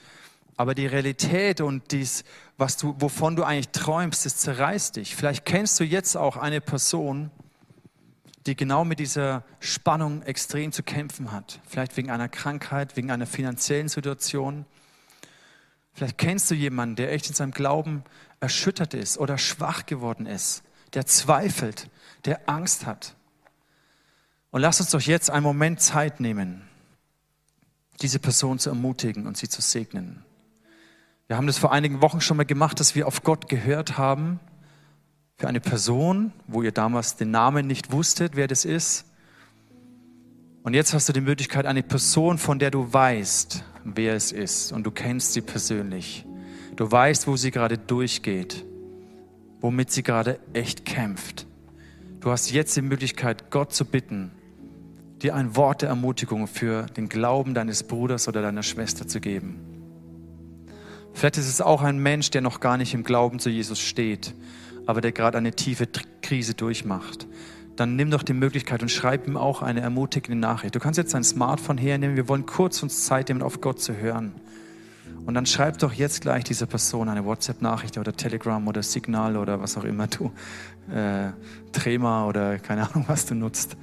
Aber 0.56 0.74
die 0.74 0.86
Realität 0.86 1.60
und 1.60 1.90
dies, 1.92 2.24
was 2.56 2.76
du, 2.76 2.94
wovon 2.98 3.36
du 3.36 3.44
eigentlich 3.44 3.70
träumst, 3.70 4.26
das 4.26 4.36
zerreißt 4.36 4.96
dich. 4.96 5.16
Vielleicht 5.16 5.44
kennst 5.44 5.78
du 5.80 5.84
jetzt 5.84 6.16
auch 6.16 6.36
eine 6.36 6.60
Person, 6.60 7.30
die 8.48 8.56
genau 8.56 8.84
mit 8.84 8.98
dieser 8.98 9.44
Spannung 9.60 10.22
extrem 10.22 10.72
zu 10.72 10.82
kämpfen 10.82 11.30
hat. 11.30 11.60
Vielleicht 11.66 11.96
wegen 11.96 12.10
einer 12.10 12.28
Krankheit, 12.28 12.96
wegen 12.96 13.10
einer 13.10 13.26
finanziellen 13.26 13.88
Situation. 13.88 14.64
Vielleicht 15.92 16.18
kennst 16.18 16.50
du 16.50 16.54
jemanden, 16.54 16.96
der 16.96 17.12
echt 17.12 17.28
in 17.28 17.34
seinem 17.34 17.52
Glauben 17.52 18.02
erschüttert 18.40 18.94
ist 18.94 19.18
oder 19.18 19.38
schwach 19.38 19.86
geworden 19.86 20.26
ist, 20.26 20.62
der 20.94 21.06
zweifelt, 21.06 21.90
der 22.24 22.48
Angst 22.48 22.86
hat. 22.86 23.14
Und 24.50 24.62
lass 24.62 24.80
uns 24.80 24.90
doch 24.90 25.00
jetzt 25.00 25.30
einen 25.30 25.44
Moment 25.44 25.80
Zeit 25.80 26.18
nehmen 26.20 26.68
diese 28.00 28.18
Person 28.18 28.58
zu 28.58 28.70
ermutigen 28.70 29.26
und 29.26 29.36
sie 29.36 29.48
zu 29.48 29.60
segnen. 29.60 30.24
Wir 31.26 31.36
haben 31.36 31.46
das 31.46 31.58
vor 31.58 31.72
einigen 31.72 32.00
Wochen 32.00 32.20
schon 32.20 32.36
mal 32.36 32.46
gemacht, 32.46 32.80
dass 32.80 32.94
wir 32.94 33.06
auf 33.06 33.22
Gott 33.22 33.48
gehört 33.48 33.98
haben 33.98 34.40
für 35.38 35.46
eine 35.46 35.60
Person, 35.60 36.32
wo 36.48 36.62
ihr 36.62 36.72
damals 36.72 37.14
den 37.14 37.30
Namen 37.30 37.68
nicht 37.68 37.92
wusstet, 37.92 38.34
wer 38.34 38.48
das 38.48 38.64
ist. 38.64 39.04
Und 40.64 40.74
jetzt 40.74 40.92
hast 40.92 41.08
du 41.08 41.12
die 41.12 41.20
Möglichkeit, 41.20 41.64
eine 41.64 41.84
Person, 41.84 42.38
von 42.38 42.58
der 42.58 42.72
du 42.72 42.92
weißt, 42.92 43.62
wer 43.84 44.14
es 44.14 44.32
ist 44.32 44.72
und 44.72 44.82
du 44.82 44.90
kennst 44.90 45.34
sie 45.34 45.40
persönlich. 45.40 46.26
Du 46.74 46.90
weißt, 46.90 47.28
wo 47.28 47.36
sie 47.36 47.52
gerade 47.52 47.78
durchgeht, 47.78 48.64
womit 49.60 49.92
sie 49.92 50.02
gerade 50.02 50.40
echt 50.54 50.84
kämpft. 50.84 51.46
Du 52.18 52.32
hast 52.32 52.50
jetzt 52.50 52.76
die 52.76 52.82
Möglichkeit, 52.82 53.52
Gott 53.52 53.72
zu 53.72 53.84
bitten, 53.84 54.32
dir 55.22 55.36
ein 55.36 55.54
Wort 55.54 55.82
der 55.82 55.90
Ermutigung 55.90 56.48
für 56.48 56.86
den 56.86 57.08
Glauben 57.08 57.54
deines 57.54 57.84
Bruders 57.84 58.26
oder 58.26 58.42
deiner 58.42 58.64
Schwester 58.64 59.06
zu 59.06 59.20
geben. 59.20 59.60
Vielleicht 61.12 61.36
ist 61.36 61.48
es 61.48 61.60
auch 61.60 61.82
ein 61.82 61.98
Mensch, 61.98 62.30
der 62.30 62.40
noch 62.40 62.58
gar 62.58 62.76
nicht 62.76 62.92
im 62.92 63.04
Glauben 63.04 63.38
zu 63.38 63.50
Jesus 63.50 63.78
steht, 63.78 64.34
aber 64.88 65.02
der 65.02 65.12
gerade 65.12 65.36
eine 65.36 65.52
tiefe 65.52 65.86
Krise 66.22 66.54
durchmacht. 66.54 67.26
Dann 67.76 67.94
nimm 67.94 68.10
doch 68.10 68.22
die 68.22 68.32
Möglichkeit 68.32 68.80
und 68.80 68.90
schreib 68.90 69.28
ihm 69.28 69.36
auch 69.36 69.60
eine 69.60 69.82
ermutigende 69.82 70.40
Nachricht. 70.40 70.74
Du 70.74 70.80
kannst 70.80 70.96
jetzt 70.96 71.12
dein 71.12 71.24
Smartphone 71.24 71.76
hernehmen. 71.76 72.16
Wir 72.16 72.26
wollen 72.26 72.46
kurz 72.46 72.82
uns 72.82 73.04
Zeit 73.04 73.28
nehmen, 73.28 73.42
auf 73.42 73.60
Gott 73.60 73.82
zu 73.82 73.98
hören. 73.98 74.32
Und 75.26 75.34
dann 75.34 75.44
schreib 75.44 75.76
doch 75.76 75.92
jetzt 75.92 76.22
gleich 76.22 76.44
dieser 76.44 76.64
Person 76.64 77.10
eine 77.10 77.26
WhatsApp-Nachricht 77.26 77.98
oder 77.98 78.14
Telegram 78.14 78.66
oder 78.66 78.82
Signal 78.82 79.36
oder 79.36 79.60
was 79.60 79.76
auch 79.76 79.84
immer 79.84 80.06
du, 80.06 80.32
äh, 80.90 81.32
Trema 81.72 82.26
oder 82.26 82.58
keine 82.58 82.88
Ahnung, 82.88 83.04
was 83.08 83.26
du 83.26 83.34
nutzt. 83.34 83.76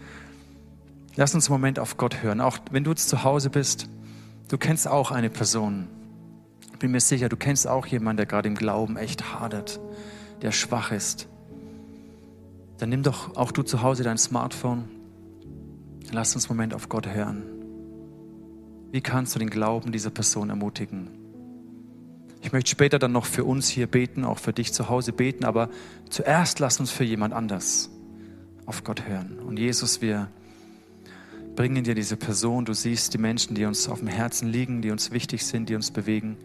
Lass 1.15 1.35
uns 1.35 1.47
einen 1.47 1.61
Moment 1.61 1.77
auf 1.77 1.97
Gott 1.97 2.23
hören. 2.23 2.41
Auch 2.41 2.57
wenn 2.71 2.83
du 2.83 2.89
jetzt 2.89 3.09
zu 3.09 3.23
Hause 3.23 3.51
bist, 3.51 3.89
du 4.49 4.57
kennst 4.57 4.87
auch 4.87 5.11
eine 5.11 5.29
Person. 5.29 5.87
Ich 6.73 6.79
bin 6.79 6.89
mir 6.89 6.99
sicher, 6.99 7.29
du 7.29 7.37
kennst 7.37 7.67
auch 7.67 7.85
jemanden, 7.85 8.17
der 8.17 8.25
gerade 8.25 8.49
im 8.49 8.55
Glauben 8.55 8.97
echt 8.97 9.35
hadert, 9.35 9.79
der 10.41 10.51
schwach 10.51 10.91
ist. 10.91 11.27
Dann 12.77 12.89
nimm 12.89 13.03
doch 13.03 13.35
auch 13.35 13.51
du 13.51 13.63
zu 13.63 13.81
Hause 13.81 14.03
dein 14.03 14.17
Smartphone. 14.17 14.85
Lass 16.11 16.35
uns 16.35 16.49
einen 16.49 16.57
Moment 16.57 16.73
auf 16.73 16.89
Gott 16.89 17.07
hören. 17.07 17.43
Wie 18.91 19.01
kannst 19.01 19.35
du 19.35 19.39
den 19.39 19.49
Glauben 19.49 19.91
dieser 19.91 20.09
Person 20.09 20.49
ermutigen? 20.49 21.09
Ich 22.41 22.51
möchte 22.51 22.69
später 22.69 22.99
dann 22.99 23.11
noch 23.11 23.25
für 23.25 23.43
uns 23.43 23.67
hier 23.67 23.87
beten, 23.87 24.23
auch 24.23 24.37
für 24.37 24.53
dich 24.53 24.71
zu 24.71 24.87
Hause 24.87 25.13
beten, 25.13 25.45
aber 25.45 25.69
zuerst 26.09 26.59
lass 26.59 26.79
uns 26.79 26.91
für 26.91 27.03
jemand 27.03 27.33
anders 27.33 27.89
auf 28.65 28.83
Gott 28.83 29.07
hören. 29.07 29.39
Und 29.39 29.57
Jesus, 29.57 30.01
wir 30.01 30.29
bringen 31.55 31.83
dir 31.83 31.95
diese 31.95 32.17
Person. 32.17 32.65
Du 32.65 32.73
siehst 32.73 33.13
die 33.13 33.17
Menschen, 33.17 33.55
die 33.55 33.65
uns 33.65 33.89
auf 33.89 33.99
dem 33.99 34.07
Herzen 34.07 34.49
liegen, 34.49 34.81
die 34.81 34.91
uns 34.91 35.11
wichtig 35.11 35.45
sind, 35.45 35.69
die 35.69 35.75
uns 35.75 35.91
bewegen. 35.91 36.37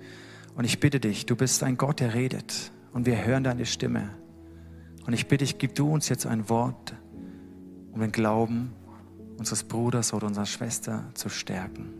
Und 0.56 0.64
ich 0.64 0.80
bitte 0.80 1.00
dich, 1.00 1.26
du 1.26 1.36
bist 1.36 1.62
ein 1.62 1.76
Gott, 1.76 2.00
der 2.00 2.14
redet. 2.14 2.72
Und 2.92 3.06
wir 3.06 3.24
hören 3.24 3.44
deine 3.44 3.66
Stimme. 3.66 4.10
Und 5.06 5.12
ich 5.12 5.28
bitte 5.28 5.44
dich, 5.44 5.58
gib 5.58 5.74
du 5.74 5.92
uns 5.92 6.08
jetzt 6.08 6.26
ein 6.26 6.48
Wort, 6.48 6.94
um 7.92 8.00
den 8.00 8.12
Glauben 8.12 8.72
unseres 9.38 9.64
Bruders 9.64 10.12
oder 10.12 10.26
unserer 10.26 10.46
Schwester 10.46 11.10
zu 11.14 11.28
stärken. 11.28 11.99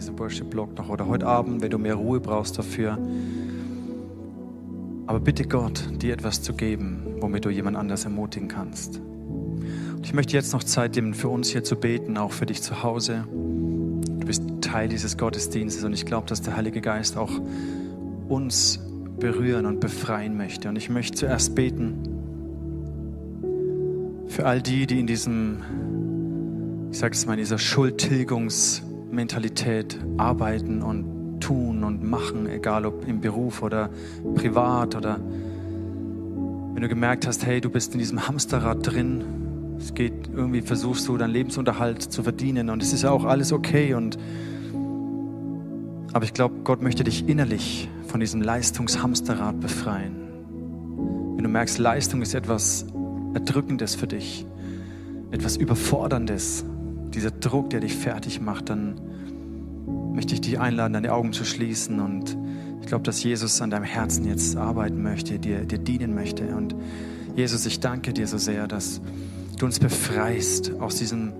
Diesem 0.00 0.18
Worship-Blog 0.18 0.76
noch 0.76 0.88
oder 0.88 1.06
heute 1.06 1.26
Abend, 1.26 1.62
wenn 1.62 1.70
du 1.70 1.78
mehr 1.78 1.94
Ruhe 1.94 2.20
brauchst 2.20 2.58
dafür. 2.58 2.98
Aber 5.06 5.20
bitte 5.20 5.44
Gott, 5.44 5.82
dir 6.00 6.12
etwas 6.12 6.42
zu 6.42 6.54
geben, 6.54 7.16
womit 7.20 7.44
du 7.44 7.50
jemand 7.50 7.76
anders 7.76 8.04
ermutigen 8.04 8.48
kannst. 8.48 8.98
Und 8.98 10.04
ich 10.04 10.14
möchte 10.14 10.34
jetzt 10.34 10.52
noch 10.52 10.64
Zeit 10.64 10.96
nehmen, 10.96 11.14
für 11.14 11.28
uns 11.28 11.50
hier 11.50 11.64
zu 11.64 11.76
beten, 11.76 12.16
auch 12.16 12.32
für 12.32 12.46
dich 12.46 12.62
zu 12.62 12.82
Hause. 12.82 13.24
Du 13.30 14.26
bist 14.26 14.42
Teil 14.60 14.88
dieses 14.88 15.18
Gottesdienstes 15.18 15.84
und 15.84 15.92
ich 15.92 16.06
glaube, 16.06 16.26
dass 16.26 16.40
der 16.42 16.56
Heilige 16.56 16.80
Geist 16.80 17.16
auch 17.16 17.32
uns 18.28 18.80
berühren 19.18 19.66
und 19.66 19.80
befreien 19.80 20.36
möchte. 20.36 20.68
Und 20.68 20.76
ich 20.76 20.88
möchte 20.88 21.18
zuerst 21.18 21.54
beten 21.54 22.20
für 24.28 24.46
all 24.46 24.62
die, 24.62 24.86
die 24.86 25.00
in 25.00 25.06
diesem, 25.06 25.58
ich 26.90 26.98
sage 26.98 27.14
es 27.14 27.26
mal, 27.26 27.34
in 27.34 27.40
dieser 27.40 27.58
Schuldtilgungsmentalität 29.10 29.98
arbeiten 30.18 30.82
und 30.82 31.40
tun 31.40 31.84
und 31.84 32.02
machen, 32.02 32.48
egal 32.48 32.86
ob 32.86 33.06
im 33.08 33.20
Beruf 33.20 33.62
oder 33.62 33.90
privat 34.34 34.94
oder 34.94 35.18
wenn 35.18 36.82
du 36.82 36.88
gemerkt 36.88 37.26
hast, 37.26 37.44
hey, 37.44 37.60
du 37.60 37.70
bist 37.70 37.92
in 37.94 37.98
diesem 37.98 38.28
Hamsterrad 38.28 38.86
drin, 38.86 39.24
es 39.78 39.94
geht 39.94 40.28
irgendwie, 40.32 40.60
versuchst 40.60 41.08
du 41.08 41.16
deinen 41.16 41.32
Lebensunterhalt 41.32 42.02
zu 42.02 42.22
verdienen 42.22 42.70
und 42.70 42.82
es 42.82 42.92
ist 42.92 43.02
ja 43.02 43.10
auch 43.10 43.24
alles 43.24 43.52
okay 43.52 43.94
und 43.94 44.18
aber 46.12 46.24
ich 46.24 46.34
glaube, 46.34 46.56
Gott 46.64 46.82
möchte 46.82 47.04
dich 47.04 47.28
innerlich 47.28 47.88
von 48.08 48.18
diesem 48.20 48.42
Leistungshamsterrad 48.42 49.60
befreien. 49.60 50.16
Wenn 51.36 51.44
du 51.44 51.48
merkst, 51.48 51.78
Leistung 51.78 52.20
ist 52.20 52.34
etwas 52.34 52.86
Erdrückendes 53.34 53.94
für 53.94 54.08
dich, 54.08 54.44
etwas 55.30 55.56
Überforderndes, 55.56 56.64
dieser 57.14 57.30
Druck, 57.30 57.70
der 57.70 57.80
dich 57.80 57.94
fertig 57.94 58.40
macht, 58.40 58.68
dann 58.68 59.00
möchte 60.14 60.34
ich 60.34 60.40
dich 60.40 60.58
einladen, 60.60 60.92
deine 60.92 61.12
Augen 61.12 61.32
zu 61.32 61.44
schließen. 61.44 62.00
Und 62.00 62.36
ich 62.80 62.86
glaube, 62.86 63.04
dass 63.04 63.22
Jesus 63.22 63.60
an 63.60 63.70
deinem 63.70 63.84
Herzen 63.84 64.24
jetzt 64.26 64.56
arbeiten 64.56 65.02
möchte, 65.02 65.38
dir, 65.38 65.64
dir 65.64 65.78
dienen 65.78 66.14
möchte. 66.14 66.44
Und 66.54 66.74
Jesus, 67.36 67.66
ich 67.66 67.80
danke 67.80 68.12
dir 68.12 68.26
so 68.26 68.38
sehr, 68.38 68.66
dass 68.66 69.00
du 69.58 69.66
uns 69.66 69.78
befreist 69.78 70.72
aus 70.80 70.96
diesem 70.96 71.32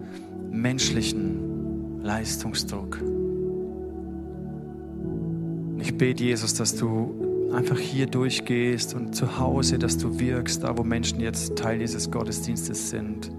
menschlichen 0.51 2.03
Leistungsdruck. 2.03 3.01
Und 5.73 5.81
ich 5.81 5.97
bete, 5.97 6.25
Jesus, 6.25 6.55
dass 6.55 6.77
du 6.77 7.51
einfach 7.53 7.79
hier 7.79 8.07
durchgehst 8.07 8.95
und 8.95 9.15
zu 9.15 9.39
Hause, 9.39 9.79
dass 9.79 9.99
du 9.99 10.19
wirkst, 10.21 10.63
da 10.63 10.77
wo 10.77 10.85
Menschen 10.85 11.21
jetzt 11.21 11.57
Teil 11.57 11.79
dieses 11.79 12.11
Gottesdienstes 12.11 12.91
sind. 12.91 13.33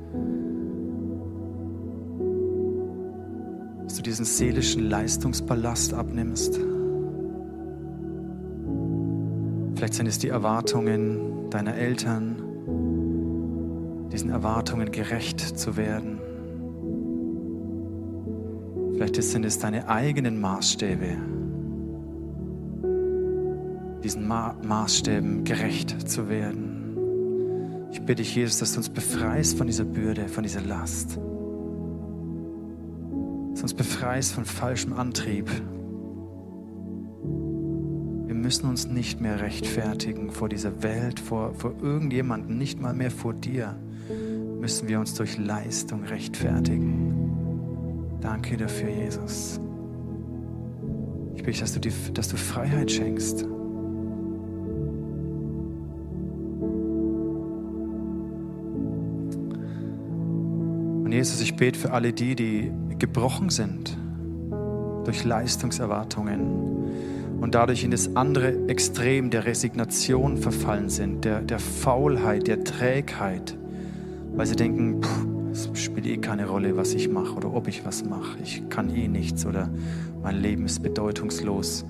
Dass 3.92 3.98
du 3.98 4.04
diesen 4.04 4.24
seelischen 4.24 4.90
Leistungsballast 4.90 5.94
abnimmst. 5.94 6.58
Vielleicht 9.76 9.96
sind 9.96 10.06
es 10.06 10.18
die 10.18 10.30
Erwartungen 10.30 11.50
deiner 11.50 11.76
Eltern, 11.76 12.38
diesen 14.10 14.30
Erwartungen 14.30 14.94
gerecht 14.94 15.42
zu 15.42 15.76
werden. 15.76 16.22
Vielleicht 18.94 19.22
sind 19.22 19.44
es 19.44 19.60
deine 19.60 19.90
eigenen 19.90 20.40
Maßstäbe 20.40 21.18
diesen 24.06 24.26
Ma 24.26 24.56
Maßstäben 24.64 25.44
gerecht 25.44 26.10
zu 26.10 26.30
werden. 26.30 27.90
Ich 27.92 28.00
bitte 28.00 28.24
dich, 28.24 28.36
Jesus, 28.36 28.60
dass 28.60 28.72
du 28.72 28.78
uns 28.78 28.88
befreist 28.88 29.58
von 29.58 29.68
dieser 29.68 29.84
Bürde, 29.84 30.30
von 30.30 30.44
dieser 30.44 30.62
Last. 30.62 31.20
Dass 33.52 33.64
uns 33.64 33.74
befreist 33.74 34.34
von 34.34 34.46
falschem 34.46 34.94
Antrieb. 34.94 35.50
Wir 38.26 38.36
müssen 38.36 38.70
uns 38.70 38.88
nicht 38.88 39.22
mehr 39.22 39.42
rechtfertigen 39.42 40.32
vor 40.32 40.50
dieser 40.50 40.84
Welt, 40.84 41.20
vor, 41.20 41.54
vor 41.56 41.74
irgendjemandem, 41.82 42.58
nicht 42.58 42.82
mal 42.82 42.94
mehr 42.94 43.12
vor 43.12 43.34
dir 43.34 43.76
müssen 44.62 44.88
wir 44.88 45.00
uns 45.00 45.16
durch 45.16 45.40
Leistung 45.40 46.04
rechtfertigen. 46.04 48.20
Danke 48.22 48.58
dafür, 48.58 48.90
Jesus. 48.90 49.60
Ich 51.34 51.42
bitte, 51.42 51.62
dass 51.62 51.74
du, 51.74 51.80
die, 51.80 51.92
dass 52.14 52.28
du 52.28 52.38
Freiheit 52.38 52.92
schenkst. 52.92 53.44
Und 61.04 61.12
Jesus, 61.12 61.42
ich 61.42 61.56
bete 61.56 61.80
für 61.80 61.92
alle 61.92 62.14
die, 62.14 62.36
die 62.36 62.72
gebrochen 63.02 63.50
sind 63.50 63.98
durch 65.06 65.26
Leistungserwartungen 65.26 67.42
und 67.42 67.56
dadurch 67.56 67.84
in 67.84 67.90
das 67.90 68.16
andere 68.16 68.68
Extrem 68.68 69.32
der 69.32 69.46
Resignation 69.46 70.38
verfallen 70.38 70.92
sind, 70.92 71.26
der, 71.26 71.42
der 71.42 71.58
Faulheit, 71.58 72.46
der 72.46 72.64
Trägheit, 72.64 73.58
weil 74.36 74.46
sie 74.46 74.56
denken, 74.56 75.02
es 75.52 75.68
spielt 75.74 76.06
eh 76.06 76.18
keine 76.18 76.48
Rolle, 76.48 76.78
was 76.78 76.94
ich 76.94 77.10
mache 77.10 77.34
oder 77.34 77.52
ob 77.52 77.68
ich 77.68 77.84
was 77.84 78.06
mache. 78.06 78.38
Ich 78.44 78.70
kann 78.70 78.96
eh 78.96 79.08
nichts 79.08 79.48
oder 79.48 79.72
mein 80.22 80.40
Leben 80.40 80.66
ist 80.66 80.84
bedeutungslos. 80.84 81.84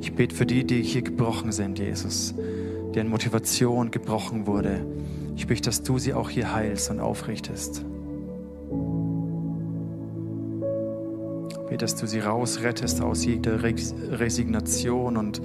Ich 0.00 0.14
bete 0.14 0.36
für 0.36 0.46
die, 0.46 0.64
die 0.64 0.80
hier 0.80 1.02
gebrochen 1.02 1.50
sind, 1.50 1.80
Jesus, 1.80 2.36
deren 2.94 3.08
Motivation 3.08 3.90
gebrochen 3.90 4.46
wurde. 4.46 4.86
Ich 5.34 5.48
bitte, 5.48 5.62
dass 5.62 5.82
du 5.82 5.98
sie 5.98 6.14
auch 6.14 6.30
hier 6.30 6.54
heilst 6.54 6.88
und 6.92 7.00
aufrichtest. 7.00 7.84
Bete, 11.76 11.84
dass 11.84 11.94
du 11.94 12.06
sie 12.06 12.20
rausrettest 12.20 13.02
aus 13.02 13.26
jeder 13.26 13.62
Resignation 13.62 15.18
und 15.18 15.42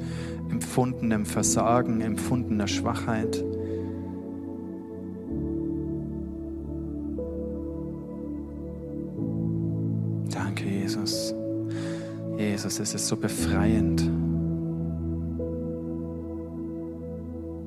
empfundenem 0.49 1.25
Versagen, 1.25 1.99
empfundener 1.99 2.67
Schwachheit. 2.67 3.43
Danke, 10.29 10.69
Jesus. 10.69 11.35
Jesus, 12.37 12.79
es 12.79 12.93
ist 12.93 13.07
so 13.07 13.17
befreiend, 13.17 14.09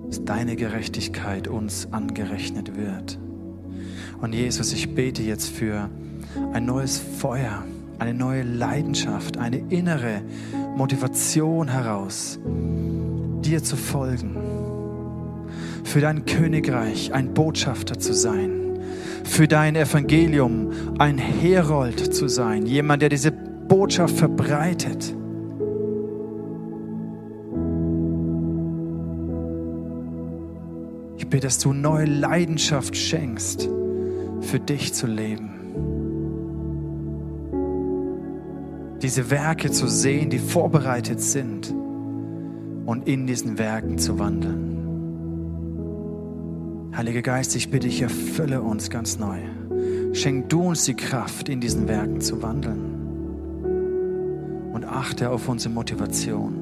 dass 0.08 0.24
deine 0.24 0.56
Gerechtigkeit 0.56 1.48
uns 1.48 1.88
angerechnet 1.92 2.76
wird. 2.78 3.18
Und 4.22 4.32
Jesus, 4.32 4.72
ich 4.72 4.94
bete 4.94 5.22
jetzt 5.22 5.50
für 5.50 5.90
ein 6.54 6.64
neues 6.64 6.98
Feuer 6.98 7.64
eine 7.98 8.14
neue 8.14 8.42
Leidenschaft, 8.42 9.38
eine 9.38 9.58
innere 9.68 10.22
Motivation 10.76 11.68
heraus, 11.68 12.38
dir 13.42 13.62
zu 13.62 13.76
folgen, 13.76 14.36
für 15.84 16.00
dein 16.00 16.24
Königreich 16.24 17.12
ein 17.12 17.34
Botschafter 17.34 17.98
zu 17.98 18.14
sein, 18.14 18.78
für 19.24 19.46
dein 19.46 19.76
Evangelium 19.76 20.70
ein 20.98 21.18
Herold 21.18 22.14
zu 22.14 22.28
sein, 22.28 22.66
jemand, 22.66 23.02
der 23.02 23.08
diese 23.08 23.32
Botschaft 23.32 24.16
verbreitet. 24.16 25.14
Ich 31.16 31.28
bitte, 31.28 31.46
dass 31.46 31.58
du 31.58 31.72
neue 31.72 32.06
Leidenschaft 32.06 32.96
schenkst, 32.96 33.68
für 34.40 34.60
dich 34.60 34.92
zu 34.92 35.06
leben. 35.06 35.53
Diese 39.04 39.30
Werke 39.30 39.70
zu 39.70 39.86
sehen, 39.86 40.30
die 40.30 40.38
vorbereitet 40.38 41.20
sind 41.20 41.70
und 42.86 43.06
in 43.06 43.26
diesen 43.26 43.58
Werken 43.58 43.98
zu 43.98 44.18
wandeln. 44.18 44.70
Heiliger 46.96 47.20
Geist, 47.20 47.54
ich 47.54 47.70
bitte 47.70 47.86
dich, 47.86 48.00
erfülle 48.00 48.62
uns 48.62 48.88
ganz 48.88 49.18
neu. 49.18 49.40
Schenk 50.14 50.48
du 50.48 50.62
uns 50.62 50.86
die 50.86 50.94
Kraft, 50.94 51.50
in 51.50 51.60
diesen 51.60 51.86
Werken 51.86 52.22
zu 52.22 52.40
wandeln. 52.40 52.94
Und 54.72 54.86
achte 54.86 55.28
auf 55.28 55.50
unsere 55.50 55.74
Motivation. 55.74 56.54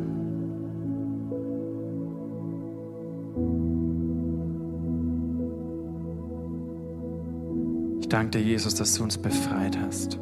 Ich 8.00 8.08
danke 8.08 8.38
dir, 8.38 8.42
Jesus, 8.42 8.74
dass 8.74 8.94
du 8.94 9.04
uns 9.04 9.16
befreit 9.16 9.78
hast. 9.78 10.18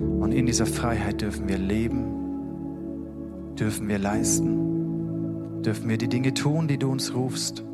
Und 0.00 0.32
in 0.32 0.46
dieser 0.46 0.66
Freiheit 0.66 1.22
dürfen 1.22 1.48
wir 1.48 1.58
leben, 1.58 2.04
dürfen 3.58 3.88
wir 3.88 3.98
leisten, 3.98 5.62
dürfen 5.62 5.88
wir 5.88 5.98
die 5.98 6.08
Dinge 6.08 6.34
tun, 6.34 6.68
die 6.68 6.78
du 6.78 6.90
uns 6.90 7.14
rufst, 7.14 7.64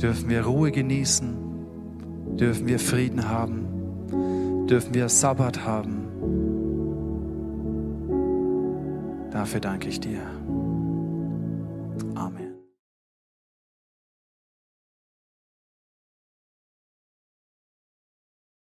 dürfen 0.00 0.28
wir 0.28 0.42
Ruhe 0.42 0.70
genießen, 0.70 1.36
dürfen 2.36 2.66
wir 2.68 2.78
Frieden 2.78 3.28
haben, 3.28 4.66
dürfen 4.68 4.94
wir 4.94 5.08
Sabbat 5.08 5.66
haben. 5.66 6.04
Dafür 9.30 9.60
danke 9.60 9.88
ich 9.88 10.00
dir. 10.00 10.20
Amen. 12.14 12.47